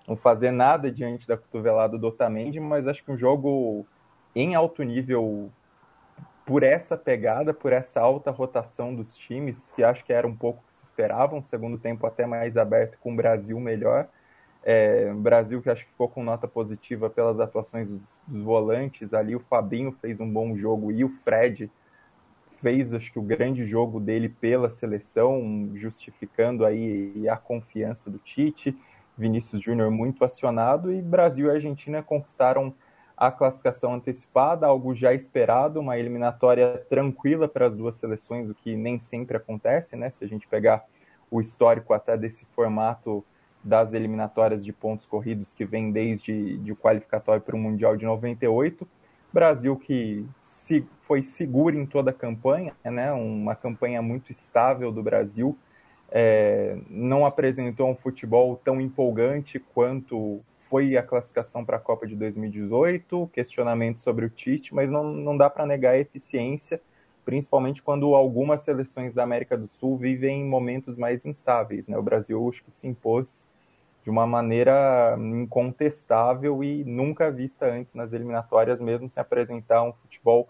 não 0.07 0.15
fazer 0.15 0.51
nada 0.51 0.91
diante 0.91 1.27
da 1.27 1.35
cotovelada 1.35 1.97
do 1.97 2.07
Otamendi, 2.07 2.59
mas 2.59 2.87
acho 2.87 3.03
que 3.03 3.11
um 3.11 3.17
jogo 3.17 3.85
em 4.35 4.55
alto 4.55 4.83
nível 4.83 5.51
por 6.45 6.63
essa 6.63 6.95
pegada, 6.95 7.53
por 7.53 7.73
essa 7.73 7.99
alta 7.99 8.31
rotação 8.31 8.95
dos 8.95 9.17
times, 9.17 9.71
que 9.75 9.83
acho 9.83 10.05
que 10.05 10.13
era 10.13 10.27
um 10.27 10.35
pouco 10.35 10.63
esperava, 10.99 11.33
um 11.33 11.41
segundo 11.41 11.77
tempo 11.77 12.05
até 12.05 12.25
mais 12.25 12.57
aberto, 12.57 12.97
com 12.99 13.13
o 13.13 13.15
Brasil 13.15 13.57
melhor. 13.59 14.07
É, 14.61 15.13
Brasil 15.13 15.61
que 15.61 15.69
acho 15.69 15.85
que 15.85 15.91
ficou 15.91 16.09
com 16.09 16.21
nota 16.21 16.45
positiva 16.45 17.09
pelas 17.09 17.39
atuações 17.39 17.87
dos, 17.87 18.01
dos, 18.27 18.43
volantes 18.43 19.13
ali. 19.13 19.33
O 19.33 19.39
Fabinho 19.39 19.93
fez 20.01 20.19
um 20.19 20.29
bom 20.29 20.57
jogo 20.57 20.91
e 20.91 21.05
o 21.05 21.09
Fred 21.23 21.71
fez, 22.61 22.93
acho 22.93 23.09
que, 23.13 23.17
o 23.17 23.21
grande 23.21 23.63
jogo 23.63 24.01
dele 24.01 24.27
pela 24.27 24.69
seleção, 24.69 25.71
justificando 25.75 26.65
aí 26.65 27.27
a 27.29 27.37
confiança 27.37 28.09
do 28.09 28.17
Tite. 28.17 28.77
Vinícius 29.17 29.61
Júnior 29.61 29.89
muito 29.91 30.23
acionado 30.25 30.91
e 30.93 31.01
Brasil 31.01 31.47
e 31.47 31.51
Argentina 31.51 32.03
conquistaram 32.03 32.73
a 33.19 33.29
classificação 33.29 33.95
antecipada, 33.95 34.65
algo 34.65 34.95
já 34.95 35.13
esperado, 35.13 35.81
uma 35.81 35.99
eliminatória 35.99 36.77
tranquila 36.89 37.49
para 37.49 37.67
as 37.67 37.75
duas 37.75 37.97
seleções, 37.97 38.49
o 38.49 38.55
que 38.55 38.77
nem 38.77 38.97
sempre 38.97 39.35
acontece, 39.35 39.97
né? 39.97 40.09
Se 40.09 40.23
a 40.23 40.27
gente 40.27 40.47
pegar 40.47 40.85
o 41.29 41.41
histórico 41.41 41.93
até 41.93 42.17
desse 42.17 42.45
formato 42.55 43.21
das 43.61 43.91
eliminatórias 43.91 44.63
de 44.63 44.71
pontos 44.71 45.05
corridos 45.05 45.53
que 45.53 45.65
vem 45.65 45.91
desde 45.91 46.57
de 46.59 46.73
qualificatório 46.73 47.41
para 47.41 47.57
o 47.57 47.59
Mundial 47.59 47.97
de 47.97 48.05
98. 48.05 48.87
Brasil 49.33 49.75
que 49.75 50.25
se, 50.41 50.87
foi 51.01 51.21
seguro 51.23 51.77
em 51.77 51.85
toda 51.85 52.11
a 52.11 52.13
campanha, 52.13 52.73
né? 52.85 53.11
Uma 53.11 53.53
campanha 53.53 54.01
muito 54.01 54.31
estável 54.31 54.93
do 54.93 55.03
Brasil. 55.03 55.57
é, 56.09 56.77
não 56.89 57.25
apresentou 57.25 57.89
um 57.89 57.95
futebol 57.95 58.55
tão 58.63 58.79
empolgante 58.79 59.59
quanto 59.59 60.41
foi 60.69 60.95
a 60.95 61.03
classificação 61.03 61.65
para 61.65 61.77
a 61.77 61.79
Copa 61.79 62.05
de 62.05 62.15
2018, 62.15 63.29
questionamento 63.33 63.99
sobre 63.99 64.25
o 64.25 64.29
Tite, 64.29 64.73
mas 64.73 64.89
não, 64.89 65.03
não 65.03 65.35
dá 65.35 65.49
para 65.49 65.65
negar 65.65 65.93
a 65.93 65.99
eficiência, 65.99 66.79
principalmente 67.25 67.81
quando 67.81 68.13
algumas 68.13 68.63
seleções 68.63 69.13
da 69.13 69.23
América 69.23 69.57
do 69.57 69.67
Sul 69.67 69.97
vivem 69.97 70.45
momentos 70.45 70.97
mais 70.97 71.25
instáveis. 71.25 71.87
Né? 71.87 71.97
O 71.97 72.03
Brasil 72.03 72.47
acho 72.47 72.63
que 72.63 72.75
se 72.75 72.87
impôs 72.87 73.43
de 74.03 74.09
uma 74.09 74.27
maneira 74.27 75.17
incontestável 75.17 76.63
e 76.63 76.83
nunca 76.83 77.31
vista 77.31 77.65
antes 77.65 77.95
nas 77.95 78.13
eliminatórias, 78.13 78.79
mesmo 78.79 79.09
sem 79.09 79.19
apresentar 79.19 79.83
um 79.83 79.93
futebol 79.93 80.49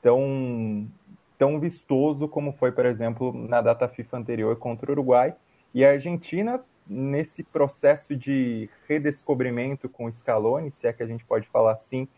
tão, 0.00 0.88
tão 1.36 1.58
vistoso 1.58 2.28
como 2.28 2.52
foi, 2.52 2.70
por 2.70 2.86
exemplo, 2.86 3.32
na 3.32 3.60
data 3.60 3.88
FIFA 3.88 4.18
anterior 4.18 4.56
contra 4.56 4.90
o 4.90 4.92
Uruguai. 4.92 5.34
E 5.74 5.84
a 5.84 5.90
Argentina 5.90 6.60
nesse 6.90 7.44
processo 7.44 8.16
de 8.16 8.68
redescobrimento 8.88 9.88
com 9.88 10.06
o 10.06 10.12
Scaloni, 10.12 10.72
se 10.72 10.88
é 10.88 10.92
que 10.92 11.04
a 11.04 11.06
gente 11.06 11.24
pode 11.24 11.46
falar 11.46 11.74
assim, 11.74 12.08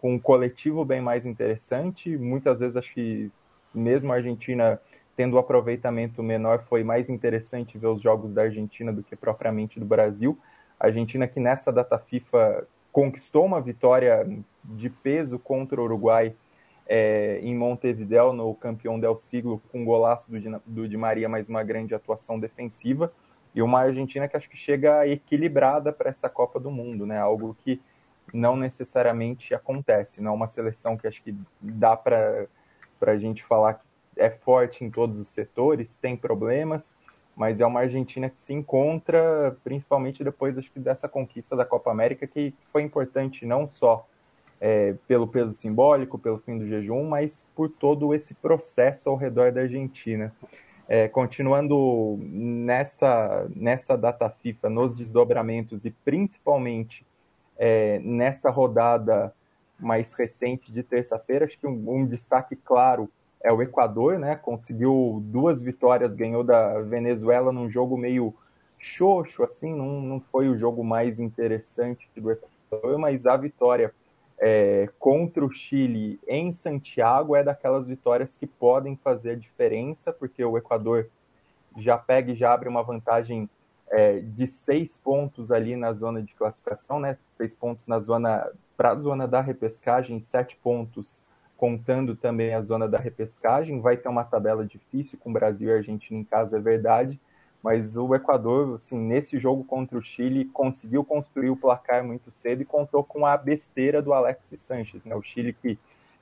com 0.00 0.14
um 0.14 0.18
coletivo 0.20 0.84
bem 0.84 1.00
mais 1.00 1.26
interessante. 1.26 2.16
Muitas 2.16 2.60
vezes 2.60 2.76
acho 2.76 2.94
que 2.94 3.28
mesmo 3.74 4.12
a 4.12 4.16
Argentina 4.16 4.80
tendo 5.16 5.34
um 5.36 5.38
aproveitamento 5.38 6.22
menor, 6.22 6.62
foi 6.62 6.84
mais 6.84 7.10
interessante 7.10 7.76
ver 7.76 7.88
os 7.88 8.00
jogos 8.00 8.32
da 8.32 8.42
Argentina 8.42 8.92
do 8.92 9.02
que 9.02 9.16
propriamente 9.16 9.80
do 9.80 9.84
Brasil. 9.84 10.38
A 10.78 10.86
Argentina 10.86 11.26
que 11.26 11.40
nessa 11.40 11.72
data 11.72 11.98
FIFA 11.98 12.66
conquistou 12.92 13.44
uma 13.44 13.60
vitória 13.60 14.26
de 14.64 14.88
peso 14.88 15.38
contra 15.40 15.80
o 15.80 15.84
Uruguai 15.84 16.34
é, 16.88 17.40
em 17.42 17.54
Montevideo, 17.54 18.32
no 18.32 18.54
campeão 18.54 18.98
del 18.98 19.18
siglo, 19.18 19.60
com 19.70 19.80
um 19.80 19.84
golaço 19.84 20.24
do, 20.30 20.62
do 20.64 20.88
Di 20.88 20.96
Maria, 20.96 21.28
mais 21.28 21.48
uma 21.48 21.64
grande 21.64 21.94
atuação 21.94 22.38
defensiva 22.38 23.12
e 23.54 23.62
uma 23.62 23.80
Argentina 23.80 24.28
que 24.28 24.36
acho 24.36 24.48
que 24.48 24.56
chega 24.56 25.06
equilibrada 25.06 25.92
para 25.92 26.10
essa 26.10 26.28
Copa 26.28 26.60
do 26.60 26.70
Mundo, 26.70 27.06
né? 27.06 27.18
Algo 27.18 27.56
que 27.60 27.80
não 28.32 28.56
necessariamente 28.56 29.54
acontece, 29.54 30.20
não 30.20 30.32
é 30.32 30.34
uma 30.34 30.48
seleção 30.48 30.96
que 30.96 31.06
acho 31.06 31.22
que 31.22 31.34
dá 31.60 31.96
para 31.96 32.46
a 33.00 33.16
gente 33.16 33.44
falar 33.44 33.74
que 33.74 33.84
é 34.16 34.30
forte 34.30 34.84
em 34.84 34.90
todos 34.90 35.18
os 35.18 35.28
setores, 35.28 35.96
tem 35.96 36.16
problemas, 36.16 36.94
mas 37.34 37.60
é 37.60 37.66
uma 37.66 37.80
Argentina 37.80 38.28
que 38.28 38.40
se 38.40 38.52
encontra, 38.52 39.56
principalmente 39.64 40.22
depois 40.22 40.58
acho 40.58 40.70
que 40.70 40.78
dessa 40.78 41.08
conquista 41.08 41.56
da 41.56 41.64
Copa 41.64 41.90
América, 41.90 42.26
que 42.26 42.54
foi 42.72 42.82
importante 42.82 43.46
não 43.46 43.68
só 43.68 44.06
é, 44.60 44.94
pelo 45.08 45.26
peso 45.26 45.52
simbólico, 45.52 46.18
pelo 46.18 46.38
fim 46.38 46.58
do 46.58 46.68
jejum, 46.68 47.08
mas 47.08 47.48
por 47.54 47.68
todo 47.70 48.14
esse 48.14 48.34
processo 48.34 49.08
ao 49.08 49.16
redor 49.16 49.50
da 49.52 49.62
Argentina. 49.62 50.34
É, 50.92 51.06
continuando 51.06 52.18
nessa, 52.20 53.48
nessa 53.54 53.96
data 53.96 54.28
FIFA, 54.28 54.68
nos 54.68 54.96
desdobramentos 54.96 55.84
e 55.84 55.90
principalmente 55.92 57.06
é, 57.56 58.00
nessa 58.00 58.50
rodada 58.50 59.32
mais 59.78 60.12
recente 60.14 60.72
de 60.72 60.82
terça-feira, 60.82 61.44
acho 61.44 61.56
que 61.56 61.66
um, 61.68 61.84
um, 61.94 62.04
destaque 62.04 62.56
claro 62.56 63.08
é 63.40 63.52
o 63.52 63.62
Equador, 63.62 64.18
né? 64.18 64.34
Conseguiu 64.34 65.22
duas 65.26 65.62
vitórias, 65.62 66.12
ganhou 66.12 66.42
da 66.42 66.80
Venezuela 66.80 67.52
num 67.52 67.70
jogo 67.70 67.96
meio 67.96 68.34
xoxo, 68.76 69.44
assim, 69.44 69.72
não, 69.72 70.00
não 70.02 70.20
foi 70.20 70.48
o 70.48 70.58
jogo 70.58 70.82
mais 70.82 71.20
interessante 71.20 72.10
do 72.16 72.32
Equador, 72.32 72.98
mas 72.98 73.28
a 73.28 73.36
vitória 73.36 73.94
é, 74.40 74.88
contra 74.98 75.44
o 75.44 75.52
Chile 75.52 76.18
em 76.26 76.50
Santiago 76.50 77.36
é 77.36 77.44
daquelas 77.44 77.86
vitórias 77.86 78.34
que 78.36 78.46
podem 78.46 78.96
fazer 78.96 79.32
a 79.32 79.36
diferença, 79.36 80.10
porque 80.12 80.42
o 80.42 80.56
Equador 80.56 81.08
já 81.76 81.98
pega 81.98 82.32
e 82.32 82.34
já 82.34 82.52
abre 82.52 82.68
uma 82.68 82.82
vantagem 82.82 83.48
é, 83.90 84.20
de 84.20 84.46
seis 84.46 84.96
pontos 84.96 85.52
ali 85.52 85.76
na 85.76 85.92
zona 85.92 86.22
de 86.22 86.32
classificação, 86.34 86.98
né? 86.98 87.18
Seis 87.28 87.54
pontos 87.54 87.86
na 87.86 88.00
zona 88.00 88.50
para 88.76 88.92
a 88.92 88.96
zona 88.96 89.28
da 89.28 89.42
repescagem, 89.42 90.20
sete 90.22 90.56
pontos 90.56 91.22
contando 91.56 92.16
também 92.16 92.54
a 92.54 92.62
zona 92.62 92.88
da 92.88 92.98
repescagem. 92.98 93.80
Vai 93.82 93.98
ter 93.98 94.08
uma 94.08 94.24
tabela 94.24 94.64
difícil 94.64 95.18
com 95.18 95.30
Brasil 95.30 95.68
e 95.68 95.72
Argentina 95.72 96.18
em 96.18 96.24
casa, 96.24 96.56
é 96.56 96.60
verdade, 96.60 97.20
mas 97.62 97.96
o 97.96 98.14
Equador, 98.14 98.76
assim, 98.76 98.98
nesse 98.98 99.38
jogo 99.38 99.64
contra 99.64 99.98
o 99.98 100.02
Chile, 100.02 100.46
conseguiu 100.46 101.04
construir 101.04 101.50
o 101.50 101.56
placar 101.56 102.02
muito 102.04 102.30
cedo 102.30 102.62
e 102.62 102.64
contou 102.64 103.04
com 103.04 103.26
a 103.26 103.36
besteira 103.36 104.00
do 104.00 104.12
Alexis 104.12 104.60
Sanches, 104.62 105.04
né? 105.04 105.14
O 105.14 105.22
Chile 105.22 105.52
que 105.52 105.78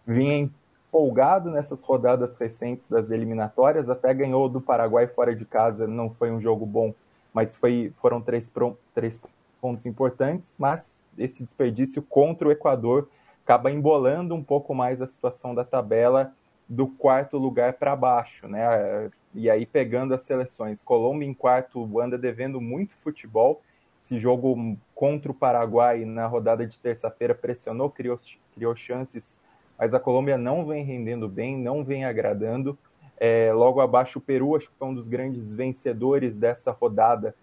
vinha 0.07 0.51
empolgado 0.89 1.51
nessas 1.51 1.83
rodadas 1.85 2.37
recentes 2.37 2.89
das 2.89 3.11
eliminatórias, 3.11 3.89
até 3.89 4.13
ganhou 4.13 4.49
do 4.49 4.61
Paraguai 4.61 5.07
fora 5.07 5.35
de 5.35 5.45
casa, 5.45 5.87
não 5.87 6.11
foi 6.11 6.31
um 6.31 6.41
jogo 6.41 6.67
bom, 6.67 6.93
mas 7.33 7.55
foi, 7.55 7.93
foram 8.01 8.21
três, 8.21 8.51
três 8.95 9.19
pontos 9.61 9.87
importantes, 9.87 10.57
mas 10.59 11.01
esse 11.17 11.43
desperdício 11.45 12.03
contra 12.03 12.49
o 12.49 12.53
Equador 12.53 13.09
acaba 13.45 13.71
embolando 13.71 14.35
um 14.35 14.43
pouco 14.43 14.75
mais 14.75 15.01
a 15.01 15.07
situação 15.07 15.55
da 15.55 15.65
tabela 15.65 16.33
do 16.69 16.87
quarto 16.87 17.39
lugar 17.39 17.75
para 17.75 17.97
baixo, 17.97 18.47
né? 18.47 19.11
E 19.35 19.49
aí 19.49 19.65
pegando 19.65 20.15
as 20.15 20.23
seleções, 20.23 20.83
Colômbia 20.83 21.27
em 21.27 21.33
quarto 21.33 22.01
anda 22.01 22.19
devendo 22.19 22.61
muito 22.61 22.95
futebol. 22.95 23.63
Esse 24.01 24.19
jogo 24.19 24.77
contra 24.95 25.31
o 25.31 25.35
Paraguai 25.35 26.05
na 26.05 26.27
rodada 26.27 26.67
de 26.67 26.79
terça-feira 26.79 27.35
pressionou, 27.35 27.91
criou, 27.91 28.19
criou 28.55 28.77
chances, 28.77 29.37
mas 29.79 29.95
a 29.95 30.01
Colômbia 30.01 30.37
não 30.37 30.67
vem 30.67 30.85
rendendo 30.85 31.29
bem, 31.29 31.57
não 31.57 31.85
vem 31.85 32.05
agradando. 32.05 32.79
É, 33.19 33.53
logo 33.53 33.81
abaixo 33.81 34.19
o 34.19 34.23
Peru, 34.23 34.55
acho 34.55 34.69
que 34.69 34.77
foi 34.79 34.89
um 34.89 34.95
dos 34.95 35.09
grandes 35.09 35.51
vencedores 35.51 36.37
dessa 36.37 36.71
rodada, 36.71 37.35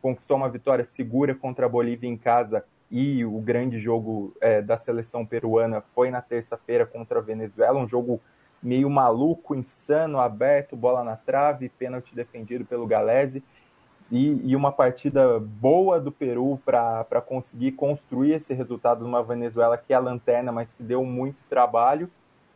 conquistou 0.00 0.36
uma 0.36 0.48
vitória 0.48 0.84
segura 0.84 1.34
contra 1.34 1.66
a 1.66 1.68
Bolívia 1.68 2.08
em 2.08 2.16
casa 2.16 2.64
e 2.90 3.24
o 3.24 3.40
grande 3.40 3.78
jogo 3.78 4.36
é, 4.40 4.60
da 4.60 4.76
seleção 4.76 5.24
peruana 5.24 5.82
foi 5.94 6.10
na 6.10 6.20
terça-feira 6.20 6.84
contra 6.84 7.20
a 7.20 7.22
Venezuela, 7.22 7.80
um 7.80 7.88
jogo 7.88 8.20
meio 8.62 8.88
maluco, 8.88 9.54
insano, 9.54 10.20
aberto, 10.20 10.76
bola 10.76 11.02
na 11.02 11.16
trave, 11.16 11.68
pênalti 11.68 12.14
defendido 12.14 12.64
pelo 12.64 12.86
Galese. 12.86 13.42
E, 14.10 14.50
e 14.50 14.54
uma 14.54 14.70
partida 14.70 15.40
boa 15.40 15.98
do 15.98 16.12
Peru 16.12 16.60
para 16.64 17.22
conseguir 17.26 17.72
construir 17.72 18.34
esse 18.34 18.52
resultado 18.52 19.02
numa 19.02 19.22
Venezuela 19.22 19.78
que 19.78 19.92
é 19.92 19.96
a 19.96 20.00
lanterna, 20.00 20.52
mas 20.52 20.72
que 20.72 20.82
deu 20.82 21.04
muito 21.04 21.42
trabalho. 21.48 22.10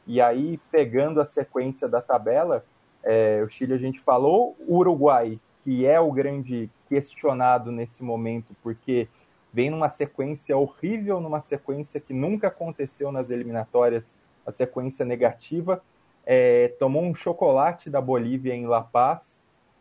E 0.07 0.21
aí, 0.21 0.61
pegando 0.71 1.21
a 1.21 1.27
sequência 1.27 1.89
da 1.89 2.01
tabela, 2.01 2.65
é, 3.03 3.43
o 3.45 3.49
Chile 3.49 3.73
a 3.73 3.79
gente 3.79 3.99
falou, 4.01 4.55
o 4.69 4.77
Uruguai, 4.77 5.41
que 5.65 5.87
é 5.87 5.99
o 5.99 6.13
grande 6.13 6.71
questionado 6.89 7.73
nesse 7.73 8.03
momento, 8.03 8.55
porque 8.63 9.09
vem 9.53 9.71
numa 9.71 9.89
sequência 9.89 10.57
horrível, 10.57 11.21
numa 11.21 11.41
sequência 11.41 11.99
que 11.99 12.13
nunca 12.13 12.49
aconteceu 12.49 13.11
nas 13.11 13.31
eliminatórias, 13.31 14.15
a 14.45 14.53
sequência 14.53 15.05
negativa, 15.05 15.83
é, 16.27 16.75
tomou 16.79 17.03
um 17.03 17.15
chocolate 17.15 17.89
da 17.89 18.01
Bolívia 18.01 18.53
em 18.53 18.67
La 18.67 18.83
Paz, 18.83 19.39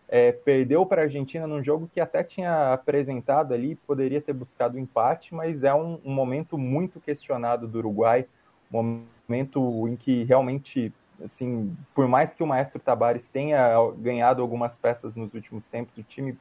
é, 0.07 0.31
perdeu 0.31 0.85
para 0.85 1.01
a 1.01 1.05
Argentina 1.05 1.47
num 1.47 1.63
jogo 1.63 1.89
que 1.91 1.99
até 1.99 2.23
tinha 2.23 2.73
apresentado 2.73 3.53
ali, 3.53 3.75
poderia 3.75 4.21
ter 4.21 4.33
buscado 4.33 4.77
empate, 4.77 5.33
mas 5.33 5.63
é 5.63 5.73
um, 5.73 5.99
um 6.05 6.13
momento 6.13 6.57
muito 6.57 6.99
questionado 6.99 7.67
do 7.67 7.79
Uruguai, 7.79 8.27
um 8.71 9.03
momento 9.27 9.87
em 9.87 9.95
que 9.95 10.23
realmente, 10.23 10.93
assim, 11.23 11.75
por 11.95 12.07
mais 12.07 12.35
que 12.35 12.43
o 12.43 12.47
Maestro 12.47 12.79
Tabares 12.79 13.27
tenha 13.29 13.75
ganhado 13.97 14.43
algumas 14.43 14.77
peças 14.77 15.15
nos 15.15 15.33
últimos 15.33 15.65
tempos, 15.65 15.97
o 15.97 16.03
time 16.03 16.37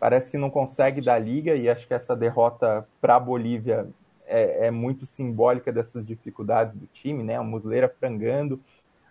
parece 0.00 0.30
que 0.30 0.38
não 0.38 0.50
consegue 0.50 1.00
dar 1.00 1.18
liga 1.18 1.54
e 1.54 1.68
acho 1.68 1.86
que 1.86 1.94
essa 1.94 2.16
derrota 2.16 2.88
para 3.00 3.16
a 3.16 3.20
Bolívia 3.20 3.86
é, 4.26 4.66
é, 4.66 4.70
muito 4.70 5.04
simbólica 5.04 5.70
dessas 5.70 6.06
dificuldades 6.06 6.74
do 6.74 6.86
time, 6.86 7.22
né? 7.22 7.36
A 7.36 7.42
Muslera 7.42 7.88
frangando, 7.88 8.60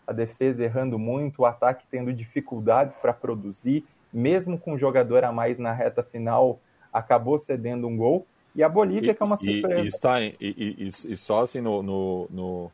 a 0.09 0.11
defesa 0.11 0.63
errando 0.63 0.97
muito, 0.97 1.43
o 1.43 1.45
ataque 1.45 1.85
tendo 1.91 2.11
dificuldades 2.11 2.95
para 2.95 3.13
produzir, 3.13 3.85
mesmo 4.11 4.57
com 4.57 4.73
um 4.73 4.77
jogador 4.77 5.23
a 5.23 5.31
mais 5.31 5.59
na 5.59 5.71
reta 5.71 6.01
final, 6.01 6.59
acabou 6.91 7.37
cedendo 7.37 7.87
um 7.87 7.95
gol. 7.95 8.25
E 8.55 8.63
a 8.63 8.67
Bolívia, 8.67 9.11
e, 9.11 9.13
que 9.13 9.21
é 9.21 9.25
uma 9.25 9.37
surpresa. 9.37 9.81
E, 9.81 9.87
está, 9.87 10.19
e, 10.19 10.35
e, 10.41 10.87
e, 10.87 11.15
só 11.15 11.43
assim 11.43 11.61
no, 11.61 11.83
no, 11.83 12.27
no 12.31 12.71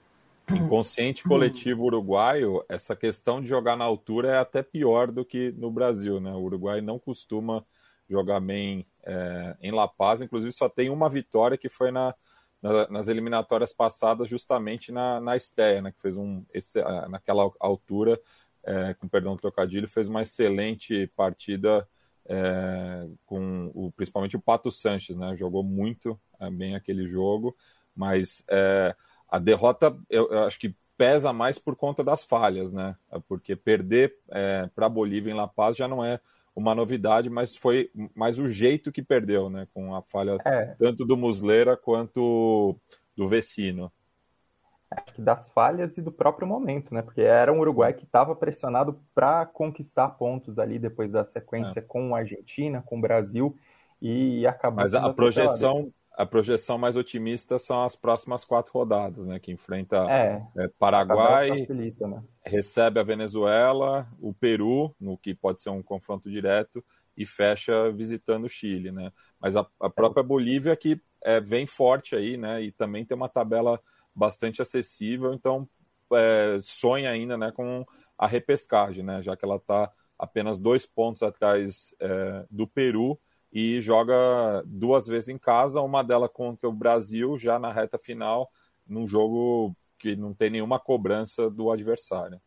inconsciente 0.49 1.25
coletivo 1.25 1.83
uruguaio, 1.83 2.63
essa 2.69 2.95
questão 2.95 3.41
de 3.41 3.47
jogar 3.47 3.75
na 3.75 3.83
altura 3.83 4.29
é 4.29 4.37
até 4.37 4.63
pior 4.63 5.11
do 5.11 5.25
que 5.25 5.53
no 5.57 5.69
Brasil, 5.69 6.21
né? 6.21 6.31
O 6.31 6.39
Uruguai 6.39 6.79
não 6.79 6.97
costuma 6.97 7.65
jogar 8.09 8.39
bem 8.39 8.85
é, 9.05 9.57
em 9.61 9.71
La 9.71 9.89
Paz, 9.89 10.21
inclusive 10.21 10.53
só 10.53 10.69
tem 10.69 10.89
uma 10.89 11.09
vitória 11.09 11.57
que 11.57 11.67
foi 11.67 11.91
na, 11.91 12.15
na, 12.65 12.87
nas 12.89 13.07
eliminatórias 13.07 13.71
passadas, 13.73 14.27
justamente 14.27 14.91
na, 14.91 15.19
na 15.21 15.37
Estéia, 15.37 15.81
né, 15.81 15.91
que 15.91 16.01
fez 16.01 16.17
um, 16.17 16.43
esse, 16.51 16.81
naquela 17.09 17.49
altura, 17.59 18.19
é, 18.63 18.95
com 18.95 19.07
perdão 19.07 19.35
do 19.35 19.41
trocadilho, 19.41 19.87
fez 19.87 20.09
uma 20.09 20.23
excelente 20.23 21.07
partida 21.15 21.87
é, 22.27 23.07
com 23.25 23.71
o, 23.75 23.91
principalmente 23.91 24.35
o 24.35 24.41
Pato 24.41 24.71
Sanches, 24.71 25.15
né, 25.15 25.35
jogou 25.35 25.63
muito 25.63 26.19
é, 26.39 26.49
bem 26.49 26.75
aquele 26.75 27.05
jogo, 27.05 27.55
mas 27.95 28.43
é, 28.49 28.95
a 29.29 29.37
derrota 29.37 29.95
eu, 30.09 30.31
eu, 30.31 30.43
acho 30.45 30.57
que 30.57 30.75
pesa 30.97 31.31
mais 31.31 31.59
por 31.59 31.75
conta 31.75 32.03
das 32.03 32.23
falhas, 32.23 32.73
né, 32.73 32.95
porque 33.27 33.55
perder 33.55 34.17
é, 34.31 34.67
para 34.73 34.87
a 34.87 34.89
Bolívia 34.89 35.31
em 35.31 35.35
La 35.35 35.47
Paz 35.47 35.77
já 35.77 35.87
não 35.87 36.03
é 36.03 36.19
uma 36.55 36.73
novidade, 36.73 37.29
mas 37.29 37.55
foi 37.55 37.91
mais 38.15 38.39
o 38.39 38.47
jeito 38.47 38.91
que 38.91 39.01
perdeu, 39.01 39.49
né? 39.49 39.67
Com 39.73 39.93
a 39.93 40.01
falha 40.01 40.37
é. 40.45 40.75
tanto 40.79 41.05
do 41.05 41.17
Muslera 41.17 41.75
quanto 41.75 42.75
do 43.15 43.27
Vecino. 43.27 43.91
Acho 44.89 45.13
que 45.15 45.21
das 45.21 45.49
falhas 45.49 45.97
e 45.97 46.01
do 46.01 46.11
próprio 46.11 46.47
momento, 46.47 46.93
né? 46.93 47.01
Porque 47.01 47.21
era 47.21 47.51
um 47.51 47.59
Uruguai 47.59 47.93
que 47.93 48.05
estava 48.05 48.35
pressionado 48.35 48.99
para 49.13 49.45
conquistar 49.45 50.09
pontos 50.09 50.57
ali 50.57 50.79
depois 50.79 51.11
da 51.11 51.25
sequência 51.25 51.79
é. 51.79 51.83
com 51.83 52.15
a 52.15 52.19
Argentina, 52.19 52.81
com 52.85 52.97
o 52.97 53.01
Brasil 53.01 53.57
e 54.01 54.45
acabou. 54.47 54.83
Mas 54.83 54.93
a 54.93 55.11
projeção, 55.13 55.91
a 56.17 56.25
projeção 56.25 56.77
mais 56.77 56.95
otimista 56.95 57.59
são 57.59 57.83
as 57.83 57.95
próximas 57.95 58.45
quatro 58.45 58.71
rodadas, 58.73 59.25
né? 59.25 59.39
Que 59.39 59.51
enfrenta 59.51 59.97
é, 60.09 60.41
é, 60.57 60.67
Paraguai, 60.79 61.49
facilita, 61.49 62.07
né? 62.07 62.23
recebe 62.45 62.99
a 62.99 63.03
Venezuela, 63.03 64.07
o 64.19 64.33
Peru, 64.33 64.95
no 64.99 65.17
que 65.17 65.35
pode 65.35 65.61
ser 65.61 65.69
um 65.69 65.83
confronto 65.83 66.29
direto, 66.29 66.83
e 67.17 67.25
fecha 67.25 67.91
visitando 67.91 68.45
o 68.45 68.49
Chile, 68.49 68.91
né? 68.91 69.11
Mas 69.39 69.55
a, 69.55 69.67
a 69.79 69.89
própria 69.89 70.23
Bolívia 70.23 70.75
que 70.75 71.01
é, 71.21 71.39
vem 71.41 71.65
forte 71.65 72.15
aí, 72.15 72.37
né? 72.37 72.63
E 72.63 72.71
também 72.71 73.05
tem 73.05 73.15
uma 73.15 73.29
tabela 73.29 73.79
bastante 74.13 74.61
acessível, 74.61 75.33
então 75.33 75.67
é, 76.13 76.57
sonha 76.61 77.09
ainda, 77.09 77.37
né? 77.37 77.51
Com 77.51 77.85
a 78.17 78.25
repescagem, 78.25 79.03
né? 79.03 79.21
Já 79.21 79.35
que 79.35 79.43
ela 79.43 79.57
está 79.57 79.91
apenas 80.17 80.61
dois 80.61 80.85
pontos 80.85 81.21
atrás 81.21 81.93
é, 81.99 82.45
do 82.49 82.65
Peru 82.65 83.19
e 83.51 83.79
joga 83.81 84.63
duas 84.65 85.07
vezes 85.07 85.29
em 85.29 85.37
casa, 85.37 85.81
uma 85.81 86.03
delas 86.03 86.29
contra 86.31 86.67
o 86.67 86.73
Brasil, 86.73 87.37
já 87.37 87.57
na 87.57 87.71
reta 87.71 87.97
final, 87.97 88.49
num 88.87 89.07
jogo 89.07 89.75
que 89.97 90.15
não 90.15 90.33
tem 90.33 90.49
nenhuma 90.49 90.79
cobrança 90.79 91.49
do 91.49 91.71
adversário. 91.71 92.39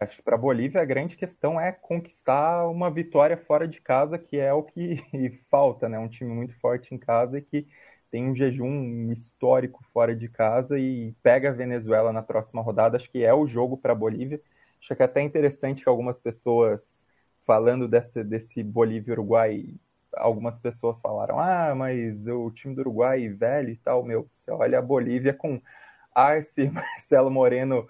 Acho 0.00 0.16
que 0.16 0.22
para 0.22 0.34
a 0.34 0.38
Bolívia 0.38 0.80
a 0.80 0.84
grande 0.84 1.16
questão 1.16 1.60
é 1.60 1.70
conquistar 1.72 2.66
uma 2.68 2.90
vitória 2.90 3.36
fora 3.36 3.66
de 3.66 3.80
casa, 3.80 4.18
que 4.18 4.36
é 4.36 4.52
o 4.52 4.62
que 4.62 5.00
falta, 5.50 5.88
né? 5.88 5.98
Um 5.98 6.08
time 6.08 6.32
muito 6.32 6.54
forte 6.58 6.94
em 6.94 6.98
casa 6.98 7.38
e 7.38 7.42
que 7.42 7.66
tem 8.10 8.28
um 8.28 8.34
jejum 8.34 9.10
histórico 9.12 9.84
fora 9.92 10.14
de 10.14 10.28
casa 10.28 10.78
e 10.78 11.12
pega 11.22 11.48
a 11.50 11.52
Venezuela 11.52 12.12
na 12.12 12.22
próxima 12.22 12.62
rodada. 12.62 12.96
Acho 12.96 13.10
que 13.10 13.24
é 13.24 13.32
o 13.32 13.46
jogo 13.46 13.76
para 13.76 13.92
a 13.92 13.96
Bolívia. 13.96 14.40
Acho 14.80 14.94
que 14.94 15.02
é 15.02 15.06
até 15.06 15.22
interessante 15.22 15.82
que 15.82 15.88
algumas 15.88 16.18
pessoas 16.18 17.04
falando 17.44 17.88
desse, 17.88 18.22
desse 18.22 18.62
Bolívia-Uruguai 18.62 19.74
algumas 20.16 20.58
pessoas 20.58 21.00
falaram: 21.00 21.38
ah, 21.38 21.74
mas 21.74 22.26
o 22.26 22.50
time 22.50 22.74
do 22.74 22.80
Uruguai 22.82 23.28
velho 23.28 23.70
e 23.70 23.76
tal, 23.76 24.02
meu, 24.04 24.28
você 24.32 24.50
olha 24.50 24.78
a 24.78 24.82
Bolívia 24.82 25.34
com 25.34 25.60
Arce, 26.14 26.68
Marcelo 26.70 27.30
Moreno 27.30 27.88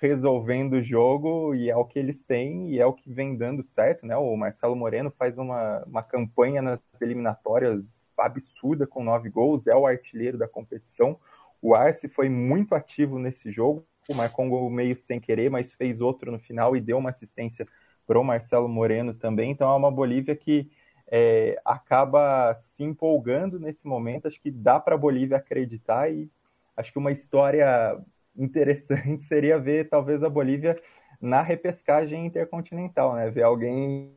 resolvendo 0.00 0.74
o 0.74 0.82
jogo 0.82 1.54
e 1.54 1.70
é 1.70 1.76
o 1.76 1.84
que 1.84 1.98
eles 1.98 2.24
têm 2.24 2.70
e 2.70 2.78
é 2.78 2.84
o 2.84 2.92
que 2.92 3.10
vem 3.10 3.36
dando 3.36 3.62
certo, 3.62 4.06
né? 4.06 4.16
O 4.16 4.36
Marcelo 4.36 4.76
Moreno 4.76 5.10
faz 5.10 5.38
uma, 5.38 5.82
uma 5.84 6.02
campanha 6.02 6.60
nas 6.60 6.80
eliminatórias 7.00 8.10
absurda 8.18 8.86
com 8.86 9.02
nove 9.02 9.30
gols, 9.30 9.66
é 9.66 9.74
o 9.74 9.86
artilheiro 9.86 10.36
da 10.36 10.46
competição. 10.46 11.18
O 11.62 11.74
Arce 11.74 12.08
foi 12.08 12.28
muito 12.28 12.74
ativo 12.74 13.18
nesse 13.18 13.50
jogo, 13.50 13.86
marcou 14.14 14.44
um 14.44 14.50
gol 14.50 14.68
meio 14.68 15.00
sem 15.00 15.18
querer, 15.18 15.50
mas 15.50 15.72
fez 15.72 16.00
outro 16.00 16.30
no 16.30 16.38
final 16.38 16.76
e 16.76 16.80
deu 16.80 16.98
uma 16.98 17.10
assistência 17.10 17.66
para 18.06 18.18
o 18.18 18.24
Marcelo 18.24 18.68
Moreno 18.68 19.14
também. 19.14 19.50
Então 19.50 19.70
é 19.70 19.74
uma 19.74 19.90
Bolívia 19.90 20.36
que 20.36 20.70
é, 21.10 21.60
acaba 21.64 22.54
se 22.54 22.82
empolgando 22.82 23.58
nesse 23.58 23.86
momento. 23.86 24.28
Acho 24.28 24.40
que 24.40 24.50
dá 24.50 24.80
para 24.80 24.94
a 24.94 24.98
Bolívia 24.98 25.36
acreditar 25.36 26.10
e 26.10 26.30
acho 26.76 26.92
que 26.92 26.98
uma 26.98 27.12
história 27.12 27.98
interessante 28.36 29.22
seria 29.24 29.58
ver 29.58 29.88
talvez 29.88 30.22
a 30.22 30.28
Bolívia 30.28 30.80
na 31.20 31.40
repescagem 31.40 32.26
intercontinental, 32.26 33.14
né? 33.14 33.30
Ver 33.30 33.44
alguém, 33.44 34.12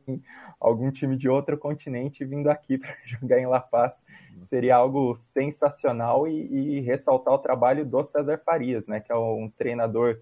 algum 0.60 0.90
time 0.90 1.16
de 1.16 1.28
outro 1.28 1.56
continente 1.56 2.24
vindo 2.24 2.50
aqui 2.50 2.76
para 2.76 2.94
jogar 3.06 3.38
em 3.38 3.46
La 3.46 3.60
Paz 3.60 4.02
seria 4.42 4.76
algo 4.76 5.16
sensacional 5.16 6.28
e, 6.28 6.78
e, 6.78 6.80
ressaltar 6.80 7.34
o 7.34 7.38
trabalho 7.38 7.84
do 7.84 8.04
César 8.04 8.38
Farias, 8.44 8.86
né? 8.86 9.00
Que 9.00 9.10
é 9.10 9.16
um 9.16 9.50
treinador 9.56 10.18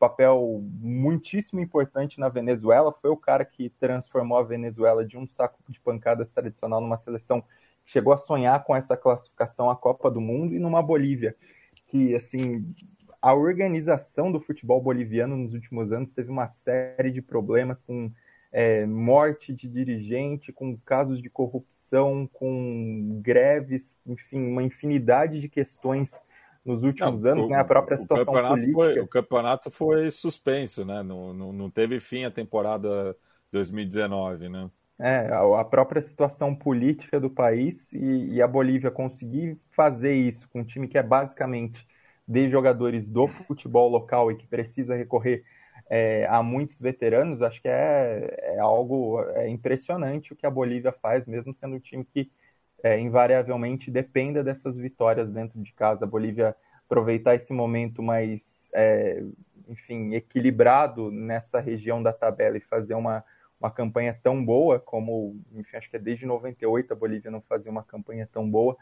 papel 0.00 0.64
muitíssimo 0.80 1.60
importante 1.60 2.18
na 2.18 2.30
Venezuela, 2.30 2.90
foi 2.90 3.10
o 3.10 3.16
cara 3.16 3.44
que 3.44 3.68
transformou 3.68 4.38
a 4.38 4.42
Venezuela 4.42 5.04
de 5.04 5.18
um 5.18 5.28
saco 5.28 5.58
de 5.68 5.78
pancadas 5.78 6.32
tradicional 6.32 6.80
numa 6.80 6.96
seleção 6.96 7.42
que 7.84 7.92
chegou 7.92 8.14
a 8.14 8.16
sonhar 8.16 8.64
com 8.64 8.74
essa 8.74 8.96
classificação 8.96 9.70
à 9.70 9.76
Copa 9.76 10.10
do 10.10 10.20
Mundo 10.20 10.54
e 10.54 10.58
numa 10.58 10.82
Bolívia 10.82 11.36
que, 11.90 12.14
assim, 12.14 12.66
a 13.20 13.34
organização 13.34 14.32
do 14.32 14.40
futebol 14.40 14.80
boliviano 14.80 15.36
nos 15.36 15.52
últimos 15.52 15.92
anos 15.92 16.14
teve 16.14 16.30
uma 16.30 16.48
série 16.48 17.10
de 17.10 17.20
problemas 17.20 17.82
com 17.82 18.10
é, 18.50 18.86
morte 18.86 19.52
de 19.52 19.68
dirigente, 19.68 20.50
com 20.50 20.78
casos 20.78 21.20
de 21.20 21.28
corrupção, 21.28 22.26
com 22.32 23.20
greves, 23.22 23.98
enfim, 24.06 24.46
uma 24.46 24.62
infinidade 24.62 25.40
de 25.40 25.48
questões 25.48 26.22
nos 26.64 26.82
últimos 26.82 27.22
não, 27.22 27.32
anos, 27.32 27.46
o, 27.46 27.48
né? 27.48 27.56
A 27.56 27.64
própria 27.64 27.98
situação 27.98 28.32
política. 28.32 28.72
Foi, 28.72 29.00
o 29.00 29.08
campeonato 29.08 29.70
foi 29.70 30.10
suspenso, 30.10 30.84
né? 30.84 31.02
Não, 31.02 31.32
não, 31.32 31.52
não 31.52 31.70
teve 31.70 32.00
fim 32.00 32.24
a 32.24 32.30
temporada 32.30 33.16
2019, 33.50 34.48
né? 34.48 34.70
É, 34.98 35.30
a 35.32 35.64
própria 35.64 36.02
situação 36.02 36.54
política 36.54 37.18
do 37.18 37.30
país 37.30 37.90
e, 37.94 38.34
e, 38.34 38.42
a 38.42 38.46
Bolívia 38.46 38.90
conseguir 38.90 39.58
fazer 39.70 40.14
isso 40.14 40.46
com 40.50 40.60
um 40.60 40.64
time 40.64 40.86
que 40.86 40.98
é 40.98 41.02
basicamente 41.02 41.88
de 42.28 42.50
jogadores 42.50 43.08
do 43.08 43.26
futebol 43.26 43.88
local 43.88 44.30
e 44.30 44.36
que 44.36 44.46
precisa 44.46 44.94
recorrer 44.94 45.42
é, 45.88 46.26
a 46.28 46.42
muitos 46.42 46.78
veteranos, 46.78 47.40
acho 47.40 47.62
que 47.62 47.68
é, 47.68 48.56
é 48.56 48.58
algo 48.60 49.20
é 49.34 49.48
impressionante 49.48 50.34
o 50.34 50.36
que 50.36 50.46
a 50.46 50.50
Bolívia 50.50 50.92
faz, 50.92 51.26
mesmo 51.26 51.54
sendo 51.54 51.76
um 51.76 51.80
time 51.80 52.04
que 52.04 52.30
é, 52.82 52.98
invariavelmente 52.98 53.90
dependa 53.90 54.42
dessas 54.42 54.76
vitórias 54.76 55.30
dentro 55.30 55.60
de 55.60 55.72
casa. 55.72 56.04
A 56.04 56.08
Bolívia 56.08 56.56
aproveitar 56.86 57.34
esse 57.36 57.52
momento 57.52 58.02
mais, 58.02 58.68
é, 58.72 59.22
enfim, 59.68 60.14
equilibrado 60.14 61.10
nessa 61.10 61.60
região 61.60 62.02
da 62.02 62.12
tabela 62.12 62.56
e 62.56 62.60
fazer 62.60 62.94
uma, 62.94 63.24
uma 63.60 63.70
campanha 63.70 64.18
tão 64.22 64.44
boa 64.44 64.80
como, 64.80 65.40
enfim, 65.52 65.76
acho 65.76 65.88
que 65.88 65.96
é 65.96 66.00
desde 66.00 66.26
98 66.26 66.92
a 66.92 66.96
Bolívia 66.96 67.30
não 67.30 67.40
fazia 67.42 67.70
uma 67.70 67.84
campanha 67.84 68.28
tão 68.32 68.50
boa, 68.50 68.76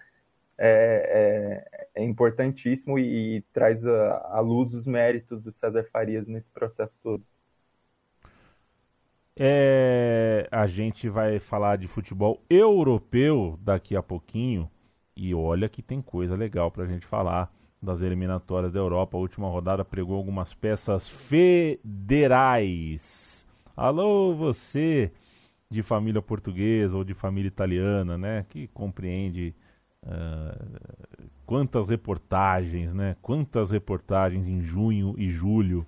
é, 0.57 1.65
é, 1.95 2.03
é 2.03 2.05
importantíssimo 2.05 2.99
e, 2.99 3.37
e 3.37 3.43
traz 3.53 3.85
à 3.87 4.41
luz 4.41 4.73
os 4.75 4.87
méritos 4.87 5.43
do 5.43 5.53
César 5.53 5.85
Farias 5.93 6.27
nesse 6.27 6.51
processo 6.51 6.99
todo. 7.03 7.25
É, 9.41 10.49
a 10.51 10.67
gente 10.67 11.09
vai 11.09 11.39
falar 11.39 11.77
de 11.77 11.87
futebol 11.87 12.43
europeu 12.51 13.57
daqui 13.63 13.95
a 13.95 14.03
pouquinho. 14.03 14.69
E 15.17 15.33
olha 15.33 15.69
que 15.69 15.81
tem 15.81 16.03
coisa 16.03 16.35
legal 16.35 16.73
pra 16.73 16.87
gente 16.87 17.07
falar 17.07 17.49
das 17.81 18.03
eliminatórias 18.03 18.73
da 18.73 18.81
Europa. 18.81 19.17
A 19.17 19.21
última 19.21 19.49
rodada 19.49 19.85
pregou 19.85 20.17
algumas 20.17 20.53
peças 20.53 21.09
federais. 21.09 22.27
Alô, 23.77 24.35
você 24.35 25.13
de 25.71 25.85
família 25.85 26.21
portuguesa 26.21 26.97
ou 26.97 27.05
de 27.05 27.15
família 27.15 27.47
italiana, 27.47 28.19
né? 28.19 28.45
Que 28.49 28.67
compreende 28.69 29.55
uh, 30.03 30.81
quantas 31.47 31.87
reportagens, 31.87 32.93
né? 32.93 33.15
Quantas 33.23 33.71
reportagens 33.71 34.49
em 34.49 34.61
junho 34.63 35.15
e 35.17 35.31
julho 35.31 35.87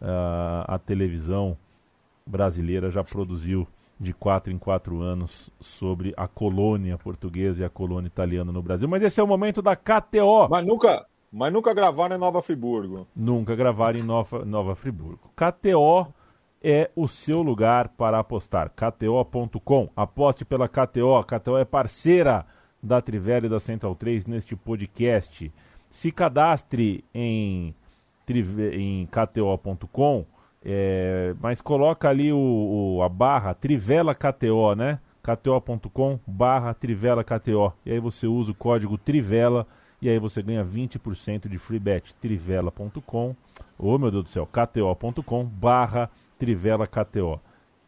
uh, 0.00 0.64
a 0.66 0.78
televisão 0.78 1.58
brasileira 2.26 2.90
já 2.90 3.04
produziu 3.04 3.66
de 3.98 4.12
quatro 4.12 4.52
em 4.52 4.58
quatro 4.58 5.00
anos 5.00 5.50
sobre 5.60 6.12
a 6.16 6.28
colônia 6.28 6.98
portuguesa 6.98 7.62
e 7.62 7.64
a 7.64 7.70
colônia 7.70 8.08
italiana 8.08 8.52
no 8.52 8.62
Brasil. 8.62 8.88
Mas 8.88 9.02
esse 9.02 9.20
é 9.20 9.22
o 9.22 9.26
momento 9.26 9.62
da 9.62 9.74
KTO. 9.74 10.48
Mas 10.50 10.66
nunca, 10.66 11.06
mas 11.32 11.52
nunca 11.52 11.72
gravaram 11.72 12.16
em 12.16 12.18
Nova 12.18 12.42
Friburgo. 12.42 13.06
Nunca 13.16 13.54
gravaram 13.54 13.98
em 13.98 14.02
Nova, 14.02 14.44
Nova 14.44 14.74
Friburgo. 14.74 15.30
KTO 15.34 16.12
é 16.62 16.90
o 16.94 17.08
seu 17.08 17.40
lugar 17.40 17.88
para 17.88 18.18
apostar. 18.18 18.70
KTO.com. 18.70 19.88
Aposte 19.96 20.44
pela 20.44 20.68
KTO. 20.68 21.16
A 21.16 21.24
KTO 21.24 21.56
é 21.56 21.64
parceira 21.64 22.44
da 22.82 23.00
Trivela 23.00 23.46
e 23.46 23.48
da 23.48 23.60
Central 23.60 23.94
3 23.94 24.26
neste 24.26 24.54
podcast. 24.54 25.50
Se 25.90 26.12
cadastre 26.12 27.02
em, 27.14 27.74
em 28.28 29.06
KTO.com 29.06 30.26
é, 30.68 31.32
mas 31.40 31.60
coloca 31.60 32.08
ali 32.08 32.32
o, 32.32 32.96
o, 32.96 33.02
a 33.04 33.08
barra 33.08 33.54
Trivela 33.54 34.12
KTO, 34.16 34.74
né? 34.74 34.98
kto.com 35.22 36.18
barra 36.26 36.74
Trivela 36.74 37.22
KTO. 37.22 37.72
E 37.84 37.92
aí 37.92 38.00
você 38.00 38.26
usa 38.26 38.50
o 38.50 38.54
código 38.54 38.98
Trivela 38.98 39.64
e 40.02 40.08
aí 40.08 40.18
você 40.18 40.42
ganha 40.42 40.64
20% 40.64 41.48
de 41.48 41.56
free 41.56 41.78
bet. 41.78 42.12
Trivela.com, 42.20 43.36
oh 43.78 43.96
meu 43.96 44.10
Deus 44.10 44.24
do 44.24 44.30
céu, 44.30 44.44
kto.com 44.44 45.44
barra 45.44 46.10
Trivela 46.36 46.84
KTO. 46.84 47.40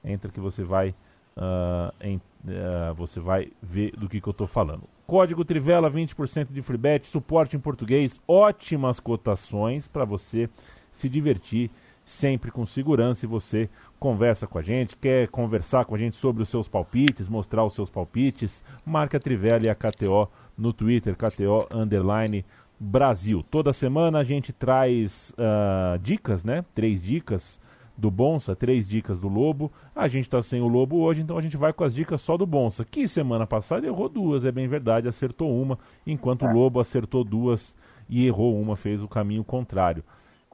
Entra 0.04 0.30
que 0.30 0.38
você 0.38 0.62
vai, 0.62 0.90
uh, 1.36 1.92
em, 2.00 2.16
uh, 2.16 2.94
você 2.94 3.18
vai 3.18 3.50
ver 3.60 3.90
do 3.96 4.08
que, 4.08 4.20
que 4.20 4.28
eu 4.28 4.30
estou 4.30 4.46
falando. 4.46 4.84
Código 5.04 5.44
Trivela, 5.44 5.90
20% 5.90 6.52
de 6.52 6.62
free 6.62 6.78
bet, 6.78 7.08
suporte 7.08 7.56
em 7.56 7.60
português, 7.60 8.20
ótimas 8.28 9.00
cotações 9.00 9.88
para 9.88 10.04
você 10.04 10.48
se 10.92 11.08
divertir 11.08 11.72
sempre 12.08 12.50
com 12.50 12.64
segurança 12.64 13.24
e 13.24 13.28
você 13.28 13.68
conversa 13.98 14.46
com 14.46 14.58
a 14.58 14.62
gente, 14.62 14.96
quer 14.96 15.28
conversar 15.28 15.84
com 15.84 15.94
a 15.94 15.98
gente 15.98 16.16
sobre 16.16 16.42
os 16.42 16.48
seus 16.48 16.68
palpites, 16.68 17.28
mostrar 17.28 17.64
os 17.64 17.74
seus 17.74 17.90
palpites, 17.90 18.62
marca 18.84 19.18
a 19.18 19.20
Trivela 19.20 19.66
e 19.66 19.68
a 19.68 19.74
KTO 19.74 20.28
no 20.56 20.72
Twitter, 20.72 21.14
KTO 21.14 21.68
Underline 21.72 22.44
Brasil. 22.80 23.44
Toda 23.50 23.72
semana 23.72 24.20
a 24.20 24.24
gente 24.24 24.52
traz 24.52 25.32
uh, 25.32 25.98
dicas, 25.98 26.42
né? 26.44 26.64
Três 26.74 27.02
dicas 27.02 27.60
do 27.96 28.10
Bonsa, 28.10 28.54
três 28.54 28.88
dicas 28.88 29.18
do 29.18 29.28
Lobo. 29.28 29.70
A 29.94 30.06
gente 30.06 30.24
está 30.24 30.40
sem 30.40 30.62
o 30.62 30.68
Lobo 30.68 30.98
hoje, 31.00 31.20
então 31.20 31.36
a 31.36 31.42
gente 31.42 31.56
vai 31.56 31.72
com 31.72 31.84
as 31.84 31.92
dicas 31.92 32.20
só 32.20 32.36
do 32.36 32.46
Bonsa, 32.46 32.84
que 32.84 33.08
semana 33.08 33.46
passada 33.46 33.86
errou 33.86 34.08
duas, 34.08 34.44
é 34.44 34.52
bem 34.52 34.68
verdade, 34.68 35.08
acertou 35.08 35.60
uma, 35.60 35.78
enquanto 36.06 36.46
é. 36.46 36.48
o 36.48 36.52
Lobo 36.54 36.80
acertou 36.80 37.24
duas 37.24 37.74
e 38.08 38.24
errou 38.26 38.58
uma, 38.58 38.76
fez 38.76 39.02
o 39.02 39.08
caminho 39.08 39.44
contrário. 39.44 40.04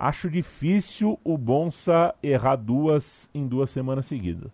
Acho 0.04 0.28
difícil 0.28 1.18
o 1.24 1.38
Bonsa 1.38 2.14
errar 2.22 2.56
duas 2.56 3.26
em 3.34 3.48
duas 3.48 3.70
semanas 3.70 4.04
seguidas. 4.04 4.50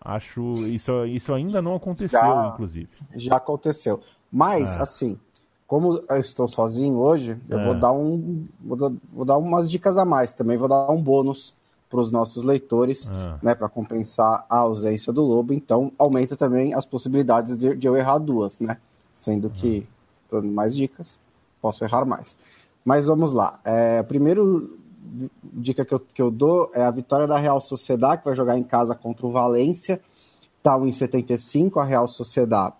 Acho 0.00 0.40
isso, 0.68 1.04
isso 1.06 1.34
ainda 1.34 1.60
não 1.60 1.74
aconteceu, 1.74 2.20
já, 2.20 2.52
inclusive. 2.52 2.88
Já 3.16 3.34
aconteceu. 3.34 4.00
Mas, 4.30 4.76
ah. 4.76 4.82
assim, 4.82 5.18
como 5.66 6.00
eu 6.08 6.16
estou 6.18 6.46
sozinho 6.46 6.94
hoje, 6.94 7.36
eu 7.48 7.58
é. 7.58 7.64
vou 7.64 7.74
dar 7.74 7.90
um. 7.90 8.46
Vou 8.60 8.76
dar, 8.76 8.92
vou 9.12 9.24
dar, 9.24 9.36
umas 9.36 9.68
dicas 9.68 9.98
a 9.98 10.04
mais. 10.04 10.32
Também 10.32 10.56
vou 10.56 10.68
dar 10.68 10.88
um 10.88 11.02
bônus 11.02 11.52
para 11.90 11.98
os 11.98 12.12
nossos 12.12 12.44
leitores, 12.44 13.10
é. 13.10 13.44
né? 13.46 13.52
Para 13.52 13.68
compensar 13.68 14.46
a 14.48 14.58
ausência 14.58 15.12
do 15.12 15.24
lobo. 15.24 15.52
Então, 15.52 15.90
aumenta 15.98 16.36
também 16.36 16.72
as 16.72 16.86
possibilidades 16.86 17.58
de, 17.58 17.74
de 17.74 17.84
eu 17.88 17.96
errar 17.96 18.18
duas, 18.18 18.60
né? 18.60 18.76
Sendo 19.12 19.50
que, 19.50 19.78
é. 20.30 20.36
dando 20.36 20.52
mais 20.52 20.72
dicas, 20.76 21.18
posso 21.60 21.82
errar 21.82 22.04
mais. 22.04 22.38
Mas 22.84 23.06
vamos 23.06 23.32
lá. 23.32 23.58
É, 23.64 23.98
a 23.98 24.04
primeira 24.04 24.40
dica 25.42 25.84
que 25.84 25.92
eu, 25.92 26.00
que 26.00 26.22
eu 26.22 26.30
dou 26.30 26.70
é 26.74 26.82
a 26.82 26.90
vitória 26.90 27.26
da 27.26 27.36
Real 27.36 27.60
Sociedade, 27.60 28.22
que 28.22 28.28
vai 28.28 28.36
jogar 28.36 28.58
em 28.58 28.64
casa 28.64 28.94
contra 28.94 29.26
o 29.26 29.30
Valência. 29.30 30.00
Está 30.58 30.78
1,75 30.78 31.80
a 31.80 31.84
Real 31.84 32.08
Sociedade. 32.08 32.74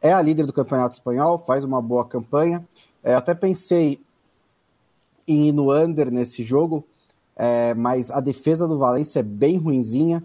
É 0.00 0.12
a 0.12 0.22
líder 0.22 0.46
do 0.46 0.52
Campeonato 0.52 0.94
Espanhol, 0.94 1.42
faz 1.44 1.64
uma 1.64 1.82
boa 1.82 2.04
campanha. 2.04 2.66
É, 3.02 3.14
até 3.14 3.34
pensei 3.34 4.00
em 5.26 5.48
ir 5.48 5.52
no 5.52 5.72
under 5.72 6.10
nesse 6.10 6.44
jogo, 6.44 6.84
é, 7.34 7.74
mas 7.74 8.10
a 8.10 8.20
defesa 8.20 8.68
do 8.68 8.78
Valência 8.78 9.20
é 9.20 9.22
bem 9.22 9.56
ruinzinha, 9.56 10.22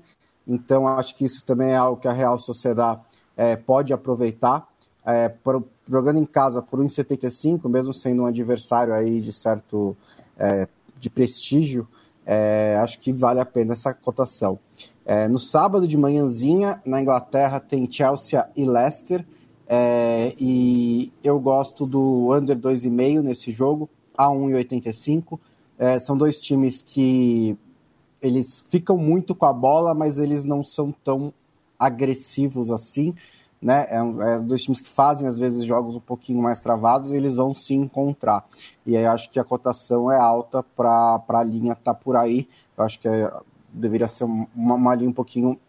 então 0.48 0.88
acho 0.88 1.16
que 1.16 1.26
isso 1.26 1.44
também 1.44 1.70
é 1.70 1.76
algo 1.76 2.00
que 2.00 2.08
a 2.08 2.14
Real 2.14 2.38
Sociedade 2.38 3.02
é, 3.36 3.56
pode 3.56 3.92
aproveitar. 3.94 4.68
É, 5.04 5.30
por, 5.30 5.64
jogando 5.90 6.20
em 6.20 6.26
casa 6.26 6.62
por 6.62 6.80
1,75, 6.80 7.68
mesmo 7.68 7.92
sendo 7.92 8.22
um 8.22 8.26
adversário 8.28 8.94
aí 8.94 9.20
de 9.20 9.34
certo 9.34 9.98
é, 10.38 10.68
de 11.02 11.10
prestígio, 11.10 11.88
é, 12.26 12.78
acho 12.80 13.00
que 13.00 13.12
vale 13.12 13.42
a 13.42 13.46
pena 13.46 13.74
essa 13.74 13.94
cotação. 13.94 14.60
É, 15.04 15.28
no 15.28 15.40
sábado 15.40 15.88
de 15.88 15.98
manhãzinha, 15.98 16.82
na 16.86 17.02
Inglaterra, 17.02 17.60
tem 17.60 17.92
Chelsea 17.92 18.48
e 18.56 18.64
Leicester, 18.64 19.26
é, 19.68 20.34
e 20.40 21.12
eu 21.24 21.40
gosto 21.40 21.86
do 21.86 22.34
under 22.34 22.58
2,5 22.58 23.22
nesse 23.22 23.52
jogo, 23.52 23.90
a 24.16 24.28
1,85. 24.28 25.40
É, 25.80 26.00
são 26.00 26.16
dois 26.16 26.40
times 26.40 26.84
que 26.84 27.58
eles 28.22 28.64
ficam 28.70 28.96
muito 28.96 29.34
com 29.34 29.46
a 29.48 29.54
bola, 29.54 29.96
mas 29.96 30.20
eles 30.20 30.44
não 30.44 30.64
são 30.64 30.94
tão 31.04 31.34
agressivos 31.80 32.70
assim 32.70 33.16
né? 33.62 33.88
É, 33.90 33.98
é 34.34 34.40
dois 34.40 34.64
times 34.64 34.82
que 34.82 34.90
fazem 34.90 35.28
às 35.28 35.38
vezes 35.38 35.66
jogos 35.66 35.96
um 35.96 36.00
pouquinho 36.00 36.42
mais 36.42 36.60
travados 36.60 37.12
e 37.12 37.16
eles 37.16 37.36
vão 37.36 37.54
se 37.54 37.74
encontrar. 37.74 38.46
E 38.86 38.98
aí 38.98 39.06
acho 39.06 39.30
que 39.30 39.40
a 39.40 39.44
cotação 39.44 40.12
é 40.12 40.18
alta 40.20 40.64
para 40.64 41.22
a 41.28 41.44
linha 41.44 41.76
tá 41.76 41.94
por 41.94 42.16
aí. 42.16 42.48
Eu 42.78 42.84
acho 42.84 43.00
que 43.00 43.08
é, 43.08 43.32
deveria 43.72 44.08
ser 44.08 44.24
uma, 44.24 44.48
uma 44.56 44.96
linha 44.96 45.10
um 45.10 45.14
pouquinho 45.14 45.60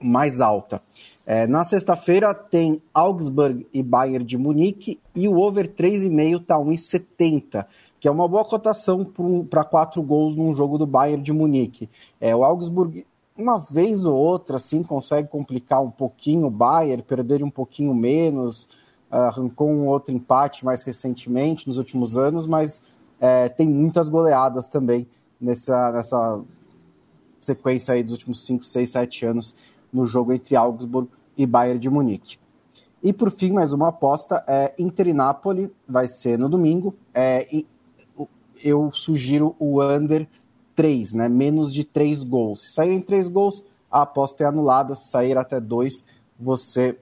mais 0.00 0.40
alta. 0.40 0.82
É, 1.24 1.46
na 1.46 1.64
sexta-feira 1.64 2.32
tem 2.32 2.80
Augsburg 2.94 3.66
e 3.72 3.82
Bayern 3.82 4.24
de 4.24 4.38
Munique 4.38 5.00
e 5.14 5.28
o 5.28 5.38
over 5.38 5.66
3,5 5.68 6.40
está 6.40 6.56
1,70, 6.56 7.66
que 7.98 8.06
é 8.06 8.10
uma 8.10 8.28
boa 8.28 8.44
cotação 8.44 9.04
para 9.50 9.64
quatro 9.64 10.02
gols 10.02 10.36
num 10.36 10.54
jogo 10.54 10.78
do 10.78 10.86
Bayern 10.86 11.22
de 11.22 11.32
Munique. 11.32 11.88
É, 12.20 12.34
o 12.34 12.44
Augsburg 12.44 13.04
uma 13.36 13.58
vez 13.58 14.06
ou 14.06 14.16
outra, 14.16 14.56
assim, 14.56 14.82
consegue 14.82 15.28
complicar 15.28 15.82
um 15.82 15.90
pouquinho 15.90 16.46
o 16.46 16.50
Bayern, 16.50 17.02
perder 17.02 17.42
um 17.42 17.50
pouquinho 17.50 17.94
menos, 17.94 18.68
arrancou 19.10 19.68
um 19.68 19.86
outro 19.86 20.14
empate 20.14 20.64
mais 20.64 20.82
recentemente, 20.82 21.68
nos 21.68 21.78
últimos 21.78 22.16
anos, 22.16 22.46
mas 22.46 22.80
é, 23.20 23.48
tem 23.48 23.68
muitas 23.68 24.08
goleadas 24.08 24.68
também 24.68 25.06
nessa, 25.40 25.92
nessa 25.92 26.40
sequência 27.40 27.94
aí 27.94 28.02
dos 28.02 28.12
últimos 28.12 28.44
5, 28.44 28.64
6, 28.64 28.90
7 28.90 29.26
anos 29.26 29.54
no 29.92 30.06
jogo 30.06 30.32
entre 30.32 30.56
Augsburg 30.56 31.08
e 31.36 31.46
Bayern 31.46 31.78
de 31.78 31.90
Munique. 31.90 32.38
E 33.02 33.12
por 33.12 33.30
fim, 33.30 33.52
mais 33.52 33.72
uma 33.72 33.88
aposta, 33.88 34.42
é 34.46 34.74
Inter 34.78 35.08
e 35.08 35.12
Napoli, 35.12 35.72
vai 35.86 36.08
ser 36.08 36.38
no 36.38 36.48
domingo. 36.48 36.94
É, 37.14 37.46
eu 38.62 38.90
sugiro 38.92 39.54
o 39.58 39.82
under 39.82 40.26
3, 40.76 41.14
né? 41.14 41.28
Menos 41.28 41.72
de 41.72 41.82
3 41.82 42.22
gols. 42.22 42.60
Se 42.60 42.72
saírem 42.72 43.00
3 43.00 43.26
gols, 43.28 43.64
a 43.90 44.02
aposta 44.02 44.44
é 44.44 44.46
anulada. 44.46 44.94
Se 44.94 45.08
sair 45.08 45.36
até 45.36 45.58
2, 45.58 46.04
você 46.38 46.96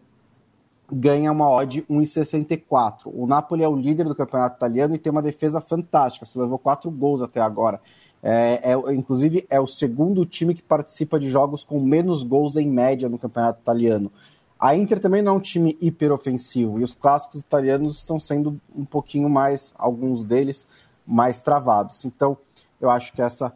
ganha 0.91 1.33
uma 1.33 1.51
odd 1.51 1.83
1,64. 1.91 3.07
O 3.07 3.27
Napoli 3.27 3.65
é 3.65 3.69
o 3.69 3.77
líder 3.77 4.07
do 4.07 4.15
campeonato 4.15 4.57
italiano 4.57 4.95
e 4.95 4.99
tem 4.99 5.11
uma 5.11 5.21
defesa 5.21 5.61
fantástica. 5.61 6.25
Se 6.25 6.39
levou 6.39 6.59
4 6.59 6.91
gols 6.91 7.21
até 7.21 7.41
agora. 7.41 7.81
É, 8.23 8.73
é, 8.73 8.95
inclusive, 8.95 9.45
é 9.51 9.61
o 9.61 9.67
segundo 9.67 10.25
time 10.25 10.55
que 10.55 10.63
participa 10.63 11.21
de 11.21 11.29
jogos 11.29 11.63
com 11.63 11.79
menos 11.79 12.23
gols 12.23 12.57
em 12.57 12.67
média 12.67 13.09
no 13.09 13.19
campeonato 13.19 13.61
italiano. 13.61 14.11
A 14.59 14.75
Inter 14.75 14.99
também 14.99 15.21
não 15.21 15.35
é 15.35 15.37
um 15.37 15.41
time 15.41 15.77
hiperofensivo 15.79 16.81
e 16.81 16.83
os 16.83 16.95
clássicos 16.95 17.41
italianos 17.41 17.99
estão 17.99 18.19
sendo 18.19 18.59
um 18.75 18.85
pouquinho 18.85 19.29
mais, 19.29 19.75
alguns 19.77 20.25
deles, 20.25 20.67
mais 21.07 21.43
travados. 21.43 22.05
Então, 22.07 22.39
eu 22.81 22.89
acho 22.89 23.13
que 23.13 23.21
essa 23.21 23.53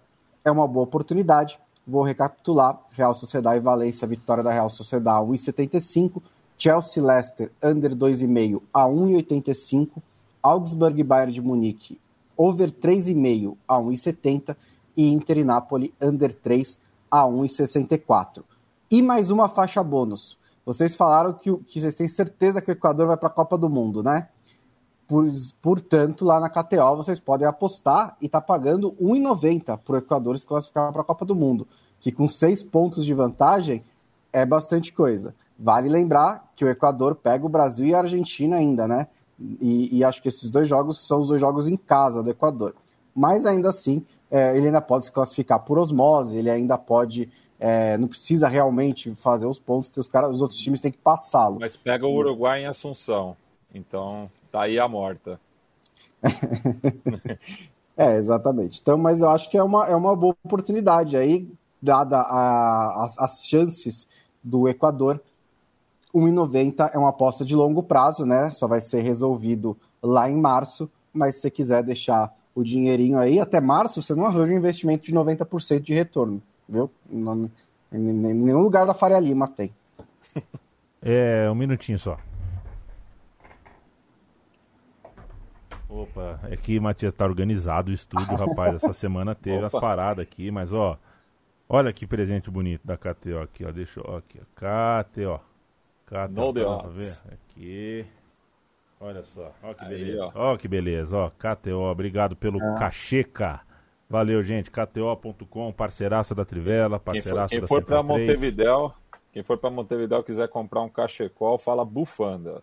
é 0.49 0.53
uma 0.53 0.67
boa 0.67 0.85
oportunidade. 0.85 1.59
Vou 1.87 2.03
recapitular: 2.03 2.79
Real 2.91 3.15
Sociedade 3.15 3.59
e 3.59 3.61
Valência, 3.61 4.07
vitória 4.07 4.43
da 4.43 4.53
Real 4.53 4.69
Sociedade 4.69 5.27
1,75. 5.27 6.23
Chelsea 6.57 7.03
Leicester, 7.03 7.53
under 7.63 7.95
2,5 7.95 8.61
a 8.75 8.85
1,85. 8.85 9.91
Augsburg 10.43 11.03
Bayern 11.03 11.33
de 11.33 11.41
Munique, 11.41 12.01
over 12.37 12.71
3,5 12.71 13.57
a 13.67 13.77
1,70. 13.77 14.57
E 14.97 15.13
Inter 15.13 15.39
e 15.39 15.45
Napoli, 15.45 15.95
under 16.01 16.33
3 16.33 16.77
a 17.09 17.23
1,64. 17.23 18.43
E 18.91 19.01
mais 19.01 19.31
uma 19.31 19.49
faixa 19.49 19.83
bônus. 19.83 20.37
Vocês 20.67 20.97
falaram 20.97 21.33
que, 21.33 21.55
que 21.59 21.81
vocês 21.81 21.95
têm 21.95 22.09
certeza 22.09 22.61
que 22.61 22.71
o 22.71 22.73
Equador 22.73 23.07
vai 23.07 23.17
para 23.17 23.29
a 23.29 23.33
Copa 23.33 23.57
do 23.57 23.71
Mundo, 23.71 24.03
né? 24.03 24.29
Portanto, 25.63 26.25
lá 26.25 26.39
na 26.39 26.51
KTO 26.51 26.97
vocês 26.97 27.19
podem 27.19 27.49
apostar 27.49 28.17
e 28.21 28.29
tá 28.29 28.41
pagando 28.41 28.93
1,90 29.01 29.79
para 29.79 29.95
o 29.95 29.97
Equador 29.97 30.39
se 30.39 30.47
classificar 30.47 30.93
para 30.93 31.01
a 31.01 31.05
Copa 31.05 31.25
do 31.25 31.35
Mundo, 31.35 31.67
que 31.99 32.13
com 32.13 32.29
seis 32.29 32.63
pontos 32.63 33.05
de 33.05 33.15
vantagem 33.15 33.83
é 34.33 34.45
bastante 34.45 34.93
coisa. 34.93 35.35
Vale 35.59 35.89
lembrar 35.89 36.53
que 36.55 36.65
o 36.65 36.69
Equador 36.69 37.15
pega 37.15 37.45
o 37.45 37.49
Brasil 37.49 37.87
e 37.87 37.95
a 37.95 38.01
Argentina 38.01 38.57
ainda, 38.57 38.87
né? 38.87 39.09
E, 39.41 39.99
e 39.99 40.05
acho 40.05 40.21
que 40.21 40.29
esses 40.29 40.51
dois 40.51 40.69
jogos 40.69 41.07
são 41.07 41.21
os 41.21 41.29
dois 41.29 41.41
jogos 41.41 41.69
em 41.69 41.77
casa 41.77 42.23
do 42.23 42.31
Equador. 42.31 42.75
Mas 43.15 43.47
ainda 43.47 43.71
assim, 43.71 44.05
é, 44.31 44.57
ele 44.57 44.67
ainda 44.67 44.81
pode 44.81 45.07
se 45.07 45.13
classificar 45.13 45.61
por 45.61 45.79
osmose, 45.79 46.37
ele 46.37 46.51
ainda 46.51 46.77
pode. 46.77 47.31
É, 47.59 47.99
não 47.99 48.07
precisa 48.07 48.47
realmente 48.47 49.13
fazer 49.17 49.47
os 49.47 49.59
pontos, 49.59 49.93
os, 49.97 50.07
cara, 50.07 50.29
os 50.29 50.41
outros 50.41 50.61
times 50.61 50.81
têm 50.81 50.93
que 50.93 50.99
passá-lo. 50.99 51.59
Mas 51.59 51.77
pega 51.77 52.07
o 52.07 52.15
Uruguai 52.15 52.63
em 52.63 52.67
Assunção. 52.67 53.37
Então, 53.75 54.31
Tá 54.51 54.63
aí 54.63 54.79
a 54.79 54.89
morta. 54.89 55.41
é, 57.97 58.17
exatamente. 58.17 58.81
Então, 58.81 58.97
mas 58.97 59.21
eu 59.21 59.29
acho 59.31 59.51
que 59.51 59.57
é 59.57 59.63
uma, 59.63 59.87
é 59.87 59.95
uma 59.95 60.17
boa 60.17 60.35
oportunidade 60.45 61.17
aí, 61.17 61.49
dada 61.81 62.19
a, 62.19 63.05
as, 63.05 63.19
as 63.19 63.47
chances 63.47 64.09
do 64.43 64.69
Equador. 64.69 65.21
1,90 66.15 66.91
é 66.93 66.99
uma 66.99 67.11
aposta 67.11 67.45
de 67.45 67.55
longo 67.55 67.83
prazo, 67.83 68.25
né? 68.25 68.51
Só 68.53 68.67
vai 68.67 68.81
ser 68.81 69.03
resolvido 69.03 69.77
lá 70.03 70.29
em 70.31 70.37
março, 70.37 70.91
mas 71.13 71.37
se 71.37 71.43
você 71.43 71.51
quiser 71.51 71.83
deixar 71.83 72.35
o 72.55 72.65
dinheirinho 72.65 73.19
aí 73.19 73.39
até 73.39 73.61
março, 73.61 74.03
você 74.03 74.15
não 74.15 74.27
arranja 74.27 74.53
um 74.53 74.57
investimento 74.57 75.05
de 75.05 75.15
90% 75.15 75.81
de 75.81 75.95
retorno, 75.95 76.43
viu? 76.69 76.91
Não, 77.09 77.51
em 77.93 77.99
nenhum 77.99 78.61
lugar 78.61 78.87
da 78.87 78.95
Faria 78.95 79.19
Lima 79.19 79.49
tem. 79.49 79.73
É, 81.01 81.49
um 81.49 81.55
minutinho 81.55 81.97
só. 81.97 82.19
Opa, 86.19 86.41
é 86.51 86.57
que 86.57 86.81
Matias 86.81 87.15
tá 87.15 87.25
organizado 87.25 87.91
o 87.91 87.95
estúdio, 87.95 88.35
rapaz. 88.37 88.75
Essa 88.77 88.93
semana 88.93 89.35
teve 89.35 89.65
Opa. 89.65 89.67
as 89.67 89.73
paradas 89.73 90.23
aqui, 90.23 90.51
mas 90.51 90.73
ó, 90.73 90.99
olha 91.69 91.93
que 91.93 92.07
presente 92.07 92.51
bonito 92.51 92.87
da 92.87 92.97
KTO 92.97 93.39
aqui, 93.41 93.65
ó. 93.65 93.71
Deixa 93.71 94.01
eu, 94.01 94.17
aqui, 94.17 94.41
ó. 94.41 95.05
KTO. 95.05 95.41
KTO, 96.07 96.31
no 96.31 96.53
tá 96.53 96.89
ver? 96.89 97.17
Aqui. 97.33 98.07
Olha 99.01 99.23
só, 99.23 99.53
ó 99.63 99.73
que 99.75 99.85
beleza. 99.85 100.25
Aí, 100.25 100.31
ó. 100.35 100.53
ó. 100.53 100.57
que 100.57 100.69
beleza, 100.69 101.17
ó. 101.17 101.31
KTO, 101.31 101.91
obrigado 101.91 102.35
pelo 102.35 102.59
ah. 102.61 102.75
cacheca. 102.79 103.61
Valeu, 104.11 104.43
gente. 104.43 104.71
KTO.com, 104.71 105.71
parceiraça 105.73 106.35
da 106.35 106.45
Trivela, 106.45 106.99
parceiraça 106.99 107.51
quem 107.51 107.61
da 107.61 107.67
for, 107.67 107.77
quem 107.77 107.85
for 107.85 107.87
para 107.87 108.03
Montevidéu, 108.03 108.93
quem 109.33 109.43
for 109.43 109.59
para 109.59 109.71
Montevidéu 109.71 110.25
quiser 110.25 110.49
comprar 110.49 110.81
um 110.81 110.89
cachecol, 110.89 111.59
fala 111.59 111.85
bufanda. 111.85 112.63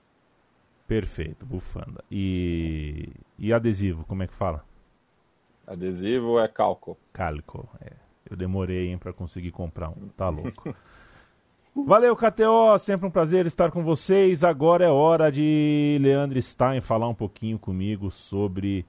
Perfeito, 0.88 1.46
bufanda. 1.46 2.04
E, 2.12 3.10
e 3.40 3.52
adesivo, 3.52 4.06
como 4.06 4.24
é 4.24 4.28
que 4.28 4.34
fala? 4.34 4.64
Adesivo 5.66 6.40
é 6.40 6.48
calco. 6.48 6.98
Calco, 7.12 7.68
é. 7.82 7.94
Eu 8.30 8.38
demorei, 8.38 8.90
hein, 8.90 8.98
para 8.98 9.14
conseguir 9.14 9.52
comprar 9.52 9.90
um. 9.90 10.10
Tá 10.16 10.30
louco. 10.30 10.76
Valeu, 11.76 12.16
KTO. 12.16 12.78
Sempre 12.80 13.08
um 13.08 13.12
prazer 13.12 13.46
estar 13.46 13.72
com 13.72 13.84
vocês. 13.84 14.44
Agora 14.44 14.86
é 14.86 14.90
hora 14.90 15.32
de 15.32 15.98
Leandro 16.02 16.42
Stein 16.42 16.82
falar 16.82 17.10
um 17.10 17.14
pouquinho 17.14 17.60
comigo 17.60 18.10
sobre 18.10 18.86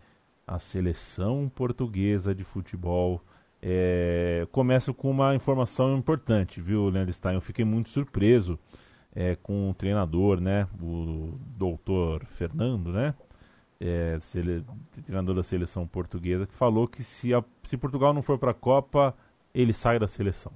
a 0.47 0.59
seleção 0.59 1.51
portuguesa 1.55 2.35
de 2.35 2.45
futebol. 2.45 3.21
É, 3.61 4.47
começo 4.53 4.95
com 4.95 5.11
uma 5.11 5.35
informação 5.35 5.97
importante, 5.97 6.61
viu, 6.61 6.89
Leandro 6.89 7.13
Stein? 7.13 7.35
Eu 7.35 7.41
fiquei 7.41 7.65
muito 7.65 7.89
surpreso 7.89 8.59
é, 9.17 9.35
com 9.35 9.71
o 9.71 9.75
treinador, 9.75 10.39
né? 10.39 10.69
O 10.81 11.33
doutor 11.57 12.27
Fernando, 12.27 12.93
né? 12.93 13.15
É, 13.81 14.19
treinador 15.05 15.35
da 15.35 15.43
seleção 15.43 15.87
portuguesa, 15.87 16.47
que 16.47 16.55
falou 16.55 16.87
que 16.87 17.03
se, 17.03 17.33
a, 17.33 17.43
se 17.65 17.77
Portugal 17.79 18.13
não 18.13 18.23
for 18.23 18.39
para 18.39 18.51
a 18.51 18.55
Copa, 18.55 19.15
ele 19.55 19.73
sai 19.73 19.99
da 19.99 20.07
seleção. 20.07 20.53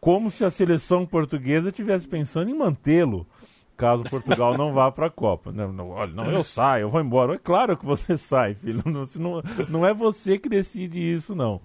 Como 0.00 0.30
se 0.30 0.44
a 0.44 0.50
seleção 0.50 1.06
portuguesa 1.06 1.68
estivesse 1.68 2.08
pensando 2.08 2.50
em 2.50 2.54
mantê-lo 2.54 3.26
caso 3.76 4.04
Portugal 4.04 4.56
não 4.56 4.72
vá 4.72 4.92
para 4.92 5.06
a 5.06 5.10
Copa. 5.10 5.50
Não, 5.50 5.72
não, 5.72 5.90
olha, 5.90 6.12
não, 6.12 6.24
eu 6.30 6.44
saio, 6.44 6.82
eu 6.82 6.90
vou 6.90 7.00
embora. 7.00 7.34
É 7.34 7.38
claro 7.38 7.76
que 7.76 7.84
você 7.84 8.16
sai, 8.16 8.54
filho. 8.54 8.82
Não, 8.86 9.06
não, 9.16 9.42
não 9.68 9.86
é 9.86 9.92
você 9.92 10.38
que 10.38 10.48
decide 10.48 11.00
isso, 11.00 11.34
não. 11.34 11.60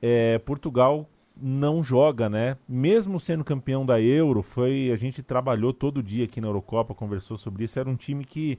É, 0.00 0.38
Portugal 0.38 1.06
não 1.40 1.82
joga, 1.82 2.28
né? 2.28 2.56
Mesmo 2.68 3.18
sendo 3.20 3.44
campeão 3.44 3.86
da 3.86 4.00
Euro, 4.00 4.42
foi 4.42 4.90
a 4.92 4.96
gente 4.96 5.22
trabalhou 5.22 5.72
todo 5.72 6.02
dia 6.02 6.24
aqui 6.24 6.40
na 6.40 6.48
Eurocopa, 6.48 6.94
conversou 6.94 7.38
sobre 7.38 7.64
isso. 7.64 7.78
Era 7.78 7.88
um 7.88 7.96
time 7.96 8.24
que 8.24 8.58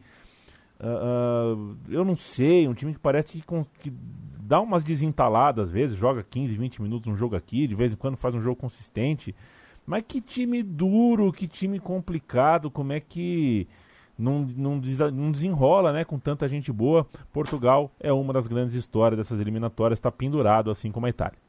uh, 0.79 1.55
uh, 1.55 1.77
eu 1.89 2.05
não 2.05 2.15
sei, 2.15 2.67
um 2.67 2.73
time 2.73 2.93
que 2.93 2.99
parece 2.99 3.31
que, 3.31 3.43
que, 3.81 3.93
dá 4.39 4.61
umas 4.61 4.83
desentaladas 4.83 5.67
às 5.67 5.71
vezes, 5.71 5.97
joga 5.97 6.23
15, 6.23 6.55
20 6.55 6.81
minutos 6.81 7.11
um 7.11 7.15
jogo 7.15 7.35
aqui, 7.35 7.67
de 7.67 7.75
vez 7.75 7.93
em 7.93 7.97
quando 7.97 8.17
faz 8.17 8.33
um 8.33 8.41
jogo 8.41 8.55
consistente. 8.55 9.35
Mas 9.85 10.03
que 10.07 10.21
time 10.21 10.63
duro, 10.63 11.31
que 11.31 11.47
time 11.47 11.79
complicado, 11.79 12.69
como 12.69 12.93
é 12.93 12.99
que 12.99 13.67
não, 14.17 14.41
não, 14.55 14.81
não 15.11 15.31
desenrola 15.31 15.91
né, 15.91 16.05
com 16.05 16.19
tanta 16.19 16.47
gente 16.47 16.71
boa? 16.71 17.07
Portugal 17.33 17.91
é 17.99 18.11
uma 18.13 18.31
das 18.31 18.47
grandes 18.47 18.75
histórias 18.75 19.17
dessas 19.17 19.39
eliminatórias, 19.39 19.97
está 19.97 20.11
pendurado 20.11 20.69
assim 20.71 20.91
como 20.91 21.05
a 21.05 21.09
Itália. 21.09 21.48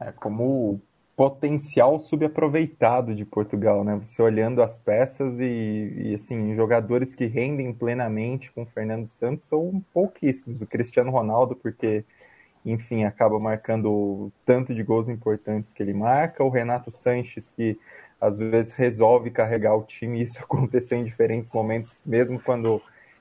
É 0.00 0.12
como 0.12 0.80
potencial 1.16 1.98
subaproveitado 1.98 3.14
de 3.14 3.24
Portugal, 3.24 3.82
né? 3.82 4.00
Você 4.04 4.22
olhando 4.22 4.62
as 4.62 4.78
peças 4.78 5.40
e, 5.40 5.92
e, 5.96 6.14
assim, 6.14 6.54
jogadores 6.54 7.14
que 7.14 7.26
rendem 7.26 7.72
plenamente 7.72 8.52
com 8.52 8.62
o 8.62 8.66
Fernando 8.66 9.08
Santos 9.08 9.44
são 9.46 9.82
pouquíssimos. 9.92 10.60
O 10.60 10.66
Cristiano 10.66 11.10
Ronaldo, 11.10 11.56
porque 11.56 12.04
enfim, 12.64 13.04
acaba 13.04 13.38
marcando 13.38 14.32
tanto 14.44 14.74
de 14.74 14.82
gols 14.82 15.08
importantes 15.08 15.72
que 15.72 15.82
ele 15.82 15.92
marca. 15.92 16.44
O 16.44 16.50
Renato 16.50 16.90
Sanches, 16.90 17.50
que 17.56 17.78
às 18.20 18.36
vezes 18.36 18.72
resolve 18.72 19.30
carregar 19.30 19.74
o 19.74 19.82
time, 19.82 20.22
isso 20.22 20.38
aconteceu 20.42 20.98
em 20.98 21.04
diferentes 21.04 21.52
momentos, 21.52 22.00
mesmo 22.04 22.40
quando 22.40 22.80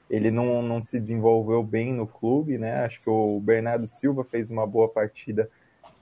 ele 0.09 0.31
não, 0.31 0.61
não 0.61 0.81
se 0.81 0.99
desenvolveu 0.99 1.63
bem 1.63 1.93
no 1.93 2.07
clube, 2.07 2.57
né? 2.57 2.85
Acho 2.85 3.01
que 3.01 3.09
o 3.09 3.39
Bernardo 3.39 3.87
Silva 3.87 4.23
fez 4.23 4.49
uma 4.49 4.65
boa 4.65 4.87
partida 4.87 5.49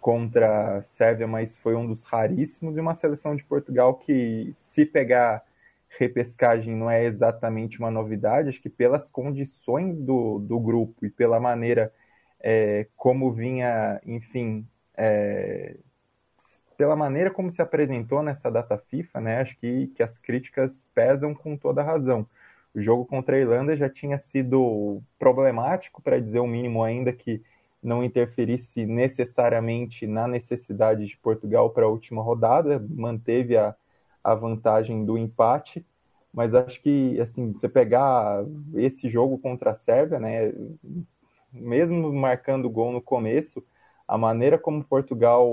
contra 0.05 0.77
a 0.77 0.81
Sérvia, 0.83 1.25
mas 1.25 1.55
foi 1.55 1.73
um 1.75 1.87
dos 1.87 2.03
raríssimos, 2.03 2.77
e 2.77 2.79
uma 2.79 2.93
seleção 2.93 3.35
de 3.35 3.43
Portugal 3.43 3.95
que, 3.95 4.51
se 4.53 4.85
pegar 4.85 5.43
repescagem, 5.97 6.75
não 6.75 6.91
é 6.91 7.05
exatamente 7.05 7.79
uma 7.79 7.89
novidade, 7.89 8.49
acho 8.49 8.61
que 8.61 8.69
pelas 8.69 9.09
condições 9.09 10.03
do, 10.03 10.37
do 10.37 10.59
grupo 10.59 11.07
e 11.07 11.09
pela 11.09 11.39
maneira 11.39 11.91
é, 12.39 12.85
como 12.95 13.31
vinha, 13.33 13.99
enfim, 14.05 14.67
é, 14.95 15.75
pela 16.77 16.95
maneira 16.95 17.31
como 17.31 17.49
se 17.49 17.63
apresentou 17.63 18.21
nessa 18.21 18.51
data 18.51 18.77
FIFA, 18.77 19.21
né, 19.21 19.41
acho 19.41 19.57
que, 19.57 19.87
que 19.87 20.03
as 20.03 20.19
críticas 20.19 20.85
pesam 20.93 21.33
com 21.33 21.57
toda 21.57 21.81
razão. 21.81 22.27
O 22.75 22.79
jogo 22.79 23.07
contra 23.07 23.37
a 23.37 23.39
Irlanda 23.39 23.75
já 23.75 23.89
tinha 23.89 24.19
sido 24.19 25.01
problemático, 25.17 25.99
para 25.99 26.21
dizer 26.21 26.41
o 26.41 26.47
mínimo, 26.47 26.83
ainda 26.83 27.11
que 27.11 27.41
não 27.85 28.03
interferisse 28.03 28.83
necessariamente 28.85 30.07
na 30.07 30.27
necessidade 30.27 31.05
de 31.05 31.17
Portugal 31.17 31.69
para 31.69 31.85
a 31.85 31.89
última 31.89 32.21
rodada, 32.21 32.83
manteve 32.89 33.55
a, 33.55 33.75
a 34.23 34.33
vantagem 34.33 35.05
do 35.05 35.17
empate, 35.17 35.85
mas 36.33 36.55
acho 36.55 36.81
que, 36.81 37.21
assim, 37.21 37.53
você 37.53 37.69
pegar 37.69 38.43
esse 38.73 39.07
jogo 39.07 39.37
contra 39.37 39.71
a 39.71 39.75
Sérvia, 39.75 40.19
né, 40.19 40.51
mesmo 41.53 42.11
marcando 42.11 42.69
gol 42.69 42.91
no 42.91 43.01
começo, 43.01 43.63
a 44.07 44.17
maneira 44.17 44.57
como 44.57 44.83
Portugal 44.83 45.47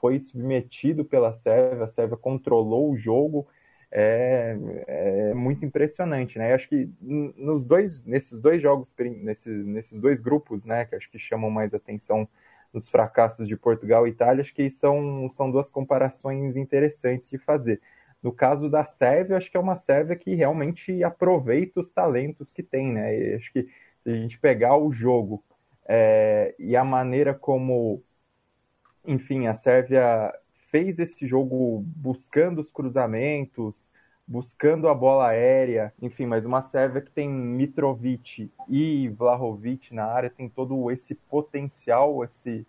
foi 0.00 0.20
submetido 0.20 1.04
pela 1.04 1.32
Sérvia, 1.32 1.84
a 1.84 1.88
Sérvia 1.88 2.16
controlou 2.16 2.90
o 2.92 2.96
jogo, 2.96 3.46
é, 3.90 4.56
é 4.86 5.34
muito 5.34 5.64
impressionante, 5.64 6.38
né? 6.38 6.52
Acho 6.52 6.68
que 6.68 6.90
nos 7.00 7.64
dois, 7.64 8.04
nesses 8.04 8.40
dois 8.40 8.60
jogos, 8.60 8.94
nesses, 8.98 9.64
nesses 9.64 9.98
dois 10.00 10.20
grupos, 10.20 10.64
né, 10.66 10.84
que 10.84 10.94
acho 10.94 11.10
que 11.10 11.18
chamam 11.18 11.50
mais 11.50 11.72
atenção 11.72 12.28
nos 12.72 12.88
fracassos 12.88 13.48
de 13.48 13.56
Portugal 13.56 14.06
e 14.06 14.10
Itália, 14.10 14.42
acho 14.42 14.54
que 14.54 14.68
são, 14.68 15.28
são 15.30 15.50
duas 15.50 15.70
comparações 15.70 16.56
interessantes 16.56 17.30
de 17.30 17.38
fazer. 17.38 17.80
No 18.22 18.32
caso 18.32 18.68
da 18.68 18.84
Sérvia, 18.84 19.36
acho 19.36 19.50
que 19.50 19.56
é 19.56 19.60
uma 19.60 19.76
Sérvia 19.76 20.16
que 20.16 20.34
realmente 20.34 21.02
aproveita 21.02 21.80
os 21.80 21.92
talentos 21.92 22.52
que 22.52 22.62
tem, 22.62 22.92
né? 22.92 23.16
E 23.16 23.34
acho 23.36 23.52
que 23.52 23.62
se 24.02 24.10
a 24.10 24.14
gente 24.14 24.38
pegar 24.38 24.76
o 24.76 24.92
jogo 24.92 25.42
é, 25.86 26.54
e 26.58 26.76
a 26.76 26.84
maneira 26.84 27.32
como, 27.32 28.02
enfim, 29.06 29.46
a 29.46 29.54
Sérvia 29.54 30.32
fez 30.70 30.98
esse 30.98 31.26
jogo 31.26 31.82
buscando 31.96 32.60
os 32.60 32.70
cruzamentos, 32.70 33.90
buscando 34.26 34.88
a 34.88 34.94
bola 34.94 35.28
aérea, 35.28 35.92
enfim, 36.02 36.26
mas 36.26 36.44
uma 36.44 36.60
Sérvia 36.60 37.00
que 37.00 37.10
tem 37.10 37.28
Mitrovic 37.28 38.50
e 38.68 39.08
Vlahovic 39.08 39.94
na 39.94 40.04
área, 40.04 40.28
tem 40.28 40.48
todo 40.48 40.90
esse 40.90 41.14
potencial, 41.14 42.22
esse, 42.22 42.66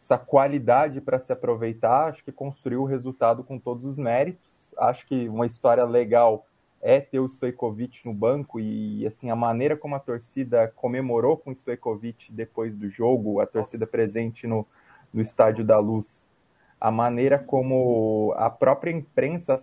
essa 0.00 0.16
qualidade 0.16 1.00
para 1.02 1.18
se 1.18 1.32
aproveitar, 1.32 2.08
acho 2.08 2.24
que 2.24 2.32
construiu 2.32 2.82
o 2.82 2.86
resultado 2.86 3.44
com 3.44 3.58
todos 3.58 3.84
os 3.84 3.98
méritos. 3.98 4.72
Acho 4.78 5.06
que 5.06 5.28
uma 5.28 5.46
história 5.46 5.84
legal 5.84 6.46
é 6.80 7.00
ter 7.00 7.18
o 7.18 7.26
Stojkovic 7.26 8.06
no 8.06 8.14
banco 8.14 8.58
e 8.60 9.06
assim 9.06 9.30
a 9.30 9.36
maneira 9.36 9.76
como 9.76 9.94
a 9.94 10.00
torcida 10.00 10.72
comemorou 10.76 11.36
com 11.36 11.50
o 11.50 11.52
Stojkovic 11.52 12.32
depois 12.32 12.76
do 12.76 12.88
jogo, 12.88 13.40
a 13.40 13.46
torcida 13.46 13.86
presente 13.86 14.46
no, 14.46 14.66
no 15.12 15.20
Estádio 15.20 15.64
da 15.64 15.78
Luz, 15.78 16.25
a 16.80 16.90
maneira 16.90 17.38
como 17.38 18.34
a 18.36 18.50
própria 18.50 18.90
imprensa 18.90 19.58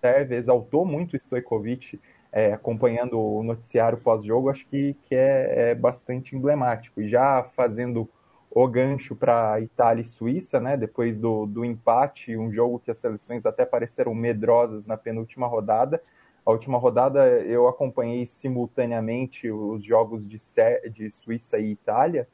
serve 0.00 0.34
exaltou 0.34 0.84
muito 0.84 1.16
Stojkovic 1.16 2.00
é, 2.32 2.52
acompanhando 2.52 3.20
o 3.20 3.42
noticiário 3.42 3.98
pós-jogo, 3.98 4.50
acho 4.50 4.66
que, 4.66 4.94
que 5.04 5.14
é, 5.14 5.70
é, 5.70 5.74
bastante 5.74 6.36
emblemático. 6.36 7.00
E 7.00 7.08
já 7.08 7.42
fazendo 7.56 8.08
o 8.50 8.66
gancho 8.68 9.14
para 9.16 9.60
Itália 9.60 10.02
e 10.02 10.04
Suíça, 10.04 10.60
né, 10.60 10.76
depois 10.76 11.18
do, 11.18 11.46
do 11.46 11.64
empate, 11.64 12.36
um 12.36 12.52
jogo 12.52 12.80
que 12.80 12.90
as 12.90 12.98
seleções 12.98 13.46
até 13.46 13.64
pareceram 13.64 14.14
medrosas 14.14 14.86
na 14.86 14.96
penúltima 14.96 15.46
rodada, 15.46 16.00
a 16.44 16.50
última 16.50 16.78
rodada 16.78 17.28
eu 17.42 17.68
acompanhei 17.68 18.26
simultaneamente 18.26 19.50
os 19.50 19.84
jogos 19.84 20.26
de, 20.26 20.40
de 20.90 21.10
Suíça 21.10 21.58
e 21.58 21.72
Itália. 21.72 22.26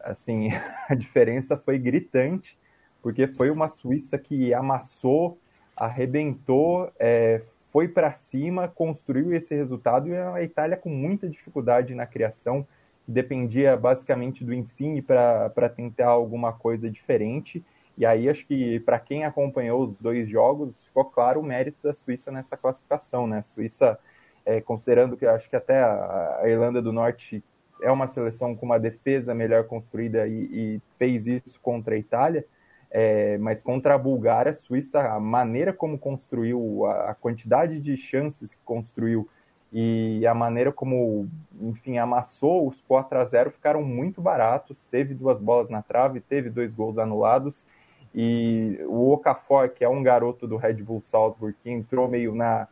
Assim, 0.00 0.48
a 0.88 0.94
diferença 0.94 1.56
foi 1.56 1.78
gritante, 1.78 2.58
porque 3.02 3.26
foi 3.26 3.50
uma 3.50 3.68
Suíça 3.68 4.18
que 4.18 4.52
amassou, 4.52 5.38
arrebentou, 5.76 6.90
é, 6.98 7.42
foi 7.68 7.88
para 7.88 8.12
cima, 8.12 8.68
construiu 8.68 9.32
esse 9.32 9.54
resultado. 9.54 10.08
E 10.08 10.16
a 10.16 10.42
Itália 10.42 10.76
com 10.76 10.90
muita 10.90 11.28
dificuldade 11.28 11.94
na 11.94 12.06
criação, 12.06 12.66
dependia 13.06 13.76
basicamente 13.76 14.44
do 14.44 14.54
ensino 14.54 15.02
para 15.02 15.68
tentar 15.68 16.08
alguma 16.08 16.52
coisa 16.52 16.90
diferente. 16.90 17.64
E 17.98 18.06
aí 18.06 18.28
acho 18.28 18.46
que 18.46 18.80
para 18.80 18.98
quem 18.98 19.24
acompanhou 19.24 19.82
os 19.82 19.96
dois 19.98 20.28
jogos, 20.28 20.76
ficou 20.84 21.04
claro 21.04 21.40
o 21.40 21.42
mérito 21.42 21.78
da 21.82 21.92
Suíça 21.92 22.30
nessa 22.30 22.56
classificação, 22.56 23.26
né? 23.26 23.38
A 23.38 23.42
Suíça, 23.42 23.98
é, 24.44 24.60
considerando 24.60 25.16
que 25.16 25.26
acho 25.26 25.50
que 25.50 25.56
até 25.56 25.82
a, 25.82 26.42
Irlanda 26.44 26.80
do 26.80 26.92
Norte 26.92 27.42
é 27.82 27.90
uma 27.90 28.06
seleção 28.06 28.54
com 28.54 28.64
uma 28.64 28.78
defesa 28.78 29.34
melhor 29.34 29.64
construída 29.64 30.26
e, 30.26 30.48
e 30.52 30.80
fez 30.98 31.26
isso 31.26 31.58
contra 31.60 31.94
a 31.94 31.98
Itália, 31.98 32.44
é, 32.90 33.38
mas 33.38 33.62
contra 33.62 33.94
a 33.94 33.98
Bulgária, 33.98 34.50
a 34.50 34.54
Suíça, 34.54 35.00
a 35.00 35.20
maneira 35.20 35.72
como 35.72 35.98
construiu, 35.98 36.86
a, 36.86 37.10
a 37.10 37.14
quantidade 37.14 37.80
de 37.80 37.96
chances 37.96 38.52
que 38.52 38.60
construiu 38.64 39.28
e 39.72 40.26
a 40.26 40.34
maneira 40.34 40.72
como 40.72 41.28
enfim, 41.60 41.98
amassou 41.98 42.66
os 42.66 42.80
4 42.80 43.18
a 43.18 43.24
0 43.24 43.50
ficaram 43.52 43.82
muito 43.82 44.20
baratos. 44.20 44.84
Teve 44.90 45.14
duas 45.14 45.38
bolas 45.38 45.68
na 45.70 45.80
trave, 45.80 46.20
teve 46.20 46.50
dois 46.50 46.74
gols 46.74 46.98
anulados. 46.98 47.64
E 48.12 48.80
o 48.88 49.12
Okafor, 49.12 49.68
que 49.68 49.84
é 49.84 49.88
um 49.88 50.02
garoto 50.02 50.48
do 50.48 50.56
Red 50.56 50.74
Bull 50.82 51.00
Salzburg, 51.00 51.56
que 51.62 51.70
entrou 51.70 52.08
meio 52.08 52.34
na 52.34 52.66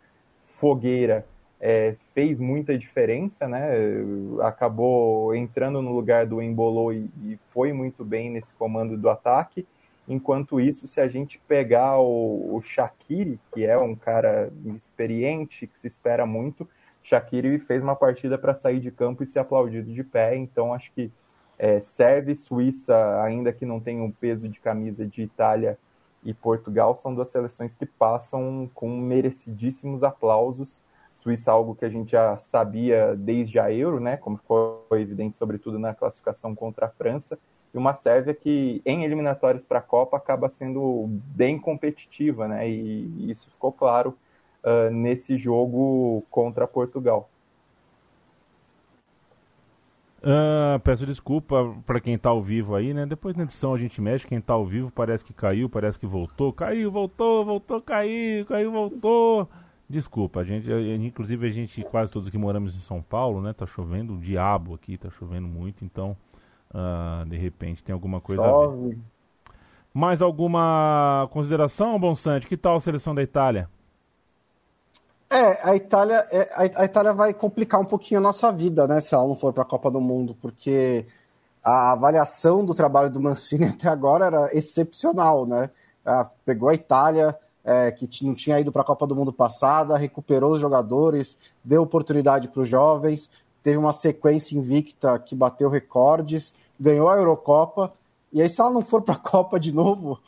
fogueira, 0.44 1.24
é, 1.60 1.94
fez 2.12 2.40
muita 2.40 2.76
diferença, 2.76 3.46
né? 3.46 3.70
Acabou 4.42 5.32
entrando 5.34 5.80
no 5.80 5.92
lugar 5.92 6.26
do 6.26 6.42
Embolo 6.42 6.92
e, 6.92 7.08
e 7.22 7.38
foi 7.52 7.72
muito 7.72 8.04
bem 8.04 8.30
nesse 8.30 8.52
comando 8.54 8.96
do 8.96 9.08
ataque. 9.08 9.64
Enquanto 10.08 10.58
isso, 10.58 10.88
se 10.88 11.02
a 11.02 11.06
gente 11.06 11.38
pegar 11.46 11.98
o, 11.98 12.56
o 12.56 12.62
Shaqiri, 12.62 13.38
que 13.52 13.66
é 13.66 13.76
um 13.76 13.94
cara 13.94 14.50
experiente, 14.74 15.66
que 15.66 15.78
se 15.78 15.86
espera 15.86 16.24
muito, 16.24 16.66
Shaqiri 17.02 17.58
fez 17.58 17.82
uma 17.82 17.94
partida 17.94 18.38
para 18.38 18.54
sair 18.54 18.80
de 18.80 18.90
campo 18.90 19.22
e 19.22 19.26
ser 19.26 19.40
aplaudido 19.40 19.92
de 19.92 20.02
pé. 20.02 20.34
Então, 20.34 20.72
acho 20.72 20.90
que 20.92 21.10
é, 21.58 21.78
serve 21.80 22.34
Suíça, 22.34 23.22
ainda 23.22 23.52
que 23.52 23.66
não 23.66 23.80
tenha 23.80 24.02
o 24.02 24.10
peso 24.10 24.48
de 24.48 24.58
camisa 24.58 25.06
de 25.06 25.22
Itália 25.22 25.78
e 26.24 26.32
Portugal, 26.32 26.96
são 26.96 27.14
duas 27.14 27.28
seleções 27.28 27.74
que 27.74 27.84
passam 27.84 28.68
com 28.74 28.88
merecidíssimos 28.88 30.02
aplausos. 30.02 30.80
Suíça, 31.16 31.52
algo 31.52 31.74
que 31.74 31.84
a 31.84 31.88
gente 31.90 32.12
já 32.12 32.38
sabia 32.38 33.14
desde 33.14 33.58
a 33.58 33.70
Euro, 33.70 34.00
né? 34.00 34.16
Como 34.16 34.38
foi 34.38 35.02
evidente, 35.02 35.36
sobretudo 35.36 35.78
na 35.78 35.92
classificação 35.92 36.54
contra 36.54 36.86
a 36.86 36.88
França 36.88 37.38
e 37.72 37.78
uma 37.78 37.94
Sérvia 37.94 38.34
que 38.34 38.80
em 38.84 39.04
eliminatórias 39.04 39.64
para 39.64 39.78
a 39.78 39.82
Copa 39.82 40.16
acaba 40.16 40.48
sendo 40.48 41.06
bem 41.08 41.58
competitiva, 41.58 42.48
né? 42.48 42.68
E 42.68 43.30
isso 43.30 43.50
ficou 43.50 43.72
claro 43.72 44.16
uh, 44.64 44.90
nesse 44.90 45.36
jogo 45.36 46.24
contra 46.30 46.66
Portugal. 46.66 47.28
Uh, 50.18 50.80
peço 50.80 51.06
desculpa 51.06 51.76
para 51.86 52.00
quem 52.00 52.14
está 52.14 52.30
ao 52.30 52.42
vivo 52.42 52.74
aí, 52.74 52.92
né? 52.92 53.06
Depois 53.06 53.36
na 53.36 53.44
edição 53.44 53.72
a 53.72 53.78
gente 53.78 54.00
mexe, 54.00 54.26
quem 54.26 54.38
está 54.38 54.54
ao 54.54 54.66
vivo 54.66 54.90
parece 54.90 55.24
que 55.24 55.32
caiu, 55.32 55.68
parece 55.68 55.98
que 55.98 56.06
voltou, 56.06 56.52
caiu, 56.52 56.90
voltou, 56.90 57.44
voltou, 57.44 57.80
caiu, 57.80 58.44
caiu, 58.46 58.72
voltou. 58.72 59.48
Desculpa, 59.88 60.40
a 60.40 60.44
gente, 60.44 60.68
inclusive 61.00 61.46
a 61.46 61.50
gente 61.50 61.82
quase 61.82 62.12
todos 62.12 62.28
que 62.28 62.36
moramos 62.36 62.76
em 62.76 62.80
São 62.80 63.00
Paulo, 63.00 63.40
né? 63.40 63.52
Tá 63.52 63.64
chovendo 63.64 64.14
o 64.14 64.18
diabo 64.18 64.74
aqui, 64.74 64.98
tá 64.98 65.08
chovendo 65.08 65.46
muito, 65.46 65.84
então 65.84 66.16
Uh, 66.70 67.24
de 67.28 67.36
repente 67.36 67.82
tem 67.82 67.92
alguma 67.92 68.20
coisa 68.20 68.42
a 68.42 68.66
ver. 68.68 68.98
Mais 69.92 70.20
alguma 70.20 71.28
consideração, 71.32 71.98
Bonsante? 71.98 72.46
Que 72.46 72.56
tal 72.56 72.76
a 72.76 72.80
seleção 72.80 73.14
da 73.14 73.22
Itália? 73.22 73.68
É, 75.30 75.68
a 75.68 75.76
Itália, 75.76 76.26
é, 76.30 76.72
a 76.74 76.84
Itália 76.84 77.12
vai 77.12 77.34
complicar 77.34 77.80
um 77.80 77.84
pouquinho 77.84 78.18
a 78.18 78.22
nossa 78.22 78.50
vida, 78.50 78.86
né? 78.86 79.00
Se 79.00 79.14
ela 79.14 79.26
não 79.26 79.36
for 79.36 79.52
para 79.52 79.62
a 79.62 79.66
Copa 79.66 79.90
do 79.90 80.00
Mundo, 80.00 80.36
porque 80.40 81.06
a 81.62 81.92
avaliação 81.92 82.64
do 82.64 82.74
trabalho 82.74 83.10
do 83.10 83.20
Mancini 83.20 83.64
até 83.68 83.88
agora 83.88 84.26
era 84.26 84.56
excepcional, 84.56 85.46
né? 85.46 85.70
Ela 86.04 86.30
pegou 86.46 86.70
a 86.70 86.74
Itália, 86.74 87.36
é, 87.62 87.90
que 87.90 88.24
não 88.24 88.34
tinha 88.34 88.58
ido 88.58 88.72
para 88.72 88.80
a 88.80 88.86
Copa 88.86 89.06
do 89.06 89.14
Mundo 89.14 89.32
passada, 89.32 89.98
recuperou 89.98 90.52
os 90.52 90.60
jogadores, 90.60 91.36
deu 91.62 91.82
oportunidade 91.82 92.48
para 92.48 92.62
os 92.62 92.68
jovens, 92.68 93.30
teve 93.62 93.76
uma 93.76 93.92
sequência 93.92 94.56
invicta 94.56 95.18
que 95.18 95.34
bateu 95.34 95.68
recordes, 95.68 96.54
ganhou 96.78 97.08
a 97.08 97.16
Eurocopa, 97.16 97.92
e 98.32 98.40
aí 98.40 98.48
se 98.48 98.60
ela 98.60 98.70
não 98.70 98.82
for 98.82 99.02
para 99.02 99.14
a 99.14 99.18
Copa 99.20 99.58
de 99.58 99.72
novo, 99.72 100.18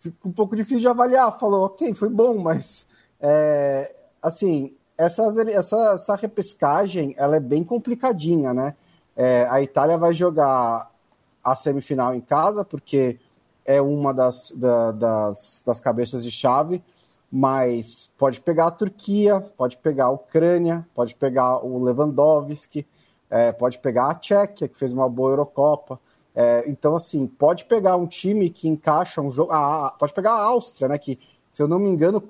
fica 0.00 0.16
um 0.26 0.32
pouco 0.32 0.56
difícil 0.56 0.80
de 0.80 0.88
avaliar. 0.88 1.38
Falou, 1.38 1.66
ok, 1.66 1.94
foi 1.94 2.08
bom, 2.08 2.38
mas 2.38 2.86
é, 3.20 3.94
assim, 4.22 4.74
essa, 4.96 5.22
essa, 5.50 5.92
essa 5.94 6.14
repescagem 6.16 7.14
ela 7.16 7.36
é 7.36 7.40
bem 7.40 7.64
complicadinha, 7.64 8.52
né? 8.52 8.74
É, 9.16 9.46
a 9.50 9.60
Itália 9.60 9.98
vai 9.98 10.14
jogar 10.14 10.90
a 11.42 11.56
semifinal 11.56 12.14
em 12.14 12.20
casa, 12.20 12.64
porque 12.64 13.18
é 13.64 13.80
uma 13.80 14.14
das, 14.14 14.52
da, 14.52 14.92
das, 14.92 15.62
das 15.66 15.80
cabeças 15.80 16.22
de 16.22 16.30
chave 16.30 16.82
mas 17.30 18.10
pode 18.16 18.40
pegar 18.40 18.68
a 18.68 18.70
Turquia, 18.70 19.40
pode 19.56 19.76
pegar 19.76 20.06
a 20.06 20.10
Ucrânia, 20.10 20.86
pode 20.94 21.14
pegar 21.14 21.64
o 21.64 21.82
Lewandowski, 21.82 22.86
é, 23.30 23.52
pode 23.52 23.78
pegar 23.78 24.10
a 24.10 24.14
Tchequia, 24.14 24.68
que 24.68 24.78
fez 24.78 24.92
uma 24.92 25.08
boa 25.08 25.32
Eurocopa. 25.32 26.00
É, 26.34 26.64
então, 26.66 26.96
assim, 26.96 27.26
pode 27.26 27.64
pegar 27.64 27.96
um 27.96 28.06
time 28.06 28.48
que 28.48 28.68
encaixa 28.68 29.20
um 29.20 29.30
jogo. 29.30 29.52
Ah, 29.52 29.94
pode 29.98 30.12
pegar 30.14 30.32
a 30.32 30.42
Áustria, 30.42 30.88
né? 30.88 30.96
Que, 30.96 31.18
se 31.50 31.62
eu 31.62 31.68
não 31.68 31.78
me 31.78 31.88
engano, 31.88 32.22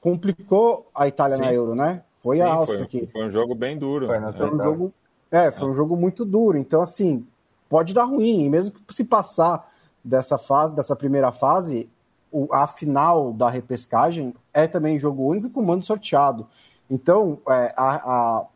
complicou 0.00 0.86
a 0.94 1.08
Itália 1.08 1.36
Sim. 1.36 1.42
na 1.42 1.52
Euro, 1.52 1.74
né? 1.74 2.02
Foi 2.22 2.36
Sim, 2.36 2.42
a 2.42 2.52
Áustria 2.52 2.80
foi, 2.80 2.88
que. 2.88 3.06
Foi 3.06 3.24
um 3.24 3.30
jogo 3.30 3.54
bem 3.54 3.78
duro. 3.78 4.06
Foi, 4.06 4.32
foi 4.32 4.54
um 4.54 4.62
jogo, 4.62 4.92
é, 5.30 5.50
foi 5.50 5.68
um 5.68 5.74
jogo 5.74 5.96
muito 5.96 6.24
duro. 6.24 6.58
Então, 6.58 6.80
assim, 6.80 7.26
pode 7.68 7.92
dar 7.92 8.04
ruim. 8.04 8.44
E 8.44 8.50
mesmo 8.50 8.78
que 8.86 8.94
se 8.94 9.04
passar 9.04 9.72
dessa 10.04 10.38
fase, 10.38 10.76
dessa 10.76 10.94
primeira 10.94 11.32
fase, 11.32 11.88
o, 12.30 12.52
a 12.52 12.66
final 12.66 13.32
da 13.32 13.48
repescagem 13.48 14.34
é 14.52 14.66
também 14.66 14.98
jogo 14.98 15.24
único 15.24 15.50
com 15.50 15.62
mando 15.62 15.84
sorteado. 15.84 16.46
Então, 16.90 17.38
é, 17.48 17.72
a, 17.76 17.94
a, 17.94 18.46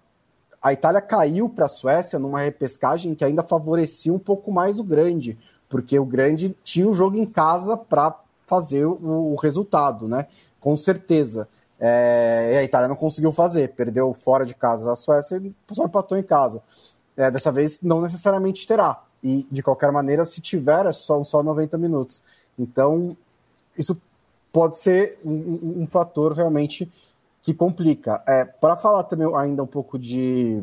a, 0.63 0.73
Itália 0.73 1.01
caiu 1.01 1.49
para 1.49 1.67
a 1.67 1.69
Suécia 1.69 2.19
numa 2.19 2.41
repescagem 2.41 3.15
que 3.15 3.25
ainda 3.25 3.43
favorecia 3.43 4.13
um 4.13 4.19
pouco 4.19 4.53
mais 4.53 4.79
o 4.79 4.85
grande, 4.85 5.39
porque 5.69 5.99
o 5.99 6.05
grande 6.05 6.57
tinha 6.63 6.89
o 6.89 6.95
jogo 6.95 7.17
em 7.17 7.27
casa 7.27 7.77
para 7.77 8.15
fazer 8.47 8.85
o, 8.85 9.33
o, 9.33 9.37
resultado, 9.37 10.09
né? 10.09 10.27
Com 10.61 10.77
certeza. 10.77 11.49
É, 11.79 12.51
e 12.55 12.59
a 12.59 12.65
Itália 12.65 12.89
não 12.89 12.97
conseguiu 12.97 13.33
fazer, 13.33 13.73
perdeu 13.73 14.13
fora 14.13 14.45
de 14.45 14.55
casa 14.55 14.93
a 14.93 14.97
Suécia 14.97 15.39
e 15.39 15.55
só 15.73 15.85
empatou 15.85 16.19
em 16.19 16.23
casa. 16.23 16.63
É, 17.17 17.31
dessa 17.31 17.51
vez 17.51 17.79
não 17.83 18.01
necessariamente 18.01 18.67
terá. 18.67 19.03
E 19.23 19.47
de 19.51 19.63
qualquer 19.63 19.93
maneira, 19.93 20.25
se 20.25 20.41
tiver, 20.41 20.87
é 20.87 20.93
só, 20.93 21.23
só 21.25 21.43
90 21.43 21.77
minutos. 21.79 22.23
Então, 22.59 23.17
isso 23.81 24.01
pode 24.53 24.79
ser 24.79 25.19
um, 25.25 25.83
um 25.83 25.87
fator 25.87 26.33
realmente 26.33 26.91
que 27.43 27.55
complica. 27.55 28.23
É, 28.27 28.45
Para 28.45 28.77
falar 28.77 29.05
também 29.05 29.29
ainda 29.35 29.63
um 29.63 29.67
pouco 29.67 29.99
de, 29.99 30.63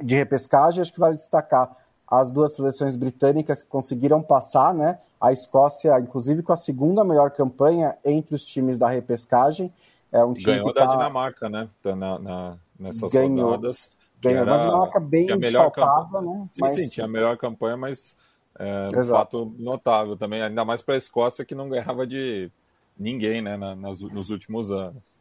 de 0.00 0.14
repescagem, 0.14 0.82
acho 0.82 0.92
que 0.92 1.00
vale 1.00 1.16
destacar 1.16 1.76
as 2.06 2.30
duas 2.30 2.54
seleções 2.54 2.96
britânicas 2.96 3.62
que 3.62 3.68
conseguiram 3.68 4.22
passar, 4.22 4.72
né? 4.72 4.98
A 5.20 5.32
Escócia, 5.32 5.98
inclusive, 6.00 6.42
com 6.42 6.52
a 6.52 6.56
segunda 6.56 7.04
melhor 7.04 7.30
campanha 7.30 7.96
entre 8.04 8.34
os 8.34 8.44
times 8.44 8.78
da 8.78 8.88
repescagem. 8.88 9.72
É 10.10 10.24
um 10.24 10.32
time 10.32 10.54
ganhou 10.54 10.72
da 10.72 10.86
tá... 10.86 10.92
Dinamarca, 10.92 11.48
né? 11.48 11.68
Na, 11.84 12.18
na, 12.18 12.56
nessas 12.78 13.12
ganhou, 13.12 13.50
rodadas. 13.50 13.90
Ganhou 14.22 14.40
era, 14.40 14.52
uma 14.52 14.58
Dinamarca 14.58 15.00
bem 15.00 15.26
desfalcada, 15.38 16.20
né? 16.20 16.48
Sim, 16.50 16.60
mas... 16.60 16.74
sim, 16.74 16.88
tinha 16.88 17.04
a 17.04 17.08
melhor 17.08 17.36
campanha, 17.36 17.76
mas 17.76 18.16
é 18.58 18.88
um 18.98 19.04
fato 19.04 19.52
notável 19.58 20.16
também, 20.16 20.42
ainda 20.42 20.64
mais 20.64 20.82
para 20.82 20.94
a 20.94 20.98
Escócia 20.98 21.44
que 21.44 21.54
não 21.54 21.68
ganhava 21.68 22.06
de 22.06 22.50
ninguém 22.98 23.40
né, 23.40 23.56
na, 23.56 23.76
nas, 23.76 24.00
nos 24.00 24.30
últimos 24.30 24.70
anos. 24.72 25.16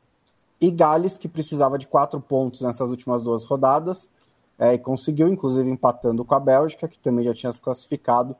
E 0.60 0.72
Gales, 0.72 1.18
que 1.18 1.28
precisava 1.28 1.78
de 1.78 1.88
quatro 1.88 2.20
pontos 2.20 2.62
nessas 2.62 2.90
últimas 2.90 3.22
duas 3.22 3.46
rodadas, 3.46 4.10
é, 4.58 4.74
e 4.74 4.80
conseguiu, 4.80 5.28
inclusive 5.28 5.70
empatando 5.70 6.26
com 6.26 6.34
a 6.34 6.40
Bélgica, 6.40 6.88
que 6.88 6.98
também 6.98 7.24
já 7.24 7.34
tinha 7.34 7.54
se 7.54 7.62
classificado, 7.62 8.36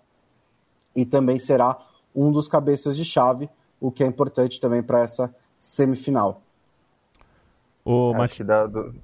e 0.96 1.06
também 1.06 1.38
será 1.38 1.78
um 2.16 2.32
dos 2.32 2.48
cabeças 2.48 2.98
de 2.98 3.06
chave, 3.06 3.48
o 3.80 3.92
que 3.92 4.04
é 4.04 4.08
importante 4.08 4.60
também 4.60 4.82
para 4.82 5.02
essa 5.02 5.34
semifinal. 5.60 6.42
O 7.86 8.14
Mati... 8.14 8.44
do... 8.44 8.96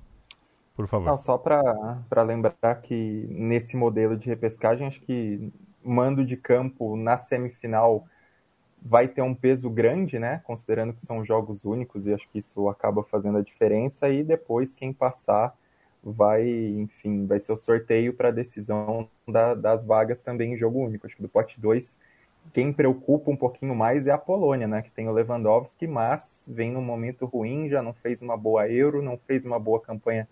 Por 0.75 0.87
favor. 0.87 1.05
Não, 1.05 1.17
só 1.17 1.37
para 1.37 2.23
lembrar 2.25 2.81
que 2.81 3.27
nesse 3.29 3.77
modelo 3.77 4.17
de 4.17 4.27
repescagem, 4.27 4.87
acho 4.87 4.99
que 5.01 5.53
mando 5.83 6.25
de 6.25 6.37
campo 6.37 6.95
na 6.95 7.17
semifinal 7.17 8.05
vai 8.85 9.07
ter 9.07 9.21
um 9.21 9.33
peso 9.33 9.69
grande, 9.69 10.19
né? 10.19 10.41
Considerando 10.43 10.93
que 10.93 11.05
são 11.05 11.23
jogos 11.23 11.63
únicos 11.63 12.05
e 12.05 12.13
acho 12.13 12.27
que 12.29 12.39
isso 12.39 12.67
acaba 12.67 13.03
fazendo 13.03 13.37
a 13.37 13.41
diferença. 13.41 14.09
E 14.09 14.23
depois 14.23 14.75
quem 14.75 14.91
passar 14.91 15.55
vai, 16.03 16.45
enfim, 16.45 17.25
vai 17.25 17.39
ser 17.39 17.53
o 17.53 17.57
sorteio 17.57 18.13
para 18.13 18.27
a 18.27 18.31
decisão 18.31 19.07
da, 19.25 19.53
das 19.53 19.85
vagas 19.85 20.21
também 20.21 20.53
em 20.53 20.57
jogo 20.57 20.79
único. 20.79 21.05
Acho 21.05 21.15
que 21.15 21.21
do 21.21 21.29
pote 21.29 21.61
2, 21.61 21.97
quem 22.51 22.73
preocupa 22.73 23.31
um 23.31 23.37
pouquinho 23.37 23.73
mais 23.73 24.05
é 24.05 24.11
a 24.11 24.17
Polônia, 24.17 24.67
né? 24.67 24.81
Que 24.81 24.91
tem 24.91 25.07
o 25.07 25.13
Lewandowski, 25.13 25.87
mas 25.87 26.45
vem 26.45 26.71
num 26.71 26.81
momento 26.81 27.25
ruim, 27.25 27.69
já 27.69 27.81
não 27.81 27.93
fez 27.93 28.21
uma 28.21 28.35
boa 28.35 28.69
Euro, 28.69 29.01
não 29.01 29.17
fez 29.17 29.45
uma 29.45 29.57
boa 29.57 29.79
campanha 29.79 30.27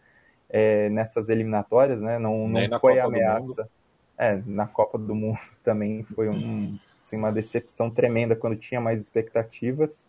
é, 0.49 0.89
nessas 0.89 1.29
eliminatórias, 1.29 2.01
né? 2.01 2.19
Não, 2.19 2.49
não 2.49 2.79
foi 2.81 2.99
ameaça 2.99 3.69
é, 4.17 4.41
na 4.45 4.67
Copa 4.67 4.97
do 4.97 5.15
Mundo 5.15 5.39
também 5.63 6.03
foi 6.03 6.29
um, 6.29 6.77
assim, 6.99 7.17
uma 7.17 7.31
decepção 7.31 7.89
tremenda 7.89 8.35
quando 8.35 8.55
tinha 8.55 8.79
mais 8.79 9.01
expectativas 9.01 10.03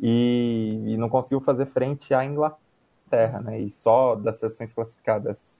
e, 0.00 0.82
e, 0.86 0.96
não 0.96 1.08
conseguiu 1.08 1.40
fazer 1.40 1.66
frente 1.66 2.12
à 2.12 2.24
Inglaterra, 2.24 3.40
né? 3.40 3.60
E 3.60 3.70
só 3.70 4.16
das 4.16 4.38
seleções 4.38 4.72
classificadas 4.72 5.58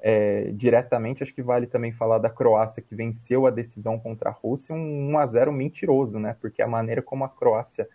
é, 0.00 0.50
diretamente, 0.52 1.22
acho 1.22 1.34
que 1.34 1.42
vale 1.42 1.66
também 1.66 1.92
falar 1.92 2.18
da 2.18 2.30
Croácia, 2.30 2.82
que 2.82 2.94
venceu 2.94 3.46
a 3.46 3.50
decisão 3.50 3.98
contra 3.98 4.30
a 4.30 4.32
Rússia, 4.32 4.74
um 4.74 5.12
1 5.12 5.18
a 5.18 5.26
0 5.26 5.52
mentiroso, 5.52 6.18
né? 6.18 6.36
Porque 6.40 6.62
a 6.62 6.66
maneira 6.66 7.02
como 7.02 7.24
a 7.24 7.28
Croácia 7.28 7.88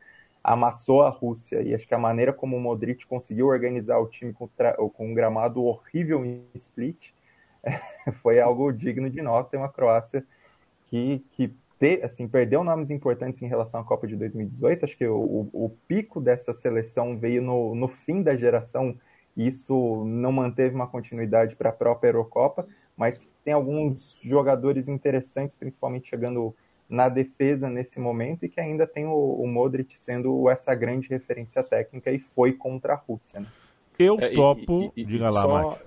amassou 0.44 1.04
a 1.04 1.10
Rússia. 1.10 1.62
E 1.62 1.74
acho 1.74 1.88
que 1.88 1.94
a 1.94 2.00
maneira 2.00 2.32
como 2.32 2.56
o 2.56 2.60
Modric 2.60 3.06
conseguiu 3.06 3.48
organizar 3.48 3.98
o 3.98 4.08
time 4.08 4.34
com, 4.34 4.48
com 4.48 5.08
um 5.08 5.14
gramado 5.14 5.64
horrível 5.64 6.26
em 6.26 6.46
split 6.56 7.12
foi 8.22 8.40
algo 8.40 8.72
digno 8.72 9.10
de 9.10 9.22
nota. 9.22 9.58
Uma 9.58 9.70
Croácia 9.70 10.24
que, 10.90 11.24
que 11.32 11.54
ter, 11.80 12.04
assim, 12.04 12.28
perdeu 12.28 12.64
nomes 12.64 12.90
importantes 12.90 13.42
em 13.42 13.48
relação 13.48 13.80
à 13.80 13.84
Copa 13.84 14.08
de 14.08 14.16
2018. 14.16 14.86
Acho 14.86 14.98
que 14.98 15.08
o, 15.08 15.18
o, 15.18 15.66
o 15.66 15.70
pico 15.88 16.20
dessa 16.20 16.54
seleção 16.54 17.18
veio 17.18 17.42
no, 17.42 17.76
no 17.76 17.88
fim 17.88 18.22
da 18.22 18.36
geração. 18.36 18.96
E 19.36 19.48
isso 19.48 20.04
não 20.06 20.32
manteve 20.32 20.74
uma 20.74 20.88
continuidade 20.88 21.56
para 21.56 21.70
a 21.70 21.74
própria 21.74 22.10
Eurocopa, 22.10 22.68
mas 22.96 23.22
tem 23.44 23.54
alguns 23.54 24.20
jogadores 24.24 24.88
interessantes, 24.88 25.56
principalmente 25.56 26.10
chegando 26.10 26.56
na 26.90 27.10
defesa 27.10 27.70
nesse 27.70 28.00
momento 28.00 28.46
e 28.46 28.50
que 28.50 28.60
ainda 28.60 28.88
tem 28.88 29.06
o, 29.06 29.12
o 29.12 29.48
Modric 29.48 29.98
sendo 29.98 30.50
essa 30.50 30.74
grande 30.74 31.08
referência 31.10 31.62
técnica 31.62 32.12
e 32.12 32.20
foi 32.20 32.54
contra 32.54 32.94
a 32.94 32.96
Rússia. 32.96 33.42
Né? 33.42 33.48
Eu 34.00 34.18
é, 34.20 34.30
topo, 34.30 34.92
e, 34.96 35.02
e, 35.02 35.06
diga 35.06 35.30
lá, 35.30 35.42
só, 35.42 35.80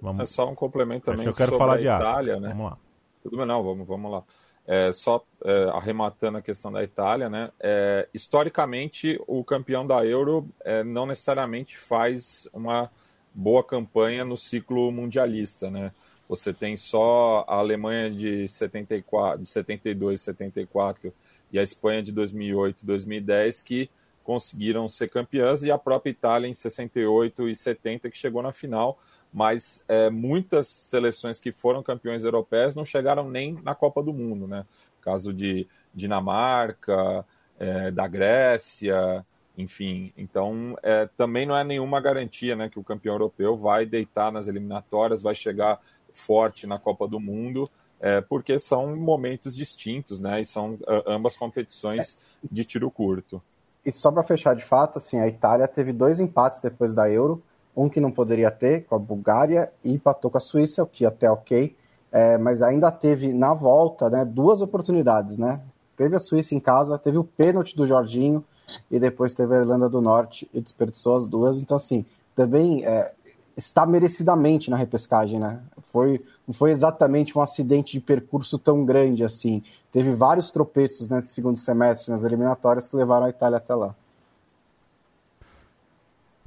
Vamos... 0.00 0.22
É 0.22 0.26
só 0.26 0.48
um 0.48 0.54
complemento 0.54 1.06
também 1.06 1.26
eu 1.26 1.34
quero 1.34 1.56
falar 1.56 1.76
de 1.78 1.84
Itália, 1.84 2.38
né? 2.38 2.48
Vamos 2.48 2.70
lá. 2.70 2.78
Tudo 3.22 3.36
bem, 3.36 3.46
não, 3.46 3.62
vamos, 3.62 3.86
vamos 3.86 4.10
lá. 4.10 4.22
É, 4.66 4.92
só 4.92 5.24
é, 5.44 5.70
arrematando 5.72 6.38
a 6.38 6.42
questão 6.42 6.70
da 6.70 6.84
Itália, 6.84 7.30
né? 7.30 7.50
É, 7.58 8.08
historicamente, 8.12 9.18
o 9.26 9.42
campeão 9.42 9.86
da 9.86 10.04
Euro 10.04 10.46
é, 10.62 10.84
não 10.84 11.06
necessariamente 11.06 11.78
faz 11.78 12.46
uma 12.52 12.90
boa 13.34 13.64
campanha 13.64 14.24
no 14.24 14.36
ciclo 14.36 14.90
mundialista, 14.92 15.70
né? 15.70 15.92
Você 16.28 16.52
tem 16.52 16.76
só 16.76 17.44
a 17.48 17.56
Alemanha 17.56 18.10
de, 18.10 18.46
74, 18.46 19.42
de 19.42 19.48
72, 19.48 20.20
74 20.20 21.12
e 21.50 21.58
a 21.58 21.62
Espanha 21.62 22.02
de 22.02 22.12
2008 22.12 22.82
e 22.82 22.86
2010 22.86 23.62
que 23.62 23.90
conseguiram 24.22 24.86
ser 24.90 25.08
campeãs 25.08 25.62
e 25.62 25.70
a 25.70 25.78
própria 25.78 26.10
Itália 26.10 26.46
em 26.46 26.52
68 26.52 27.48
e 27.48 27.56
70 27.56 28.10
que 28.10 28.18
chegou 28.18 28.42
na 28.42 28.52
final, 28.52 28.98
mas 29.32 29.82
é, 29.88 30.10
muitas 30.10 30.68
seleções 30.68 31.38
que 31.38 31.52
foram 31.52 31.82
campeões 31.82 32.24
europeias 32.24 32.74
não 32.74 32.84
chegaram 32.84 33.28
nem 33.28 33.54
na 33.62 33.74
Copa 33.74 34.02
do 34.02 34.12
Mundo, 34.12 34.46
né? 34.46 34.64
Caso 35.00 35.32
de 35.32 35.66
Dinamarca, 35.94 37.24
é, 37.58 37.90
da 37.90 38.06
Grécia, 38.06 39.24
enfim. 39.56 40.12
Então, 40.16 40.76
é, 40.82 41.08
também 41.16 41.44
não 41.46 41.56
é 41.56 41.64
nenhuma 41.64 42.00
garantia 42.00 42.54
né, 42.54 42.68
que 42.68 42.78
o 42.78 42.84
campeão 42.84 43.14
europeu 43.14 43.56
vai 43.56 43.84
deitar 43.84 44.30
nas 44.30 44.48
eliminatórias, 44.48 45.22
vai 45.22 45.34
chegar 45.34 45.80
forte 46.12 46.66
na 46.66 46.78
Copa 46.78 47.06
do 47.06 47.20
Mundo, 47.20 47.68
é, 48.00 48.20
porque 48.20 48.58
são 48.58 48.96
momentos 48.96 49.54
distintos, 49.54 50.20
né? 50.20 50.40
E 50.40 50.44
são 50.44 50.78
ambas 51.06 51.36
competições 51.36 52.18
de 52.42 52.64
tiro 52.64 52.90
curto. 52.90 53.42
E 53.84 53.92
só 53.92 54.10
para 54.10 54.22
fechar 54.22 54.54
de 54.54 54.64
fato, 54.64 54.98
assim, 54.98 55.18
a 55.18 55.26
Itália 55.26 55.66
teve 55.66 55.92
dois 55.92 56.20
empates 56.20 56.60
depois 56.60 56.94
da 56.94 57.10
Euro, 57.10 57.42
um 57.76 57.88
que 57.88 58.00
não 58.00 58.10
poderia 58.10 58.50
ter 58.50 58.84
com 58.84 58.94
a 58.94 58.98
Bulgária 58.98 59.72
e 59.84 59.92
empatou 59.92 60.30
com 60.30 60.38
a 60.38 60.40
Suíça, 60.40 60.82
o 60.82 60.86
que 60.86 61.06
até 61.06 61.30
ok, 61.30 61.76
é, 62.10 62.38
mas 62.38 62.62
ainda 62.62 62.90
teve 62.90 63.32
na 63.32 63.52
volta, 63.52 64.08
né, 64.08 64.24
duas 64.24 64.60
oportunidades, 64.62 65.36
né? 65.36 65.60
Teve 65.96 66.16
a 66.16 66.20
Suíça 66.20 66.54
em 66.54 66.60
casa, 66.60 66.98
teve 66.98 67.18
o 67.18 67.24
pênalti 67.24 67.76
do 67.76 67.86
Jorginho 67.86 68.44
e 68.90 68.98
depois 68.98 69.34
teve 69.34 69.54
a 69.54 69.58
Irlanda 69.58 69.88
do 69.88 70.00
Norte 70.00 70.48
e 70.54 70.60
desperdiçou 70.60 71.16
as 71.16 71.26
duas. 71.26 71.60
Então, 71.60 71.76
assim, 71.76 72.04
também 72.34 72.84
é, 72.84 73.12
está 73.56 73.84
merecidamente 73.84 74.70
na 74.70 74.76
repescagem, 74.76 75.40
né? 75.40 75.60
Foi, 75.92 76.24
não 76.46 76.54
foi 76.54 76.70
exatamente 76.70 77.36
um 77.36 77.40
acidente 77.40 77.92
de 77.92 78.00
percurso 78.00 78.58
tão 78.58 78.84
grande 78.84 79.24
assim. 79.24 79.62
Teve 79.90 80.14
vários 80.14 80.50
tropeços 80.50 81.08
nesse 81.08 81.34
segundo 81.34 81.58
semestre, 81.58 82.12
nas 82.12 82.24
eliminatórias, 82.24 82.86
que 82.86 82.94
levaram 82.94 83.26
a 83.26 83.30
Itália 83.30 83.56
até 83.56 83.74
lá. 83.74 83.94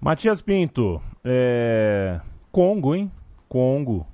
Matias 0.02 0.42
Pinto, 0.42 1.02
é... 1.24 2.20
Congo, 2.52 2.96
hein? 2.96 3.12
Congo. 3.48 4.06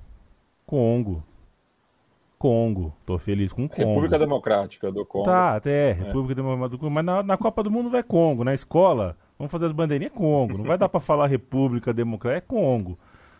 Congo. 0.65 1.23
Congo. 2.38 2.93
Tô 3.05 3.17
feliz 3.17 3.51
com 3.51 3.67
Congo. 3.67 3.89
República 3.89 4.19
Democrática 4.19 4.91
do 4.91 5.05
Congo. 5.05 5.25
Tá, 5.25 5.55
até, 5.55 5.91
é. 5.91 5.93
República 5.93 6.35
Democrática 6.35 6.69
do 6.69 6.77
Congo. 6.77 6.91
Mas 6.91 7.05
na, 7.05 7.23
na 7.23 7.38
Copa 7.38 7.63
do 7.63 7.71
Mundo 7.71 7.89
vai 7.89 8.03
Congo. 8.03 8.43
Na 8.43 8.53
escola, 8.53 9.15
Vamos 9.38 9.51
fazer 9.51 9.67
as 9.67 9.71
bandeirinhas 9.71 10.13
Congo. 10.13 10.57
Não 10.57 10.65
vai 10.65 10.77
dar 10.77 10.89
para 10.89 10.99
falar 10.99 11.27
República 11.27 11.93
Democrática, 11.93 12.38
é 12.38 12.41
Congo, 12.41 12.97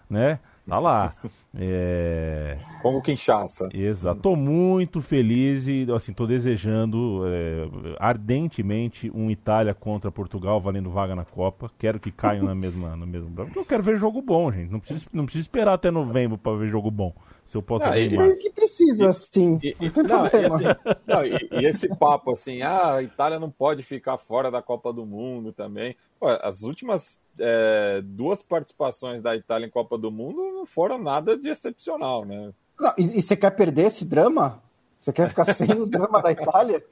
né? 0.10 0.40
Tá 0.68 0.80
lá. 0.80 1.14
É... 1.60 2.60
Congo 2.84 3.02
Kinshasa. 3.02 3.68
Exato. 3.74 4.22
Tô 4.22 4.36
muito 4.36 5.02
feliz 5.02 5.68
e 5.68 5.88
assim 5.96 6.14
tô 6.14 6.28
desejando 6.28 7.24
é, 7.26 7.68
ardentemente 7.98 9.10
um 9.12 9.32
Itália 9.32 9.74
contra 9.74 10.12
Portugal 10.12 10.62
valendo 10.62 10.92
vaga 10.92 11.16
na 11.16 11.26
Copa. 11.26 11.72
Quero 11.80 12.00
que 12.00 12.12
caiam 12.12 12.46
na 12.46 12.54
mesma 12.54 12.96
no 12.96 13.08
mesmo. 13.08 13.34
Eu 13.56 13.66
quero 13.66 13.82
ver 13.82 13.98
jogo 13.98 14.22
bom, 14.22 14.52
gente. 14.52 14.72
Não 14.72 14.80
precisa, 14.80 15.06
não 15.12 15.26
precisa 15.26 15.46
esperar 15.46 15.74
até 15.74 15.90
novembro 15.90 16.38
para 16.38 16.56
ver 16.56 16.70
jogo 16.70 16.92
bom 16.92 17.12
se 17.48 17.56
eu 17.56 17.62
posso 17.62 17.86
ah, 17.86 17.94
animar. 17.94 18.36
que 18.36 18.50
precisa, 18.50 19.14
sim. 19.14 19.58
E, 19.64 19.76
e, 19.80 20.04
não, 20.04 20.26
e, 20.28 20.46
assim, 20.46 20.64
não, 21.08 21.26
e, 21.26 21.66
esse 21.66 21.88
papo 21.96 22.32
assim, 22.32 22.62
ah, 22.62 22.96
a 22.96 23.04
Itália 23.04 23.40
não 23.40 23.50
pode 23.50 23.84
ficar 23.84 24.18
fora 24.18 24.52
da 24.52 24.62
Copa 24.62 24.92
do 24.92 25.06
Mundo 25.06 25.54
também. 25.54 25.96
Pô, 26.20 26.28
as 26.28 26.62
últimas 26.64 27.22
é, 27.40 28.02
duas 28.04 28.42
participações 28.42 29.22
da 29.22 29.34
Itália 29.34 29.66
em 29.66 29.70
Copa 29.70 29.98
do 29.98 30.12
Mundo 30.12 30.42
não 30.54 30.66
foram 30.66 30.98
nada 30.98 31.38
de 31.38 31.48
excepcional, 31.48 32.26
né? 32.26 32.52
Não, 32.78 32.94
e, 32.98 33.22
você 33.22 33.38
quer 33.38 33.52
perder 33.52 33.86
esse 33.86 34.04
drama? 34.04 34.62
Você 34.98 35.14
quer 35.14 35.30
ficar 35.30 35.46
sem 35.54 35.72
o 35.72 35.86
drama 35.86 36.22
da 36.22 36.32
Itália? 36.34 36.84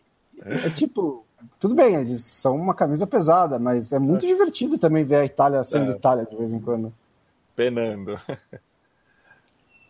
É 0.41 0.69
tipo, 0.69 1.25
tudo 1.59 1.75
bem, 1.75 1.95
eles 1.95 2.23
são 2.23 2.55
uma 2.55 2.73
camisa 2.73 3.05
pesada, 3.05 3.59
mas 3.59 3.91
é 3.91 3.99
muito 3.99 4.25
é. 4.25 4.29
divertido 4.29 4.77
também 4.77 5.03
ver 5.03 5.15
a 5.17 5.25
Itália 5.25 5.63
sendo 5.65 5.91
é. 5.91 5.95
Itália 5.95 6.25
de 6.25 6.35
vez 6.35 6.53
em 6.53 6.61
quando. 6.61 6.93
Penando. 7.57 8.17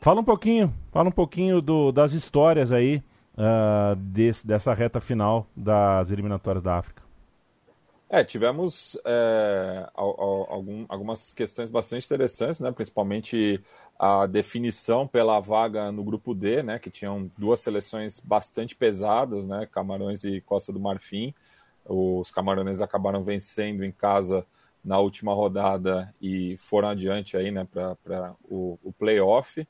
Fala 0.06 0.22
um 0.22 0.24
pouquinho, 0.24 0.72
fala 0.92 1.10
um 1.10 1.12
pouquinho 1.12 1.60
do, 1.60 1.92
das 1.92 2.12
histórias 2.12 2.72
aí 2.72 3.02
uh, 3.34 3.96
desse, 3.96 4.46
dessa 4.46 4.72
reta 4.72 5.02
final 5.02 5.48
das 5.56 6.12
eliminatórias 6.12 6.64
da 6.64 6.78
África. 6.78 7.02
É, 8.08 8.24
tivemos 8.24 8.96
é, 9.04 9.90
algum, 9.96 10.86
algumas 10.88 11.34
questões 11.34 11.72
bastante 11.72 12.06
interessantes, 12.06 12.62
né? 12.62 12.72
principalmente 12.72 13.60
a 13.98 14.28
definição 14.28 15.08
pela 15.08 15.40
vaga 15.40 15.92
no 15.92 16.04
grupo 16.04 16.36
D, 16.36 16.62
né? 16.62 16.78
que 16.78 16.92
tinham 16.92 17.32
duas 17.36 17.62
seleções 17.62 18.20
bastante 18.20 18.76
pesadas, 18.76 19.44
né? 19.48 19.66
Camarões 19.72 20.24
e 20.24 20.40
Costa 20.40 20.72
do 20.72 20.80
Marfim. 20.80 21.34
Os 21.84 22.30
camarões 22.30 22.80
acabaram 22.80 23.24
vencendo 23.24 23.84
em 23.84 23.92
casa 23.92 24.46
na 24.84 25.00
última 25.00 25.34
rodada 25.34 26.14
e 26.22 26.58
foram 26.58 26.90
adiante 26.90 27.36
aí, 27.36 27.50
né, 27.50 27.68
para 27.72 28.36
o, 28.44 28.78
o 28.84 28.94
playoff. 28.94 29.68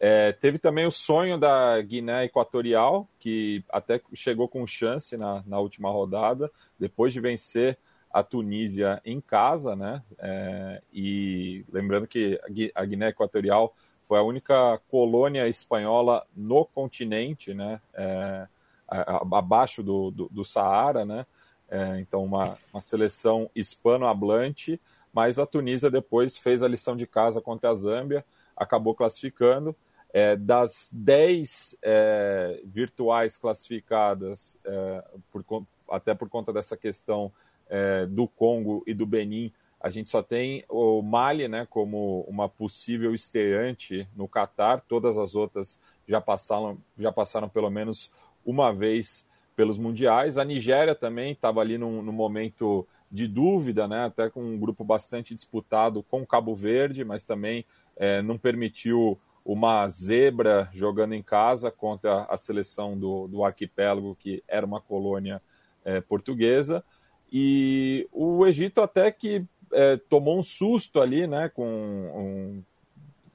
É, 0.00 0.32
teve 0.32 0.58
também 0.58 0.86
o 0.86 0.92
sonho 0.92 1.36
da 1.36 1.80
Guiné 1.82 2.24
Equatorial, 2.24 3.08
que 3.18 3.64
até 3.68 4.00
chegou 4.14 4.48
com 4.48 4.66
chance 4.66 5.16
na, 5.16 5.42
na 5.44 5.58
última 5.58 5.90
rodada, 5.90 6.50
depois 6.78 7.12
de 7.12 7.20
vencer 7.20 7.76
a 8.10 8.22
Tunísia 8.22 9.02
em 9.04 9.20
casa, 9.20 9.74
né? 9.74 10.02
É, 10.18 10.82
e 10.92 11.64
lembrando 11.70 12.06
que 12.06 12.40
a 12.74 12.84
Guiné 12.84 13.08
Equatorial 13.08 13.74
foi 14.06 14.18
a 14.18 14.22
única 14.22 14.80
colônia 14.88 15.48
espanhola 15.48 16.24
no 16.34 16.64
continente, 16.64 17.52
né? 17.52 17.80
É, 17.92 18.46
abaixo 18.88 19.82
do, 19.82 20.10
do, 20.10 20.28
do, 20.30 20.44
Saara, 20.44 21.04
né? 21.04 21.26
É, 21.68 22.00
então, 22.00 22.24
uma, 22.24 22.56
uma 22.72 22.80
seleção 22.80 23.50
hispano-hablante, 23.54 24.80
mas 25.12 25.38
a 25.38 25.44
Tunísia 25.44 25.90
depois 25.90 26.38
fez 26.38 26.62
a 26.62 26.68
lição 26.68 26.96
de 26.96 27.06
casa 27.06 27.40
contra 27.40 27.70
a 27.70 27.74
Zâmbia, 27.74 28.24
acabou 28.56 28.94
classificando 28.94 29.76
é, 30.12 30.36
das 30.36 30.90
10 30.92 31.76
é, 31.82 32.60
virtuais 32.64 33.36
classificadas, 33.36 34.56
é, 34.64 35.04
por, 35.30 35.44
até 35.90 36.14
por 36.14 36.28
conta 36.28 36.52
dessa 36.52 36.76
questão 36.76 37.32
é, 37.68 38.06
do 38.06 38.26
Congo 38.26 38.82
e 38.86 38.94
do 38.94 39.06
Benin, 39.06 39.52
a 39.80 39.90
gente 39.90 40.10
só 40.10 40.22
tem 40.22 40.64
o 40.68 41.02
Mali 41.02 41.46
né, 41.46 41.66
como 41.70 42.22
uma 42.22 42.48
possível 42.48 43.14
estreante 43.14 44.08
no 44.16 44.26
Catar, 44.26 44.80
todas 44.88 45.16
as 45.16 45.34
outras 45.34 45.78
já 46.06 46.20
passaram, 46.20 46.78
já 46.98 47.12
passaram 47.12 47.48
pelo 47.48 47.70
menos 47.70 48.10
uma 48.44 48.72
vez 48.72 49.24
pelos 49.54 49.78
mundiais. 49.78 50.36
A 50.36 50.44
Nigéria 50.44 50.94
também 50.94 51.32
estava 51.32 51.60
ali 51.60 51.78
num, 51.78 52.02
num, 52.02 52.12
momento 52.12 52.86
de 53.10 53.28
dúvida, 53.28 53.86
né, 53.86 54.06
até 54.06 54.28
com 54.28 54.42
um 54.42 54.58
grupo 54.58 54.82
bastante 54.82 55.34
disputado 55.34 56.02
com 56.02 56.26
Cabo 56.26 56.56
Verde, 56.56 57.04
mas 57.04 57.24
também 57.24 57.64
é, 57.96 58.20
não 58.20 58.36
permitiu 58.36 59.18
uma 59.48 59.88
zebra 59.88 60.68
jogando 60.74 61.14
em 61.14 61.22
casa 61.22 61.70
contra 61.70 62.24
a 62.24 62.36
seleção 62.36 62.98
do, 62.98 63.26
do 63.28 63.42
arquipélago, 63.42 64.14
que 64.14 64.44
era 64.46 64.66
uma 64.66 64.78
colônia 64.78 65.40
é, 65.82 66.02
portuguesa. 66.02 66.84
E 67.32 68.06
o 68.12 68.46
Egito 68.46 68.82
até 68.82 69.10
que 69.10 69.46
é, 69.72 69.96
tomou 69.96 70.38
um 70.38 70.42
susto 70.42 71.00
ali, 71.00 71.26
né, 71.26 71.48
com 71.48 71.64
um, 71.64 72.62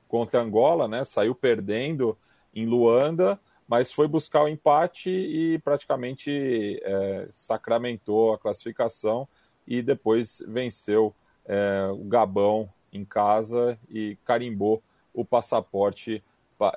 contra 0.08 0.40
Angola, 0.40 0.88
né, 0.88 1.04
saiu 1.04 1.34
perdendo 1.34 2.16
em 2.54 2.68
Luanda, 2.68 3.40
mas 3.68 3.92
foi 3.92 4.08
buscar 4.08 4.44
o 4.44 4.48
empate 4.48 5.10
e 5.10 5.58
praticamente 5.64 6.80
é, 6.84 7.28
sacramentou 7.32 8.36
a 8.36 8.38
classificação 8.38 9.28
e 9.66 9.82
depois 9.82 10.44
venceu 10.48 11.16
é, 11.44 11.88
o 11.92 12.04
Gabão 12.04 12.70
em 12.92 13.04
casa 13.04 13.80
e 13.90 14.16
carimbou 14.24 14.84
o 15.14 15.24
passaporte 15.24 16.24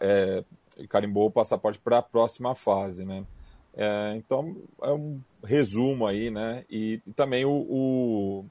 é, 0.00 0.44
carimbou 0.88 1.26
o 1.26 1.30
passaporte 1.30 1.78
para 1.78 1.98
a 1.98 2.02
próxima 2.02 2.54
fase, 2.54 3.04
né? 3.04 3.24
É, 3.74 4.14
então 4.16 4.56
é 4.82 4.90
um 4.90 5.20
resumo 5.44 6.06
aí, 6.06 6.30
né? 6.30 6.64
E, 6.70 7.00
e 7.06 7.12
também 7.12 7.44
o, 7.44 7.50
o 7.52 8.46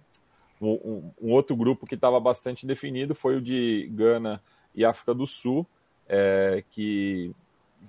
um, 0.61 1.11
um, 1.21 1.33
outro 1.33 1.55
grupo 1.55 1.85
que 1.85 1.95
estava 1.95 2.19
bastante 2.19 2.65
definido 2.65 3.15
foi 3.15 3.37
o 3.37 3.41
de 3.41 3.89
Gana 3.93 4.41
e 4.73 4.85
África 4.85 5.13
do 5.13 5.27
Sul, 5.27 5.65
é, 6.07 6.63
que 6.69 7.33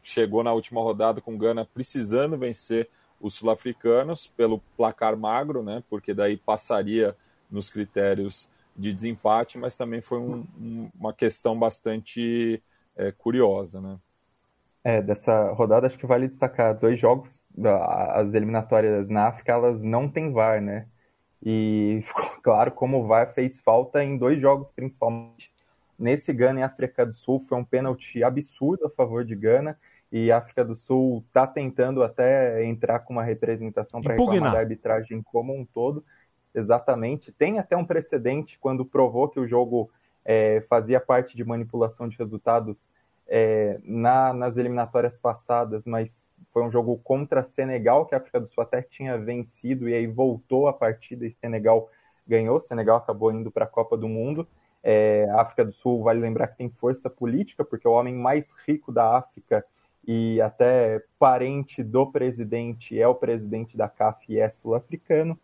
chegou 0.03 0.43
na 0.43 0.53
última 0.53 0.81
rodada 0.81 1.21
com 1.21 1.37
Gana 1.37 1.65
precisando 1.65 2.37
vencer 2.37 2.89
os 3.21 3.35
sul-africanos 3.35 4.27
pelo 4.27 4.59
placar 4.77 5.17
magro, 5.17 5.63
né? 5.63 5.83
Porque 5.89 6.13
daí 6.13 6.37
passaria 6.37 7.17
nos 7.51 7.71
critérios 7.71 8.49
de 8.77 8.93
desempate, 8.93 9.59
mas 9.59 9.77
também 9.77 10.01
foi 10.01 10.19
um, 10.19 10.47
um, 10.59 10.91
uma 10.99 11.13
questão 11.13 11.59
bastante 11.59 12.63
é, 12.97 13.13
curiosa, 13.13 13.81
né? 13.81 13.99
É, 14.85 15.03
dessa 15.03 15.51
rodada 15.53 15.89
acho 15.89 15.99
que 15.99 16.07
vale 16.07 16.29
destacar 16.29 16.79
dois 16.79 16.99
jogos, 16.99 17.43
as 18.13 18.35
eliminatórias 18.35 19.11
na 19.11 19.27
África, 19.27 19.53
elas 19.53 19.83
não 19.83 20.09
têm 20.09 20.33
VAR, 20.33 20.61
né? 20.61 20.87
E 21.43 22.01
ficou 22.07 22.41
claro 22.43 22.71
como 22.71 23.03
o 23.03 23.07
VAR 23.07 23.33
fez 23.35 23.59
falta 23.59 24.05
em 24.05 24.17
dois 24.17 24.41
jogos, 24.41 24.71
principalmente. 24.71 25.53
Nesse 25.99 26.33
Gana 26.33 26.61
e 26.61 26.63
África 26.63 27.05
do 27.05 27.13
Sul 27.13 27.41
foi 27.41 27.59
um 27.59 27.65
pênalti 27.65 28.23
absurdo 28.23 28.87
a 28.87 28.91
favor 28.91 29.25
de 29.25 29.35
Gana 29.35 29.79
e 30.13 30.31
a 30.31 30.39
África 30.39 30.65
do 30.65 30.75
Sul 30.75 31.25
está 31.27 31.47
tentando 31.47 32.03
até 32.03 32.65
entrar 32.65 33.01
com 33.01 33.15
uma 33.15 33.25
representação 33.25 34.01
para 34.01 34.15
reclamar 34.15 34.53
da 34.53 34.59
arbitragem 34.59 35.23
como 35.23 35.55
um 35.55 35.65
todo. 35.65 36.05
Exatamente. 36.57 37.31
Tem 37.31 37.59
até 37.59 37.77
um 37.77 37.85
precedente 37.85 38.59
quando 38.59 38.83
provou 38.83 39.29
que 39.29 39.39
o 39.39 39.47
jogo 39.47 39.91
é, 40.25 40.63
fazia 40.63 40.99
parte 40.99 41.37
de 41.37 41.45
manipulação 41.45 42.09
de 42.09 42.17
resultados 42.17 42.91
é, 43.29 43.79
na, 43.85 44.33
nas 44.33 44.57
eliminatórias 44.57 45.19
passadas, 45.19 45.87
mas 45.87 46.31
foi 46.51 46.63
um 46.63 46.71
jogo 46.71 46.97
contra 47.05 47.45
Senegal, 47.45 48.07
que 48.07 48.15
a 48.15 48.19
África 48.19 48.41
do 48.41 48.47
Sul 48.47 48.63
até 48.63 48.81
tinha 48.81 49.19
vencido, 49.19 49.87
e 49.87 49.93
aí 49.93 50.07
voltou 50.07 50.67
a 50.67 50.73
partida 50.73 51.27
e 51.27 51.31
Senegal 51.31 51.91
ganhou. 52.27 52.59
Senegal 52.59 52.97
acabou 52.97 53.31
indo 53.31 53.51
para 53.51 53.65
a 53.65 53.69
Copa 53.69 53.95
do 53.95 54.09
Mundo. 54.09 54.49
É, 54.83 55.29
a 55.33 55.43
África 55.43 55.63
do 55.63 55.73
Sul, 55.73 56.03
vale 56.03 56.21
lembrar 56.21 56.47
que 56.47 56.57
tem 56.57 56.71
força 56.71 57.11
política, 57.11 57.63
porque 57.65 57.87
o 57.87 57.93
homem 57.93 58.15
mais 58.15 58.51
rico 58.67 58.91
da 58.91 59.19
África 59.19 59.63
e 60.07 60.41
até 60.41 61.03
parente 61.19 61.83
do 61.83 62.07
presidente 62.07 62.99
é 62.99 63.07
o 63.07 63.15
presidente 63.15 63.77
da 63.77 63.89
CAF 63.89 64.25
e 64.33 64.39
é 64.39 64.49
sul-africano. 64.49 65.39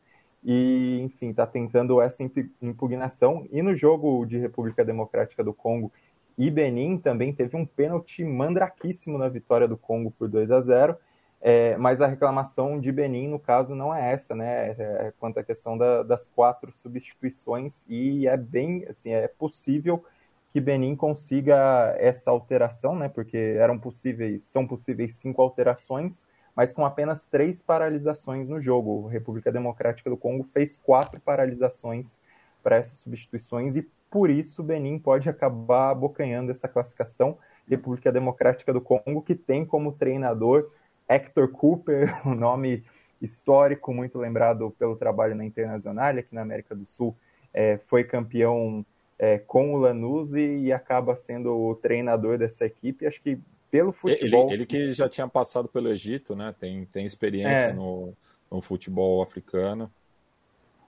E, 0.44 1.00
enfim, 1.02 1.30
está 1.30 1.46
tentando 1.46 2.00
essa 2.00 2.22
impugnação. 2.60 3.46
E 3.50 3.62
no 3.62 3.74
jogo 3.74 4.24
de 4.26 4.38
República 4.38 4.84
Democrática 4.84 5.44
do 5.44 5.54
Congo, 5.54 5.92
e 6.36 6.50
Benin 6.50 6.98
também 6.98 7.32
teve 7.32 7.56
um 7.56 7.66
pênalti 7.66 8.24
mandraquíssimo 8.24 9.18
na 9.18 9.28
vitória 9.28 9.68
do 9.68 9.76
Congo 9.76 10.10
por 10.10 10.28
2 10.28 10.50
a 10.50 10.60
0. 10.60 10.96
É, 11.44 11.76
mas 11.76 12.00
a 12.00 12.06
reclamação 12.06 12.80
de 12.80 12.92
Benin, 12.92 13.26
no 13.26 13.38
caso, 13.38 13.74
não 13.74 13.92
é 13.92 14.12
essa, 14.12 14.34
né? 14.34 14.70
É, 14.70 14.76
é 14.78 15.12
quanto 15.18 15.38
à 15.38 15.42
questão 15.42 15.76
da, 15.76 16.04
das 16.04 16.28
quatro 16.28 16.70
substituições, 16.72 17.82
e 17.88 18.28
é 18.28 18.36
bem, 18.36 18.84
assim, 18.88 19.10
é 19.10 19.26
possível 19.26 20.04
que 20.52 20.60
Benin 20.60 20.94
consiga 20.94 21.96
essa 21.98 22.30
alteração, 22.30 22.94
né? 22.94 23.08
Porque 23.08 23.36
eram 23.36 23.76
possíveis, 23.76 24.46
são 24.46 24.66
possíveis 24.66 25.16
cinco 25.16 25.42
alterações, 25.42 26.26
mas 26.54 26.72
com 26.72 26.84
apenas 26.84 27.26
três 27.26 27.62
paralisações 27.62 28.48
no 28.48 28.60
jogo. 28.60 29.08
A 29.08 29.12
República 29.12 29.50
Democrática 29.50 30.10
do 30.10 30.16
Congo 30.16 30.44
fez 30.52 30.76
quatro 30.76 31.20
paralisações 31.20 32.18
para 32.62 32.76
essas 32.76 32.98
substituições 32.98 33.76
e 33.76 33.82
por 34.10 34.30
isso 34.30 34.62
Benin 34.62 34.98
pode 34.98 35.28
acabar 35.28 35.90
abocanhando 35.90 36.52
essa 36.52 36.68
classificação. 36.68 37.38
República 37.68 38.12
Democrática 38.12 38.72
do 38.72 38.80
Congo, 38.80 39.22
que 39.22 39.34
tem 39.34 39.64
como 39.64 39.92
treinador 39.92 40.70
Hector 41.08 41.48
Cooper, 41.48 42.20
um 42.26 42.34
nome 42.34 42.84
histórico, 43.20 43.94
muito 43.94 44.18
lembrado 44.18 44.70
pelo 44.78 44.96
trabalho 44.96 45.34
na 45.34 45.44
Internacional, 45.44 46.10
aqui 46.10 46.34
na 46.34 46.42
América 46.42 46.74
do 46.74 46.84
Sul, 46.84 47.16
é, 47.54 47.78
foi 47.86 48.04
campeão 48.04 48.84
é, 49.18 49.38
com 49.38 49.74
o 49.74 49.76
Lanús 49.76 50.34
e, 50.34 50.64
e, 50.64 50.72
acaba 50.72 51.14
sendo 51.14 51.56
o 51.56 51.74
treinador 51.76 52.36
dessa 52.36 52.66
equipe. 52.66 53.06
Acho 53.06 53.22
que 53.22 53.38
pelo 53.72 53.90
futebol. 53.90 54.48
Ele, 54.48 54.54
ele 54.54 54.66
que 54.66 54.92
já 54.92 55.08
tinha 55.08 55.26
passado 55.26 55.66
pelo 55.66 55.88
Egito, 55.88 56.36
né? 56.36 56.54
Tem, 56.60 56.84
tem 56.84 57.06
experiência 57.06 57.70
é. 57.70 57.72
no, 57.72 58.12
no 58.50 58.60
futebol 58.60 59.22
africano. 59.22 59.90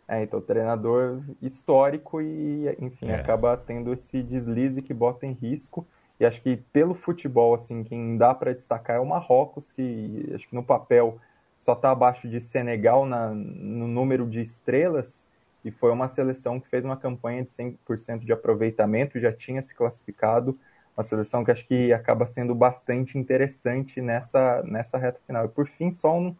É, 0.06 0.22
então 0.22 0.38
treinador 0.38 1.22
histórico 1.40 2.20
e, 2.20 2.68
enfim, 2.78 3.08
é. 3.08 3.14
acaba 3.14 3.56
tendo 3.56 3.90
esse 3.90 4.22
deslize 4.22 4.82
que 4.82 4.92
bota 4.92 5.24
em 5.24 5.32
risco. 5.32 5.86
E 6.20 6.26
acho 6.26 6.42
que 6.42 6.58
pelo 6.58 6.94
futebol, 6.94 7.54
assim, 7.54 7.82
quem 7.82 8.18
dá 8.18 8.34
para 8.34 8.52
destacar 8.52 8.96
é 8.96 9.00
o 9.00 9.06
Marrocos, 9.06 9.72
que 9.72 10.30
acho 10.34 10.46
que 10.46 10.54
no 10.54 10.62
papel 10.62 11.18
só 11.58 11.72
está 11.72 11.90
abaixo 11.90 12.28
de 12.28 12.38
Senegal 12.38 13.06
na, 13.06 13.30
no 13.30 13.88
número 13.88 14.28
de 14.28 14.42
estrelas, 14.42 15.26
e 15.64 15.70
foi 15.70 15.90
uma 15.90 16.08
seleção 16.08 16.60
que 16.60 16.68
fez 16.68 16.84
uma 16.84 16.98
campanha 16.98 17.42
de 17.42 17.50
100% 17.50 18.18
de 18.18 18.32
aproveitamento, 18.32 19.18
já 19.18 19.32
tinha 19.32 19.62
se 19.62 19.74
classificado, 19.74 20.58
uma 20.96 21.02
seleção 21.04 21.44
que 21.44 21.50
acho 21.50 21.66
que 21.66 21.92
acaba 21.92 22.26
sendo 22.26 22.54
bastante 22.54 23.18
interessante 23.18 24.00
nessa, 24.00 24.62
nessa 24.62 24.96
reta 24.96 25.20
final. 25.26 25.44
E 25.44 25.48
por 25.48 25.66
fim, 25.66 25.90
só 25.90 26.16
um, 26.16 26.34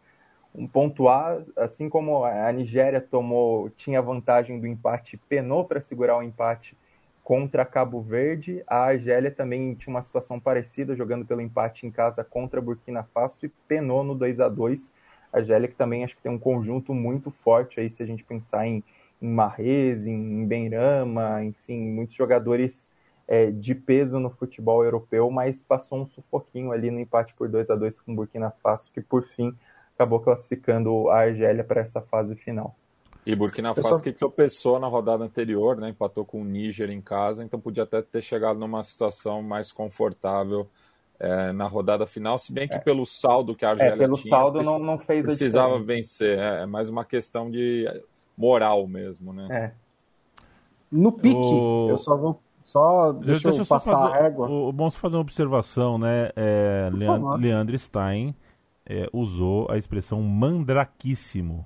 um 0.53 0.65
pontuar, 0.65 1.43
assim 1.57 1.89
como 1.89 2.23
a 2.23 2.51
Nigéria 2.51 3.01
tomou, 3.01 3.69
tinha 3.71 4.01
vantagem 4.01 4.59
do 4.59 4.65
empate, 4.65 5.17
penou 5.29 5.65
para 5.65 5.81
segurar 5.81 6.17
o 6.17 6.23
empate 6.23 6.77
contra 7.25 7.65
Cabo 7.65 8.01
Verde, 8.01 8.63
a 8.67 8.83
Argélia 8.83 9.31
também 9.31 9.73
tinha 9.73 9.91
uma 9.91 10.03
situação 10.03 10.39
parecida, 10.39 10.95
jogando 10.95 11.25
pelo 11.25 11.41
empate 11.41 11.87
em 11.87 11.89
casa 11.89 12.23
contra 12.23 12.61
Burkina 12.61 13.03
Faso 13.03 13.39
e 13.43 13.49
penou 13.67 14.03
no 14.03 14.13
2 14.13 14.39
a 14.39 14.47
2 14.47 14.93
A 15.33 15.39
Argélia 15.39 15.67
que 15.67 15.73
também 15.73 16.03
acho 16.03 16.15
que 16.15 16.21
tem 16.21 16.31
um 16.31 16.37
conjunto 16.37 16.93
muito 16.93 17.31
forte 17.31 17.79
aí, 17.79 17.89
se 17.89 18.03
a 18.03 18.05
gente 18.05 18.23
pensar 18.23 18.67
em, 18.67 18.83
em 19.19 19.27
Marrez, 19.27 20.05
em 20.05 20.45
Benrama, 20.45 21.43
enfim, 21.43 21.79
muitos 21.89 22.15
jogadores 22.15 22.91
é, 23.27 23.49
de 23.49 23.73
peso 23.73 24.19
no 24.19 24.29
futebol 24.29 24.83
europeu, 24.83 25.29
mas 25.31 25.63
passou 25.63 25.99
um 25.99 26.07
sufoquinho 26.07 26.71
ali 26.71 26.91
no 26.91 26.99
empate 26.99 27.33
por 27.33 27.49
2 27.49 27.69
a 27.69 27.75
2 27.75 27.99
com 28.01 28.15
Burkina 28.15 28.51
Faso, 28.61 28.91
que 28.91 29.01
por 29.01 29.23
fim 29.23 29.55
acabou 29.95 30.19
classificando 30.19 31.09
a 31.09 31.19
Argélia 31.21 31.63
para 31.63 31.81
essa 31.81 32.01
fase 32.01 32.35
final. 32.35 32.75
E 33.25 33.35
Burkina 33.35 33.73
Faso 33.73 34.03
que 34.03 34.11
tropeçou 34.11 34.79
na 34.79 34.87
rodada 34.87 35.23
anterior, 35.23 35.77
né? 35.77 35.89
empatou 35.89 36.23
com 36.23 36.41
o 36.41 36.45
Níger 36.45 36.91
em 36.91 37.01
casa, 37.01 37.43
então 37.43 37.59
podia 37.59 37.83
até 37.83 38.01
ter 38.01 38.21
chegado 38.21 38.59
numa 38.59 38.83
situação 38.83 39.41
mais 39.41 39.71
confortável 39.71 40.69
é, 41.19 41.51
na 41.51 41.65
rodada 41.65 42.05
final, 42.05 42.37
se 42.37 42.51
bem 42.53 42.67
que 42.67 42.75
é. 42.75 42.79
pelo 42.79 43.05
saldo 43.05 43.55
que 43.55 43.65
a 43.65 43.71
Argélia 43.71 43.93
é, 43.93 43.97
pelo 43.97 44.17
tinha, 44.17 44.29
saldo 44.29 44.61
não, 44.61 44.77
não 44.77 44.99
fez 44.99 45.23
precisava 45.23 45.79
vencer, 45.79 46.37
é, 46.37 46.63
é, 46.63 46.65
mais 46.65 46.89
uma 46.89 47.05
questão 47.05 47.49
de 47.49 47.85
moral 48.37 48.85
mesmo, 48.85 49.33
né? 49.33 49.47
É. 49.49 49.71
No 50.91 51.11
pique, 51.11 51.35
o... 51.35 51.87
eu 51.89 51.97
só 51.97 52.15
vou 52.15 52.39
só 52.65 53.11
deixa, 53.11 53.47
deixa 53.49 53.61
eu, 53.61 53.65
passar 53.65 53.91
fazer, 53.91 54.13
a 54.17 54.21
régua. 54.23 54.49
O, 54.49 54.69
o 54.69 54.73
bom 54.73 54.89
fazer 54.89 55.15
uma 55.15 55.21
observação, 55.21 55.99
né? 55.99 56.31
É, 56.35 56.89
Leandro, 56.91 57.35
Leandro 57.35 57.77
Stein 57.77 58.35
é, 58.85 59.07
usou 59.13 59.69
a 59.69 59.77
expressão 59.77 60.21
mandraquíssimo. 60.23 61.63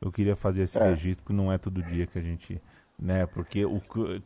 Eu 0.00 0.10
queria 0.10 0.34
fazer 0.34 0.62
esse 0.62 0.76
é. 0.76 0.88
registro, 0.90 1.22
porque 1.22 1.40
não 1.40 1.52
é 1.52 1.56
todo 1.56 1.80
dia 1.82 2.06
que 2.06 2.18
a 2.18 2.22
gente. 2.22 2.60
Né, 2.98 3.24
porque 3.24 3.64
o, 3.64 3.80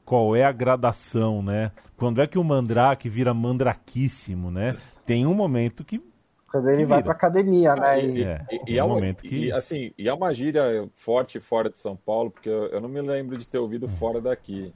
qual 0.04 0.34
é 0.34 0.42
a 0.42 0.50
gradação, 0.50 1.40
né? 1.40 1.70
Quando 1.96 2.20
é 2.20 2.26
que 2.26 2.36
o 2.36 2.42
mandrake 2.42 3.08
vira 3.08 3.32
mandraquíssimo, 3.32 4.50
né? 4.50 4.76
Tem 5.06 5.24
um 5.24 5.34
momento 5.34 5.84
que 5.84 6.02
quando 6.50 6.68
ele 6.68 6.84
vai 6.84 7.02
para 7.02 7.12
academia, 7.12 7.76
né? 7.76 8.04
E, 8.04 8.22
é, 8.24 8.46
e, 8.50 8.72
e, 8.72 8.78
é 8.78 8.84
um 8.84 8.88
momento 8.88 9.22
que... 9.22 9.46
e, 9.46 9.52
assim, 9.52 9.92
e 9.96 10.08
é 10.08 10.14
uma 10.14 10.32
gíria 10.34 10.88
forte 10.94 11.38
fora 11.38 11.70
de 11.70 11.78
São 11.78 11.94
Paulo, 11.96 12.32
porque 12.32 12.48
eu, 12.48 12.66
eu 12.66 12.80
não 12.80 12.88
me 12.88 13.00
lembro 13.00 13.36
de 13.38 13.46
ter 13.46 13.58
ouvido 13.58 13.88
fora 13.88 14.20
daqui. 14.20 14.72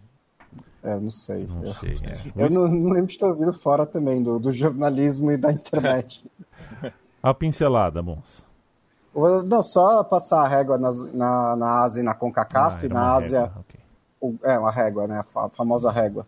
É, 0.83 0.97
não 0.97 1.11
sei. 1.11 1.47
Não 1.47 1.65
eu, 1.65 1.75
sei 1.75 1.97
é. 2.03 2.33
eu 2.45 2.51
não, 2.51 2.69
não, 2.69 2.91
lembro 2.91 3.11
de 3.11 3.19
ter 3.19 3.27
ouvido 3.27 3.53
fora 3.53 3.85
também 3.85 4.23
do, 4.23 4.39
do 4.39 4.53
jornalismo 4.53 5.31
e 5.31 5.37
da 5.37 5.53
internet. 5.53 6.25
A 7.23 7.35
pincelada, 7.35 8.03
moça. 8.03 8.49
Não, 9.45 9.61
só 9.61 10.05
passar 10.05 10.45
a 10.45 10.49
régua 10.49 10.79
na, 10.79 10.93
na, 10.93 11.57
na 11.57 11.81
Ásia 11.83 12.01
e 12.01 12.05
na 12.05 12.15
CONCACAF. 12.15 12.87
Ah, 12.87 12.89
na 12.89 13.17
Ásia, 13.17 13.41
régua, 13.41 13.65
okay. 13.69 13.81
o, 14.21 14.39
é 14.45 14.59
uma 14.59 14.71
régua, 14.71 15.07
né? 15.09 15.25
A 15.35 15.49
famosa 15.49 15.91
régua. 15.91 16.25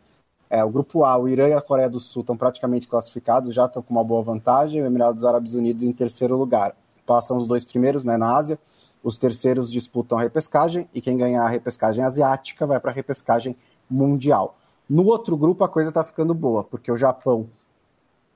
É, 0.48 0.64
o 0.64 0.70
grupo 0.70 1.04
A, 1.04 1.16
o 1.16 1.28
Irã 1.28 1.48
e 1.48 1.52
a 1.52 1.60
Coreia 1.60 1.88
do 1.88 2.00
Sul 2.00 2.22
estão 2.22 2.36
praticamente 2.36 2.88
classificados, 2.88 3.54
já 3.54 3.66
estão 3.66 3.80
com 3.80 3.94
uma 3.94 4.02
boa 4.02 4.22
vantagem. 4.24 4.82
O 4.82 4.86
Emirados 4.86 5.24
Árabes 5.24 5.54
Unidos 5.54 5.84
em 5.84 5.92
terceiro 5.92 6.36
lugar. 6.36 6.74
Passam 7.06 7.36
os 7.36 7.46
dois 7.46 7.64
primeiros 7.64 8.04
né, 8.04 8.16
na 8.16 8.36
Ásia. 8.36 8.58
Os 9.02 9.16
terceiros 9.16 9.70
disputam 9.70 10.18
a 10.18 10.22
repescagem 10.22 10.88
e 10.92 11.00
quem 11.00 11.16
ganhar 11.16 11.44
a 11.44 11.48
repescagem 11.48 12.04
asiática 12.04 12.66
vai 12.66 12.80
para 12.80 12.90
a 12.90 12.94
repescagem 12.94 13.56
mundial. 13.90 14.56
No 14.88 15.04
outro 15.06 15.36
grupo 15.36 15.64
a 15.64 15.68
coisa 15.68 15.90
está 15.90 16.04
ficando 16.04 16.34
boa, 16.34 16.64
porque 16.64 16.90
o 16.90 16.96
Japão 16.96 17.48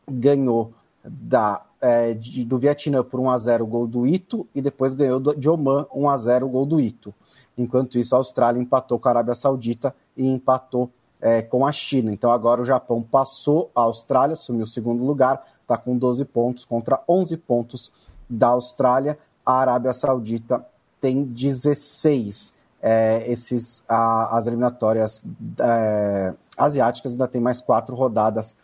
ganhou 0.09 0.73
da 1.05 1.63
é, 1.81 2.15
de, 2.15 2.45
do 2.47 2.59
Vietnã 2.59 3.05
por 3.05 3.21
1 3.21 3.31
a 3.31 3.39
0 3.39 3.65
o 3.65 3.67
gol 3.67 3.87
do 3.87 4.07
Ito 4.07 4.47
e 4.55 4.63
depois 4.63 4.95
ganhou 4.95 5.21
do, 5.21 5.37
de 5.37 5.51
Oman 5.51 5.87
1 5.95 6.09
a 6.09 6.17
0 6.17 6.47
o 6.47 6.49
gol 6.49 6.65
do 6.65 6.81
Ito. 6.81 7.13
Enquanto 7.59 7.99
isso, 7.99 8.15
a 8.15 8.19
Austrália 8.19 8.59
empatou 8.59 8.99
com 8.99 9.07
a 9.07 9.11
Arábia 9.11 9.35
Saudita 9.35 9.95
e 10.17 10.27
empatou 10.27 10.91
é, 11.21 11.43
com 11.43 11.67
a 11.67 11.73
China. 11.73 12.11
Então 12.11 12.31
agora 12.31 12.63
o 12.63 12.65
Japão 12.65 13.03
passou 13.03 13.71
a 13.75 13.83
Austrália, 13.83 14.33
assumiu 14.33 14.65
o 14.65 14.67
segundo 14.67 15.05
lugar, 15.05 15.47
está 15.61 15.77
com 15.77 15.97
12 15.97 16.25
pontos 16.25 16.65
contra 16.65 17.03
11 17.07 17.37
pontos 17.37 17.93
da 18.29 18.49
Austrália. 18.49 19.19
A 19.45 19.59
Arábia 19.59 19.93
Saudita 19.93 20.65
tem 21.03 21.23
16. 21.23 22.54
É, 22.87 23.25
esses, 23.33 23.83
a, 23.89 24.37
as 24.37 24.47
eliminatórias 24.47 25.25
é, 25.59 26.35
asiáticas 26.55 27.13
ainda 27.13 27.27
tem 27.27 27.41
mais 27.41 27.63
quatro 27.63 27.97
rodadas 27.97 28.55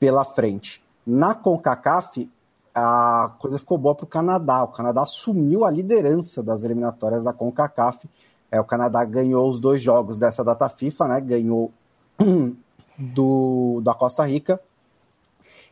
pela 0.00 0.24
frente. 0.24 0.82
Na 1.06 1.36
CONCACAF, 1.36 2.28
a 2.74 3.30
coisa 3.38 3.58
ficou 3.58 3.78
boa 3.78 3.94
para 3.94 4.04
o 4.04 4.08
Canadá. 4.08 4.64
O 4.64 4.68
Canadá 4.68 5.02
assumiu 5.02 5.64
a 5.64 5.70
liderança 5.70 6.42
das 6.42 6.64
eliminatórias 6.64 7.24
da 7.24 7.32
CONCACAF. 7.32 8.08
É, 8.50 8.60
o 8.60 8.64
Canadá 8.64 9.04
ganhou 9.04 9.48
os 9.48 9.60
dois 9.60 9.80
jogos 9.80 10.18
dessa 10.18 10.42
data 10.42 10.68
FIFA, 10.68 11.08
né? 11.08 11.20
Ganhou 11.20 11.70
do, 12.98 13.80
da 13.84 13.94
Costa 13.94 14.24
Rica 14.24 14.60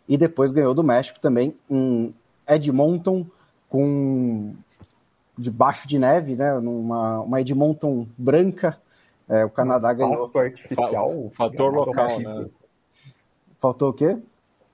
e 0.08 0.16
depois 0.16 0.52
ganhou 0.52 0.74
do 0.74 0.84
México 0.84 1.18
também 1.18 1.56
em 1.68 2.14
Edmonton 2.46 3.26
com 3.68 4.54
debaixo 5.42 5.86
de 5.86 5.98
neve, 5.98 6.34
né? 6.34 6.58
Numa 6.58 7.20
uma 7.20 7.40
Edmonton 7.40 8.06
branca. 8.16 8.80
É, 9.28 9.44
o 9.44 9.50
Canadá 9.50 9.92
ganhou. 9.92 10.30
Artificial, 10.34 11.30
fator 11.32 11.72
local, 11.72 12.20
né? 12.20 12.46
Faltou 13.58 13.90
o 13.90 13.92
quê? 13.92 14.18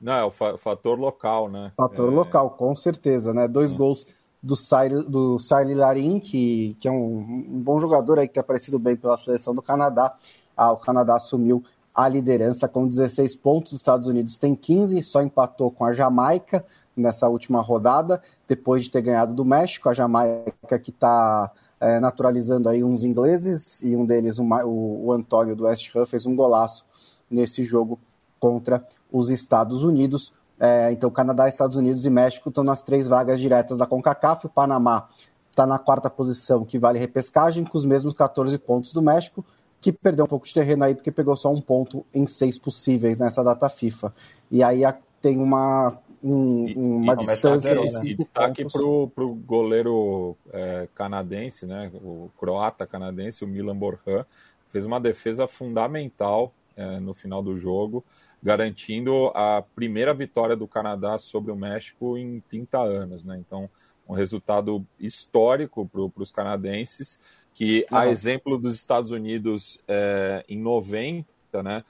Não, 0.00 0.12
é 0.12 0.24
o 0.24 0.30
fator 0.30 0.98
local, 0.98 1.48
né? 1.48 1.72
Fator 1.76 2.12
é... 2.12 2.14
local, 2.14 2.50
com 2.50 2.74
certeza, 2.74 3.34
né? 3.34 3.48
Dois 3.48 3.72
é. 3.72 3.76
gols 3.76 4.06
do 4.42 4.54
Sail, 4.54 5.02
do 5.02 5.38
Sail 5.38 5.76
Larin, 5.76 6.20
que, 6.20 6.76
que 6.78 6.86
é 6.86 6.90
um, 6.90 7.18
um, 7.18 7.60
bom 7.60 7.80
jogador 7.80 8.18
aí 8.18 8.28
que 8.28 8.34
tem 8.34 8.40
aparecido 8.40 8.78
bem 8.78 8.96
pela 8.96 9.16
seleção 9.16 9.54
do 9.54 9.60
Canadá. 9.60 10.16
Ah, 10.56 10.72
o 10.72 10.76
Canadá 10.76 11.16
assumiu 11.16 11.64
a 11.94 12.08
liderança 12.08 12.68
com 12.68 12.86
16 12.86 13.34
pontos, 13.36 13.72
os 13.72 13.78
Estados 13.78 14.06
Unidos 14.06 14.38
tem 14.38 14.54
15, 14.54 15.02
só 15.02 15.20
empatou 15.20 15.70
com 15.70 15.84
a 15.84 15.92
Jamaica 15.92 16.64
nessa 16.98 17.28
última 17.28 17.60
rodada, 17.60 18.20
depois 18.46 18.84
de 18.84 18.90
ter 18.90 19.02
ganhado 19.02 19.34
do 19.34 19.44
México, 19.44 19.88
a 19.88 19.94
Jamaica 19.94 20.78
que 20.78 20.90
está 20.90 21.50
é, 21.80 22.00
naturalizando 22.00 22.68
aí 22.68 22.82
uns 22.82 23.04
ingleses, 23.04 23.82
e 23.82 23.94
um 23.94 24.04
deles, 24.04 24.38
o, 24.38 24.44
o, 24.44 25.12
Antônio 25.12 25.54
do 25.54 25.64
West 25.64 25.94
Ham, 25.94 26.06
fez 26.06 26.26
um 26.26 26.34
golaço 26.34 26.84
nesse 27.30 27.64
jogo 27.64 27.98
contra 28.40 28.84
os 29.12 29.30
Estados 29.30 29.84
Unidos. 29.84 30.32
É, 30.58 30.90
então, 30.90 31.10
Canadá, 31.10 31.48
Estados 31.48 31.76
Unidos 31.76 32.04
e 32.04 32.10
México 32.10 32.48
estão 32.48 32.64
nas 32.64 32.82
três 32.82 33.06
vagas 33.06 33.40
diretas 33.40 33.78
da 33.78 33.86
CONCACAF. 33.86 34.46
O 34.46 34.50
Panamá 34.50 35.08
está 35.50 35.66
na 35.66 35.78
quarta 35.78 36.10
posição, 36.10 36.64
que 36.64 36.78
vale 36.78 36.98
repescagem, 36.98 37.64
com 37.64 37.78
os 37.78 37.84
mesmos 37.84 38.14
14 38.14 38.56
pontos 38.58 38.92
do 38.92 39.02
México, 39.02 39.44
que 39.80 39.92
perdeu 39.92 40.24
um 40.24 40.28
pouco 40.28 40.46
de 40.46 40.54
terreno 40.54 40.84
aí, 40.84 40.94
porque 40.94 41.12
pegou 41.12 41.36
só 41.36 41.52
um 41.52 41.60
ponto 41.60 42.04
em 42.12 42.26
seis 42.26 42.58
possíveis 42.58 43.18
nessa 43.18 43.44
data 43.44 43.68
FIFA. 43.68 44.12
E 44.50 44.62
aí 44.62 44.82
tem 45.22 45.38
uma, 45.38 45.96
um, 46.22 47.00
uma 47.00 47.14
e, 47.14 47.16
distância. 47.16 47.74
E, 47.74 47.92
né? 47.92 48.00
e 48.04 48.14
destaque 48.14 48.64
para 48.64 48.82
o 48.82 49.34
goleiro 49.46 50.36
é, 50.52 50.88
canadense, 50.94 51.66
né, 51.66 51.90
o 51.94 52.30
croata 52.38 52.86
canadense, 52.86 53.44
o 53.44 53.48
Milan 53.48 53.76
Borjan, 53.76 54.24
fez 54.70 54.84
uma 54.84 55.00
defesa 55.00 55.46
fundamental 55.46 56.52
é, 56.76 57.00
no 57.00 57.14
final 57.14 57.42
do 57.42 57.56
jogo 57.56 58.04
garantindo 58.42 59.28
a 59.34 59.62
primeira 59.74 60.14
vitória 60.14 60.56
do 60.56 60.68
Canadá 60.68 61.18
sobre 61.18 61.50
o 61.50 61.56
México 61.56 62.16
em 62.16 62.40
30 62.48 62.78
anos. 62.78 63.24
Né? 63.24 63.36
Então, 63.38 63.68
um 64.08 64.14
resultado 64.14 64.84
histórico 64.98 65.86
para 65.86 66.22
os 66.22 66.30
canadenses, 66.30 67.18
que, 67.54 67.84
a 67.90 68.06
exemplo 68.06 68.56
dos 68.56 68.76
Estados 68.76 69.10
Unidos 69.10 69.80
é, 69.88 70.44
em 70.48 70.58
90, 70.58 71.26
né, 71.62 71.84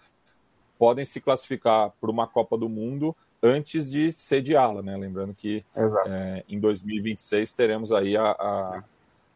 podem 0.78 1.04
se 1.04 1.20
classificar 1.20 1.92
para 2.00 2.10
uma 2.10 2.26
Copa 2.26 2.56
do 2.56 2.68
Mundo 2.68 3.14
antes 3.42 3.90
de 3.90 4.12
sediá-la. 4.12 4.82
Né? 4.82 4.96
Lembrando 4.96 5.34
que 5.34 5.64
é, 6.06 6.44
em 6.48 6.58
2026 6.58 7.52
teremos 7.54 7.92
aí 7.92 8.16
a, 8.16 8.30
a, 8.30 8.84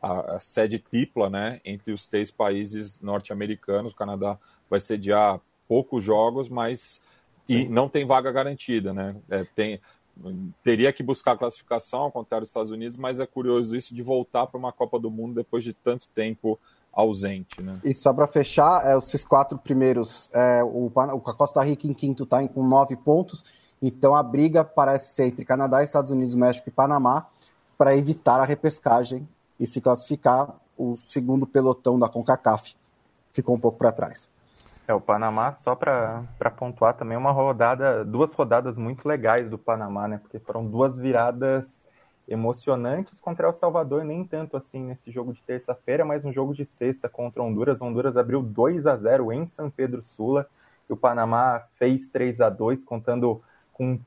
a, 0.01 0.21
a 0.37 0.41
sede 0.41 0.79
tripla 0.79 1.31
né, 1.31 1.61
entre 1.65 1.93
os 1.93 2.07
três 2.07 2.31
países 2.31 3.01
norte-americanos. 3.01 3.93
O 3.93 3.97
Canadá 3.97 4.39
vai 4.69 4.81
sediar 4.81 5.41
poucos 5.69 6.03
jogos, 6.03 6.49
mas 6.49 7.01
e 7.49 7.69
não 7.69 7.89
tem 7.89 8.05
vaga 8.05 8.31
garantida, 8.31 8.93
né? 8.93 9.17
É, 9.29 9.45
tem, 9.55 9.81
teria 10.63 10.93
que 10.93 11.03
buscar 11.03 11.37
classificação, 11.37 12.01
ao 12.03 12.13
contrário 12.13 12.45
dos 12.45 12.51
Estados 12.51 12.71
Unidos, 12.71 12.97
mas 12.97 13.21
é 13.21 13.27
curioso 13.27 13.75
isso 13.77 13.95
de 13.95 14.03
voltar 14.03 14.47
para 14.47 14.59
uma 14.59 14.73
Copa 14.73 14.99
do 14.99 15.11
Mundo 15.11 15.35
depois 15.35 15.65
de 15.65 15.73
tanto 15.73 16.09
tempo 16.09 16.59
ausente, 16.93 17.63
né? 17.63 17.75
E 17.83 17.95
só 17.95 18.13
para 18.13 18.27
fechar, 18.27 18.87
é, 18.87 18.97
esses 18.97 19.25
quatro 19.25 19.57
primeiros, 19.59 20.31
é, 20.33 20.63
o, 20.63 20.87
o 20.87 21.21
Costa 21.21 21.63
Rica 21.63 21.87
em 21.87 21.95
quinto 21.95 22.25
está 22.25 22.47
com 22.47 22.67
nove 22.67 22.97
pontos, 22.97 23.45
então 23.83 24.15
a 24.15 24.23
briga 24.23 24.65
parece 24.65 25.15
ser 25.15 25.25
entre 25.25 25.45
Canadá, 25.45 25.83
Estados 25.83 26.11
Unidos, 26.11 26.35
México 26.35 26.69
e 26.69 26.73
Panamá 26.73 27.27
para 27.77 27.97
evitar 27.97 28.41
a 28.41 28.45
repescagem 28.45 29.29
e 29.59 29.67
se 29.67 29.81
classificar. 29.81 30.55
O 30.79 30.97
segundo 30.97 31.47
pelotão 31.47 31.99
da 31.99 32.09
CONCACAF 32.09 32.75
ficou 33.33 33.55
um 33.55 33.61
pouco 33.61 33.79
para 33.79 33.93
trás. 33.93 34.29
É, 34.87 34.95
o 34.95 35.01
Panamá, 35.01 35.53
só 35.53 35.75
para 35.77 36.25
pontuar 36.57 36.95
também, 36.95 37.17
uma 37.17 37.31
rodada, 37.31 38.05
duas 38.05 38.33
rodadas 38.33 38.79
muito 38.79 39.07
legais 39.07 39.49
do 39.49 39.59
Panamá, 39.59 40.09
né? 40.09 40.19
Porque 40.19 40.39
foram 40.39 40.67
duas 40.67 40.97
viradas 40.97 41.85
emocionantes 42.27 43.21
contra 43.21 43.47
El 43.47 43.53
Salvador, 43.53 44.05
nem 44.05 44.25
tanto 44.25 44.57
assim 44.57 44.83
nesse 44.83 45.11
jogo 45.11 45.33
de 45.33 45.43
terça-feira, 45.43 46.05
mas 46.05 46.25
um 46.25 46.33
jogo 46.33 46.55
de 46.55 46.65
sexta 46.65 47.09
contra 47.09 47.43
Honduras. 47.43 47.81
Honduras 47.81 48.17
abriu 48.17 48.43
2 48.43 48.87
a 48.87 48.97
0 48.97 49.33
em 49.33 49.47
São 49.47 49.71
Pedro 49.71 50.03
Sula, 50.03 50.47
e 50.89 50.93
o 50.93 50.97
Panamá 50.97 51.63
fez 51.77 52.11
3 52.11 52.41
a 52.41 52.49
2 52.49 52.85
contando 52.85 53.43
com 53.73 53.93
um 53.93 54.01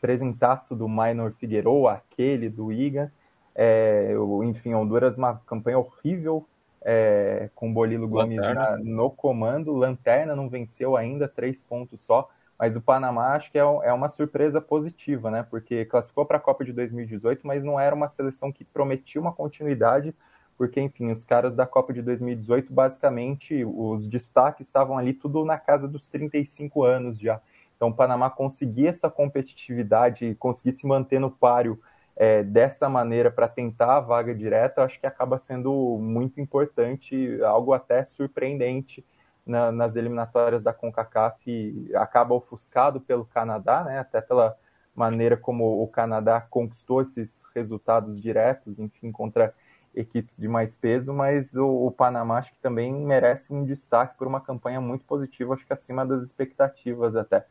presentaço 0.00 0.74
do 0.74 0.88
Minor 0.88 1.32
Figueroa, 1.32 1.94
aquele 1.94 2.48
do 2.48 2.72
Iga. 2.72 3.12
É, 3.54 4.14
enfim, 4.44 4.74
Honduras, 4.74 5.18
uma 5.18 5.36
campanha 5.46 5.78
horrível 5.78 6.46
é, 6.84 7.48
com 7.54 7.72
Bolilo 7.72 8.08
Gomes 8.08 8.38
na, 8.38 8.76
no 8.78 9.10
comando. 9.10 9.72
Lanterna 9.72 10.34
não 10.34 10.48
venceu 10.48 10.96
ainda, 10.96 11.28
três 11.28 11.62
pontos 11.62 12.00
só. 12.00 12.28
Mas 12.58 12.76
o 12.76 12.80
Panamá 12.80 13.34
acho 13.34 13.50
que 13.50 13.58
é, 13.58 13.62
é 13.62 13.92
uma 13.92 14.08
surpresa 14.08 14.60
positiva, 14.60 15.30
né? 15.30 15.44
Porque 15.48 15.84
classificou 15.84 16.24
para 16.24 16.36
a 16.36 16.40
Copa 16.40 16.64
de 16.64 16.72
2018, 16.72 17.46
mas 17.46 17.64
não 17.64 17.78
era 17.78 17.94
uma 17.94 18.08
seleção 18.08 18.52
que 18.52 18.64
prometia 18.64 19.20
uma 19.20 19.32
continuidade, 19.32 20.14
porque, 20.56 20.80
enfim, 20.80 21.10
os 21.10 21.24
caras 21.24 21.56
da 21.56 21.66
Copa 21.66 21.92
de 21.92 22.02
2018, 22.02 22.72
basicamente, 22.72 23.64
os 23.64 24.06
destaques 24.06 24.66
estavam 24.66 24.96
ali 24.96 25.12
tudo 25.12 25.44
na 25.44 25.58
casa 25.58 25.88
dos 25.88 26.06
35 26.06 26.84
anos 26.84 27.18
já. 27.18 27.40
Então, 27.82 27.90
o 27.90 27.94
Panamá 27.96 28.30
conseguia 28.30 28.90
essa 28.90 29.10
competitividade, 29.10 30.36
conseguir 30.36 30.70
se 30.70 30.86
manter 30.86 31.18
no 31.18 31.28
páreo 31.28 31.76
é, 32.14 32.40
dessa 32.44 32.88
maneira 32.88 33.28
para 33.28 33.48
tentar 33.48 33.96
a 33.96 34.00
vaga 34.00 34.32
direta, 34.32 34.84
acho 34.84 35.00
que 35.00 35.06
acaba 35.06 35.36
sendo 35.40 35.98
muito 36.00 36.40
importante, 36.40 37.42
algo 37.42 37.72
até 37.72 38.04
surpreendente 38.04 39.04
na, 39.44 39.72
nas 39.72 39.96
eliminatórias 39.96 40.62
da 40.62 40.72
CONCACAF, 40.72 41.90
acaba 41.96 42.36
ofuscado 42.36 43.00
pelo 43.00 43.24
Canadá, 43.24 43.82
né, 43.82 43.98
até 43.98 44.20
pela 44.20 44.56
maneira 44.94 45.36
como 45.36 45.82
o 45.82 45.88
Canadá 45.88 46.40
conquistou 46.40 47.02
esses 47.02 47.42
resultados 47.52 48.22
diretos, 48.22 48.78
enfim, 48.78 49.10
contra 49.10 49.52
equipes 49.92 50.36
de 50.36 50.46
mais 50.46 50.76
peso, 50.76 51.12
mas 51.12 51.56
o, 51.56 51.66
o, 51.66 51.90
Panamá 51.90 52.38
acho 52.38 52.52
que 52.52 52.60
também 52.60 52.92
merece 52.92 53.52
um 53.52 53.64
destaque 53.64 54.16
por 54.16 54.28
uma 54.28 54.40
campanha 54.40 54.80
muito 54.80 55.04
positiva, 55.04 55.54
acho 55.54 55.66
que 55.66 55.72
acima 55.72 56.06
das 56.06 56.22
expectativas 56.22 57.16
até. 57.16 57.44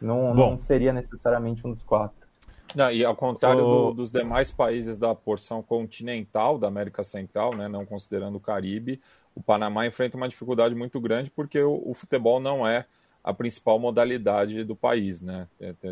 Não, 0.00 0.34
não 0.34 0.60
seria 0.62 0.92
necessariamente 0.92 1.66
um 1.66 1.70
dos 1.70 1.82
quatro. 1.82 2.26
Não, 2.74 2.90
e 2.90 3.04
ao 3.04 3.14
contrário 3.14 3.64
o... 3.64 3.90
do, 3.90 3.94
dos 3.94 4.10
demais 4.10 4.50
países 4.50 4.98
da 4.98 5.14
porção 5.14 5.62
continental 5.62 6.58
da 6.58 6.68
América 6.68 7.04
Central, 7.04 7.54
né, 7.54 7.68
não 7.68 7.84
considerando 7.84 8.36
o 8.36 8.40
Caribe, 8.40 9.00
o 9.34 9.42
Panamá 9.42 9.86
enfrenta 9.86 10.16
uma 10.16 10.28
dificuldade 10.28 10.74
muito 10.74 11.00
grande 11.00 11.30
porque 11.30 11.60
o, 11.60 11.82
o 11.84 11.94
futebol 11.94 12.40
não 12.40 12.66
é 12.66 12.86
a 13.22 13.32
principal 13.32 13.78
modalidade 13.78 14.64
do 14.64 14.74
país. 14.74 15.22
Né? 15.22 15.46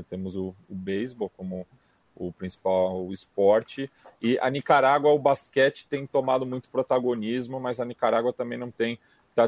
Temos 0.08 0.36
o, 0.36 0.54
o 0.68 0.74
beisebol 0.74 1.30
como 1.36 1.66
o 2.14 2.30
principal 2.32 3.10
esporte, 3.12 3.90
e 4.20 4.38
a 4.40 4.50
Nicarágua, 4.50 5.10
o 5.10 5.18
basquete 5.18 5.86
tem 5.88 6.06
tomado 6.06 6.44
muito 6.44 6.68
protagonismo, 6.68 7.58
mas 7.58 7.80
a 7.80 7.84
Nicarágua 7.84 8.30
também 8.30 8.58
não 8.58 8.70
tem 8.70 8.98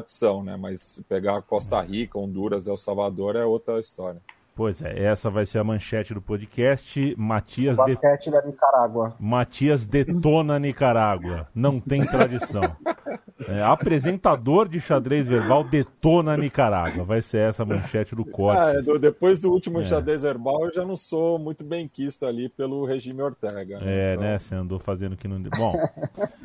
tradição, 0.01 0.43
né? 0.43 0.57
Mas 0.57 1.01
pegar 1.07 1.41
Costa 1.41 1.81
Rica, 1.81 2.17
Honduras, 2.17 2.67
El 2.67 2.77
Salvador 2.77 3.35
é 3.35 3.45
outra 3.45 3.79
história. 3.79 4.21
Pois 4.55 4.81
é, 4.83 5.05
essa 5.05 5.31
vai 5.31 5.47
ser 5.47 5.57
a 5.57 5.63
manchete 5.63 6.13
do 6.13 6.21
podcast. 6.21 7.15
Matias 7.17 7.77
Basquete 7.77 8.25
de... 8.25 8.31
da 8.31 8.41
Nicarágua. 8.43 9.15
Matias 9.19 9.85
detona 9.87 10.59
Nicarágua. 10.59 11.47
Não 11.55 11.79
tem 11.79 12.05
tradição. 12.05 12.61
É, 13.47 13.61
apresentador 13.63 14.67
de 14.67 14.79
xadrez 14.79 15.27
verbal 15.27 15.63
detona 15.63 16.37
Nicarágua. 16.37 17.03
Vai 17.03 17.21
ser 17.21 17.49
essa 17.49 17.63
a 17.63 17.65
manchete 17.65 18.15
do 18.15 18.25
corte. 18.25 18.59
Ah, 18.59 18.81
do, 18.81 18.99
depois 18.99 19.41
do 19.41 19.51
último 19.51 19.81
é. 19.81 19.83
xadrez 19.83 20.21
verbal, 20.21 20.65
eu 20.65 20.73
já 20.73 20.85
não 20.85 20.95
sou 20.95 21.37
muito 21.39 21.63
bem 21.63 21.87
quisto 21.87 22.25
ali 22.25 22.49
pelo 22.49 22.85
regime 22.85 23.21
Ortega. 23.21 23.79
Né? 23.79 23.85
É, 23.85 24.13
então... 24.13 24.23
né? 24.23 24.39
Você 24.39 24.55
andou 24.55 24.79
fazendo 24.79 25.17
que 25.17 25.27
não. 25.27 25.41
Bom, 25.41 25.73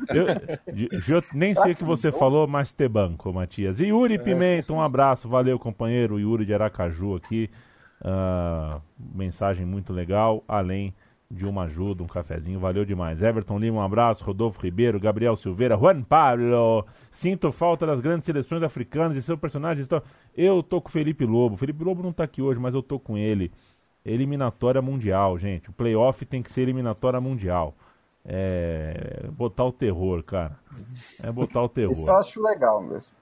eu, 0.09 0.25
eu, 1.07 1.23
nem 1.33 1.53
sei 1.55 1.73
o 1.73 1.75
que 1.75 1.83
você 1.83 2.11
falou, 2.11 2.47
mas 2.47 2.73
te 2.73 2.87
banco, 2.87 3.31
Matias. 3.31 3.79
E 3.79 3.87
Yuri 3.87 4.15
é. 4.15 4.17
Pimenta, 4.17 4.73
um 4.73 4.81
abraço. 4.81 5.27
Valeu, 5.29 5.59
companheiro. 5.59 6.19
Yuri 6.19 6.45
de 6.45 6.53
Aracaju 6.53 7.15
aqui. 7.15 7.49
Uh, 8.01 8.81
mensagem 8.97 9.65
muito 9.65 9.93
legal. 9.93 10.43
Além 10.47 10.93
de 11.31 11.45
uma 11.45 11.63
ajuda, 11.63 12.03
um 12.03 12.07
cafezinho, 12.07 12.59
valeu 12.59 12.83
demais. 12.83 13.21
Everton 13.21 13.59
Lima, 13.59 13.77
um 13.77 13.83
abraço. 13.83 14.23
Rodolfo 14.23 14.61
Ribeiro, 14.61 14.99
Gabriel 14.99 15.35
Silveira, 15.35 15.77
Juan 15.77 16.01
Pablo. 16.01 16.85
Sinto 17.11 17.51
falta 17.51 17.85
das 17.85 18.01
grandes 18.01 18.25
seleções 18.25 18.63
africanas 18.63 19.15
e 19.15 19.21
seu 19.21 19.37
personagem. 19.37 19.85
Eu 20.35 20.63
tô 20.63 20.81
com 20.81 20.89
o 20.89 20.91
Felipe 20.91 21.25
Lobo. 21.25 21.55
Felipe 21.55 21.83
Lobo 21.83 22.01
não 22.01 22.11
tá 22.11 22.23
aqui 22.23 22.41
hoje, 22.41 22.59
mas 22.59 22.73
eu 22.73 22.81
tô 22.81 22.99
com 22.99 23.15
ele. 23.15 23.51
Eliminatória 24.03 24.81
mundial, 24.81 25.37
gente. 25.37 25.69
O 25.69 25.73
playoff 25.73 26.25
tem 26.25 26.41
que 26.41 26.51
ser 26.51 26.61
eliminatória 26.61 27.21
mundial. 27.21 27.75
É 28.25 29.27
botar 29.31 29.65
o 29.65 29.71
terror, 29.71 30.23
cara. 30.23 30.57
É 31.21 31.31
botar 31.31 31.61
o 31.61 31.69
terror. 31.69 31.93
Isso 31.93 32.09
eu 32.09 32.17
acho 32.17 32.41
legal 32.41 32.81
mesmo. 32.81 33.18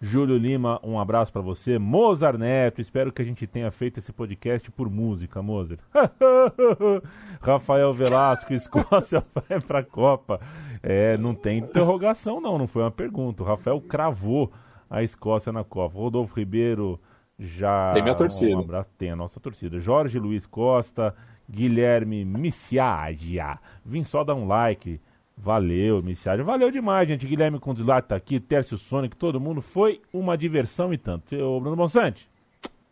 Júlio 0.00 0.36
Lima, 0.36 0.80
um 0.82 0.98
abraço 0.98 1.32
para 1.32 1.42
você. 1.42 1.78
Mozart 1.78 2.38
Neto, 2.38 2.80
espero 2.80 3.12
que 3.12 3.20
a 3.20 3.24
gente 3.24 3.46
tenha 3.46 3.70
feito 3.70 3.98
esse 3.98 4.12
podcast 4.12 4.70
por 4.70 4.88
música, 4.88 5.42
Mozart. 5.42 5.80
Rafael 7.40 7.92
Velasco, 7.94 8.52
Escócia 8.54 9.24
vai 9.34 9.60
pra 9.60 9.82
Copa. 9.82 10.40
É, 10.82 11.16
não 11.16 11.34
tem 11.34 11.58
interrogação 11.58 12.40
não, 12.40 12.58
não 12.58 12.66
foi 12.66 12.82
uma 12.82 12.90
pergunta. 12.90 13.42
O 13.42 13.46
Rafael 13.46 13.80
cravou 13.80 14.52
a 14.88 15.02
Escócia 15.02 15.52
na 15.52 15.64
Copa. 15.64 15.98
Rodolfo 15.98 16.36
Ribeiro 16.36 17.00
já... 17.38 17.92
Tem 17.92 18.02
minha 18.02 18.14
torcida. 18.14 18.56
Um 18.56 18.60
abraço, 18.60 18.90
tem 18.96 19.10
a 19.10 19.16
nossa 19.16 19.40
torcida. 19.40 19.80
Jorge 19.80 20.18
Luiz 20.18 20.46
Costa, 20.46 21.14
Guilherme 21.48 22.24
Missiagia. 22.24 23.58
Vim 23.84 24.04
só 24.04 24.22
dar 24.22 24.34
um 24.34 24.46
like 24.46 25.00
Valeu, 25.40 26.02
Missiário. 26.02 26.44
Valeu 26.44 26.70
demais, 26.70 27.08
gente. 27.08 27.26
Guilherme 27.26 27.58
Condilato 27.58 28.08
tá 28.08 28.16
aqui, 28.16 28.40
Tércio 28.40 28.76
Sonic, 28.76 29.16
todo 29.16 29.40
mundo. 29.40 29.62
Foi 29.62 30.00
uma 30.12 30.36
diversão 30.36 30.92
e 30.92 30.98
tanto. 30.98 31.36
Ô, 31.36 31.60
Bruno 31.60 31.76
Bonsante, 31.76 32.28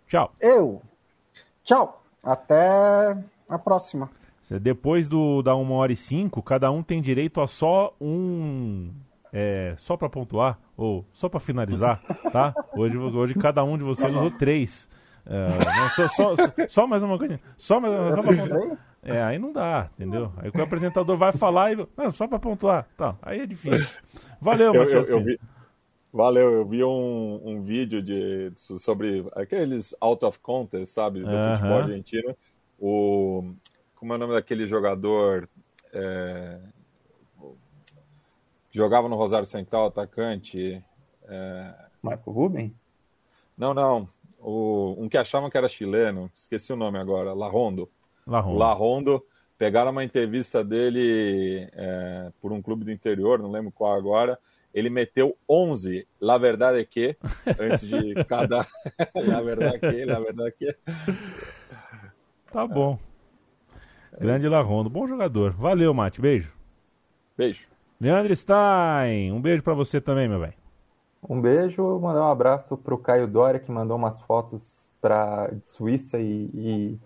tchau. 0.06 0.32
Eu. 0.40 0.80
Tchau. 1.64 2.02
Até 2.24 3.16
a 3.48 3.58
próxima. 3.58 4.10
Depois 4.60 5.08
do 5.08 5.42
da 5.42 5.56
1 5.56 5.72
hora 5.72 5.92
e 5.92 5.96
5, 5.96 6.40
cada 6.42 6.70
um 6.70 6.82
tem 6.82 7.02
direito 7.02 7.40
a 7.40 7.46
só 7.46 7.92
um. 8.00 8.90
É, 9.32 9.74
só 9.76 9.96
para 9.96 10.08
pontuar, 10.08 10.58
ou 10.76 11.04
só 11.12 11.28
para 11.28 11.40
finalizar, 11.40 12.00
tá? 12.32 12.54
Hoje, 12.74 12.96
hoje 12.96 13.34
cada 13.34 13.62
um 13.64 13.76
de 13.76 13.84
vocês 13.84 14.08
usou 14.10 14.30
três. 14.30 14.88
É, 15.26 15.90
só, 15.90 16.08
só, 16.08 16.34
só, 16.68 16.86
mais 16.86 17.02
uma 17.02 17.18
coisa. 17.18 17.40
Só, 17.56 17.80
mais, 17.80 17.92
só 18.14 18.22
pra 18.22 18.34
pontuar. 18.36 18.78
É, 19.06 19.22
aí 19.22 19.38
não 19.38 19.52
dá, 19.52 19.88
entendeu? 19.94 20.32
Aí 20.36 20.50
o 20.52 20.62
apresentador 20.62 21.16
vai 21.16 21.32
falar 21.32 21.72
e. 21.72 21.88
Não, 21.96 22.10
só 22.12 22.26
para 22.26 22.38
pontuar. 22.38 22.88
Tá, 22.96 23.16
aí 23.22 23.40
é 23.40 23.46
difícil. 23.46 23.98
Valeu, 24.40 24.74
eu, 24.74 24.84
Matheus. 24.84 25.08
Eu, 25.08 25.18
eu 25.18 25.24
vi, 25.24 25.40
valeu, 26.12 26.52
eu 26.52 26.66
vi 26.66 26.84
um, 26.84 27.40
um 27.44 27.62
vídeo 27.62 28.02
de, 28.02 28.52
sobre 28.56 29.24
aqueles 29.34 29.94
out 30.00 30.24
of 30.24 30.38
contest, 30.40 30.92
sabe? 30.92 31.20
Do 31.20 31.26
uh 31.26 31.30
-huh. 31.30 31.56
futebol 31.56 31.78
argentino. 31.78 32.36
O, 32.78 33.54
como 33.94 34.12
é 34.12 34.16
o 34.16 34.18
nome 34.18 34.34
daquele 34.34 34.66
jogador? 34.66 35.48
É, 35.92 36.58
jogava 38.76 39.08
no 39.08 39.16
Rosário 39.16 39.46
Central, 39.46 39.86
atacante. 39.86 40.84
É... 41.24 41.74
Marco 42.02 42.30
Ruben? 42.30 42.74
Não, 43.56 43.72
não. 43.72 44.08
O, 44.38 44.94
um 44.98 45.08
que 45.08 45.16
achavam 45.16 45.48
que 45.48 45.56
era 45.56 45.68
chileno, 45.68 46.30
esqueci 46.34 46.72
o 46.72 46.76
nome 46.76 46.98
agora, 46.98 47.32
Larrondo. 47.32 47.90
Larrondo. 48.26 48.58
Larrondo. 48.58 49.24
Pegaram 49.58 49.90
uma 49.90 50.04
entrevista 50.04 50.62
dele 50.62 51.68
é, 51.72 52.30
por 52.42 52.52
um 52.52 52.60
clube 52.60 52.84
do 52.84 52.92
interior, 52.92 53.38
não 53.38 53.50
lembro 53.50 53.72
qual 53.72 53.94
agora. 53.94 54.38
Ele 54.74 54.90
meteu 54.90 55.34
11, 55.48 56.06
la 56.20 56.36
verdade 56.36 56.78
é 56.78 56.84
que, 56.84 57.16
antes 57.58 57.88
de 57.88 58.22
cada. 58.24 58.66
la 59.14 59.40
verdade 59.40 59.76
é 59.76 59.78
que, 59.78 60.04
la 60.04 60.20
verdade 60.20 60.48
é 60.48 60.50
que. 60.50 60.76
Tá 62.52 62.66
bom. 62.66 62.98
É 64.12 64.20
Grande 64.20 64.46
Larrondo, 64.46 64.90
bom 64.90 65.06
jogador. 65.06 65.52
Valeu, 65.52 65.94
Mate. 65.94 66.20
Beijo. 66.20 66.52
Beijo. 67.36 67.66
Leandro 67.98 68.36
Stein, 68.36 69.32
um 69.32 69.40
beijo 69.40 69.62
para 69.62 69.72
você 69.72 69.98
também, 69.98 70.28
meu 70.28 70.40
velho. 70.40 70.54
Um 71.26 71.40
beijo, 71.40 71.98
mandar 71.98 72.20
um 72.20 72.30
abraço 72.30 72.76
pro 72.76 72.98
Caio 72.98 73.26
Dória, 73.26 73.58
que 73.58 73.70
mandou 73.70 73.96
umas 73.96 74.20
fotos 74.20 74.90
pra, 75.00 75.48
de 75.48 75.66
Suíça 75.66 76.18
e, 76.18 76.50
e 76.54 76.98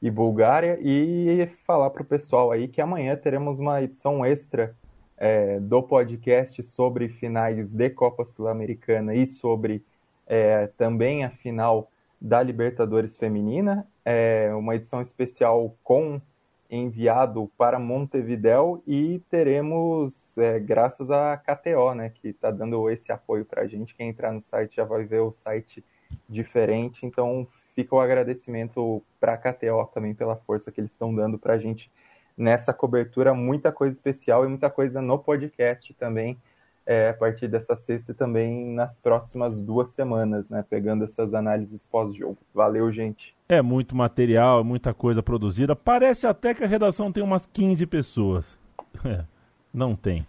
e 0.00 0.10
Bulgária 0.10 0.78
e 0.80 1.48
falar 1.66 1.90
para 1.90 2.02
o 2.02 2.06
pessoal 2.06 2.50
aí 2.50 2.68
que 2.68 2.80
amanhã 2.80 3.16
teremos 3.16 3.58
uma 3.58 3.82
edição 3.82 4.24
extra 4.24 4.74
é, 5.16 5.58
do 5.60 5.82
podcast 5.82 6.62
sobre 6.62 7.08
finais 7.08 7.72
de 7.72 7.90
Copa 7.90 8.24
Sul-Americana 8.24 9.14
e 9.14 9.26
sobre 9.26 9.82
é, 10.26 10.66
também 10.76 11.24
a 11.24 11.30
final 11.30 11.90
da 12.20 12.42
Libertadores 12.42 13.16
Feminina, 13.16 13.86
é, 14.04 14.50
uma 14.54 14.74
edição 14.74 15.00
especial 15.00 15.74
com 15.82 16.20
enviado 16.68 17.50
para 17.56 17.78
Montevidéu 17.78 18.82
e 18.86 19.20
teremos, 19.30 20.36
é, 20.36 20.58
graças 20.58 21.10
à 21.10 21.36
KTO, 21.36 21.94
né, 21.94 22.10
que 22.10 22.28
está 22.28 22.50
dando 22.50 22.90
esse 22.90 23.12
apoio 23.12 23.44
para 23.44 23.62
a 23.62 23.66
gente. 23.66 23.94
Quem 23.94 24.08
entrar 24.08 24.32
no 24.32 24.40
site 24.40 24.76
já 24.76 24.84
vai 24.84 25.04
ver 25.04 25.20
o 25.20 25.32
site 25.32 25.84
diferente, 26.28 27.06
então 27.06 27.46
fica 27.76 27.94
o 27.94 28.00
agradecimento 28.00 29.02
para 29.20 29.34
a 29.34 29.36
KTO 29.36 29.86
também 29.92 30.14
pela 30.14 30.34
força 30.34 30.72
que 30.72 30.80
eles 30.80 30.92
estão 30.92 31.14
dando 31.14 31.38
para 31.38 31.52
a 31.52 31.58
gente 31.58 31.92
nessa 32.34 32.72
cobertura. 32.72 33.34
Muita 33.34 33.70
coisa 33.70 33.94
especial 33.94 34.46
e 34.46 34.48
muita 34.48 34.70
coisa 34.70 35.02
no 35.02 35.18
podcast 35.18 35.92
também, 35.92 36.38
é, 36.86 37.10
a 37.10 37.14
partir 37.14 37.48
dessa 37.48 37.76
sexta 37.76 38.12
e 38.12 38.14
também 38.14 38.72
nas 38.72 38.98
próximas 38.98 39.60
duas 39.60 39.90
semanas, 39.90 40.48
né? 40.48 40.64
Pegando 40.68 41.04
essas 41.04 41.34
análises 41.34 41.84
pós-jogo. 41.84 42.38
Valeu, 42.54 42.90
gente. 42.90 43.36
É 43.46 43.60
muito 43.60 43.94
material, 43.94 44.60
é 44.60 44.64
muita 44.64 44.94
coisa 44.94 45.22
produzida. 45.22 45.76
Parece 45.76 46.26
até 46.26 46.54
que 46.54 46.64
a 46.64 46.66
redação 46.66 47.12
tem 47.12 47.22
umas 47.22 47.44
15 47.46 47.86
pessoas. 47.86 48.58
É, 49.04 49.26
não 49.74 49.94
tem. 49.94 50.26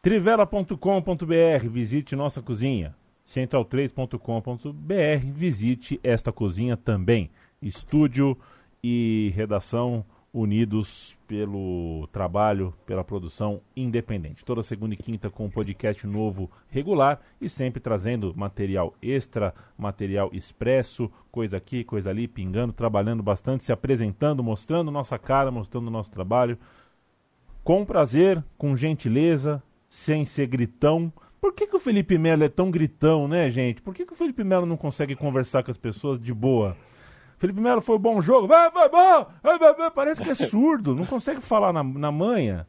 Trivela.com.br, 0.00 1.68
visite 1.68 2.14
nossa 2.14 2.40
cozinha 2.40 2.94
central3.com.br. 3.30 5.26
Visite 5.32 6.00
esta 6.02 6.32
cozinha 6.32 6.76
também. 6.76 7.30
Estúdio 7.62 8.36
e 8.82 9.32
redação 9.34 10.04
unidos 10.32 11.16
pelo 11.26 12.08
trabalho, 12.12 12.72
pela 12.86 13.02
produção 13.02 13.60
independente. 13.76 14.44
Toda 14.44 14.62
segunda 14.62 14.94
e 14.94 14.96
quinta 14.96 15.28
com 15.28 15.46
um 15.46 15.50
podcast 15.50 16.06
novo 16.06 16.50
regular 16.68 17.20
e 17.40 17.48
sempre 17.48 17.80
trazendo 17.80 18.32
material 18.36 18.94
extra, 19.02 19.52
material 19.76 20.30
expresso, 20.32 21.10
coisa 21.32 21.56
aqui, 21.56 21.82
coisa 21.82 22.10
ali, 22.10 22.28
pingando, 22.28 22.72
trabalhando 22.72 23.22
bastante, 23.22 23.64
se 23.64 23.72
apresentando, 23.72 24.42
mostrando 24.42 24.90
nossa 24.90 25.18
cara, 25.18 25.50
mostrando 25.50 25.90
nosso 25.90 26.10
trabalho. 26.10 26.56
Com 27.64 27.84
prazer, 27.84 28.42
com 28.56 28.76
gentileza, 28.76 29.62
sem 29.88 30.24
ser 30.24 30.46
gritão, 30.46 31.12
por 31.40 31.54
que, 31.54 31.66
que 31.66 31.76
o 31.76 31.80
Felipe 31.80 32.18
Melo 32.18 32.44
é 32.44 32.48
tão 32.48 32.70
gritão, 32.70 33.26
né, 33.26 33.50
gente? 33.50 33.80
Por 33.80 33.94
que, 33.94 34.04
que 34.04 34.12
o 34.12 34.16
Felipe 34.16 34.44
Melo 34.44 34.66
não 34.66 34.76
consegue 34.76 35.16
conversar 35.16 35.62
com 35.62 35.70
as 35.70 35.76
pessoas 35.76 36.20
de 36.20 36.34
boa? 36.34 36.76
Felipe 37.38 37.60
Melo 37.60 37.80
foi 37.80 37.96
um 37.96 38.00
bom 38.00 38.20
jogo, 38.20 38.46
vai, 38.46 38.70
vai, 38.70 38.88
bom! 38.88 39.26
Parece 39.94 40.22
que 40.22 40.30
é 40.30 40.34
surdo, 40.34 40.94
não 40.94 41.06
consegue 41.06 41.40
falar 41.40 41.72
na, 41.72 41.82
na 41.82 42.12
manha. 42.12 42.66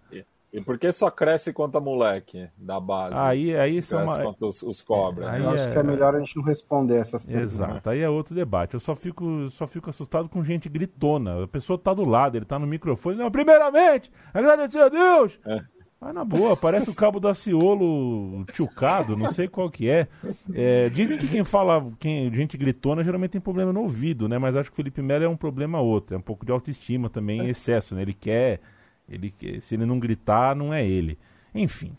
E 0.54 0.60
por 0.60 0.78
que 0.78 0.92
só 0.92 1.10
cresce 1.10 1.54
quanto 1.54 1.78
a 1.78 1.82
moleque 1.82 2.50
da 2.58 2.78
base? 2.78 3.16
Aí, 3.16 3.56
aí 3.56 3.82
são 3.82 4.00
cresce 4.00 4.16
uma... 4.16 4.24
quanto 4.24 4.48
os, 4.48 4.62
os 4.62 4.82
cobras. 4.82 5.28
Aí 5.30 5.42
Eu 5.42 5.52
é... 5.52 5.56
acho 5.56 5.72
que 5.72 5.80
é 5.80 5.84
melhor 5.84 6.14
a 6.14 6.20
gente 6.20 6.36
não 6.36 6.44
responder 6.44 6.98
essas 6.98 7.24
perguntas. 7.24 7.54
Exato, 7.54 7.90
aí 7.90 8.02
é 8.02 8.10
outro 8.10 8.36
debate. 8.36 8.74
Eu 8.74 8.80
só 8.82 8.94
fico, 8.94 9.50
só 9.52 9.66
fico 9.66 9.90
assustado 9.90 10.28
com 10.28 10.44
gente 10.44 10.68
gritona. 10.68 11.44
A 11.44 11.48
pessoa 11.48 11.80
tá 11.80 11.94
do 11.94 12.04
lado, 12.04 12.38
ele 12.38 12.46
tá 12.46 12.60
no 12.60 12.68
microfone. 12.68 13.18
Não, 13.18 13.32
primeiramente, 13.32 14.12
agradecer 14.34 14.80
a 14.80 14.90
Deus! 14.90 15.40
É. 15.46 15.62
Mas 16.04 16.16
na 16.16 16.26
boa, 16.26 16.58
parece 16.58 16.90
o 16.90 16.96
cabo 16.96 17.20
da 17.20 17.32
Ciolo 17.32 18.44
tchucado, 18.54 19.16
não 19.16 19.32
sei 19.32 19.48
qual 19.48 19.70
que 19.70 19.88
é. 19.88 20.08
é. 20.52 20.90
Dizem 20.90 21.16
que 21.16 21.28
quem 21.28 21.44
fala, 21.44 21.92
quem 22.00 22.34
gente 22.34 22.58
gritona, 22.58 23.04
geralmente 23.04 23.32
tem 23.32 23.42
problema 23.42 23.72
no 23.72 23.82
ouvido, 23.82 24.28
né? 24.28 24.40
Mas 24.40 24.56
acho 24.56 24.72
que 24.72 24.74
o 24.74 24.78
Felipe 24.78 25.00
Melo 25.00 25.26
é 25.26 25.30
um 25.30 25.38
problema 25.38 25.80
outro, 25.80 26.16
é 26.16 26.18
um 26.18 26.22
pouco 26.22 26.44
de 26.44 26.52
autoestima 26.52 27.08
também, 27.08 27.42
em 27.42 27.50
excesso, 27.50 27.94
né? 27.94 28.02
Ele 28.02 28.16
quer, 28.16 28.62
ele 29.08 29.32
se 29.60 29.76
ele 29.76 29.86
não 29.86 30.00
gritar, 30.00 30.56
não 30.56 30.74
é 30.74 30.84
ele. 30.84 31.20
Enfim. 31.54 31.94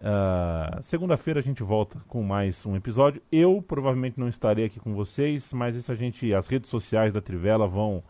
Uh, 0.00 0.82
Segunda-feira 0.82 1.40
a 1.40 1.42
gente 1.42 1.62
volta 1.62 2.00
com 2.08 2.22
mais 2.22 2.64
um 2.64 2.74
episódio. 2.74 3.20
Eu 3.30 3.62
provavelmente 3.62 4.18
não 4.18 4.28
estarei 4.28 4.64
aqui 4.64 4.80
com 4.80 4.94
vocês, 4.94 5.52
mas 5.52 5.76
isso 5.76 5.92
a 5.92 5.94
gente, 5.94 6.32
as 6.32 6.46
redes 6.46 6.70
sociais 6.70 7.12
da 7.12 7.20
Trivela 7.20 7.68
vão 7.68 8.02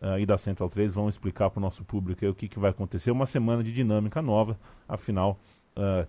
uh, 0.00 0.18
e 0.18 0.26
da 0.26 0.38
Central 0.38 0.68
3 0.68 0.92
vão 0.92 1.08
explicar 1.08 1.50
para 1.50 1.58
o 1.58 1.62
nosso 1.62 1.84
público 1.84 2.26
o 2.26 2.34
que, 2.34 2.48
que 2.48 2.58
vai 2.58 2.70
acontecer. 2.70 3.10
Uma 3.10 3.26
semana 3.26 3.62
de 3.62 3.72
dinâmica 3.72 4.20
nova, 4.22 4.58
afinal, 4.88 5.38
uh, 5.76 6.06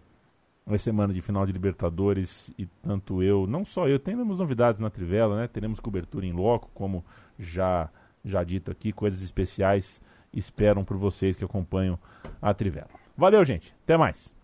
Vai 0.67 0.79
semana 0.79 1.13
de 1.13 1.21
final 1.21 1.45
de 1.45 1.51
Libertadores 1.51 2.51
e 2.57 2.65
tanto 2.81 3.21
eu, 3.21 3.45
não 3.45 3.63
só 3.63 3.87
eu, 3.87 3.99
temos 3.99 4.39
novidades 4.39 4.79
na 4.79 4.89
Trivela, 4.89 5.37
né? 5.37 5.47
Teremos 5.47 5.79
cobertura 5.79 6.25
em 6.25 6.31
loco, 6.31 6.71
como 6.73 7.05
já 7.37 7.87
já 8.23 8.43
dito 8.43 8.71
aqui, 8.71 8.91
coisas 8.91 9.21
especiais 9.21 10.01
esperam 10.33 10.83
por 10.83 10.97
vocês 10.97 11.37
que 11.37 11.45
acompanham 11.45 11.99
a 12.41 12.51
Trivela. 12.51 12.89
Valeu, 13.15 13.45
gente. 13.45 13.71
Até 13.83 13.95
mais. 13.95 14.34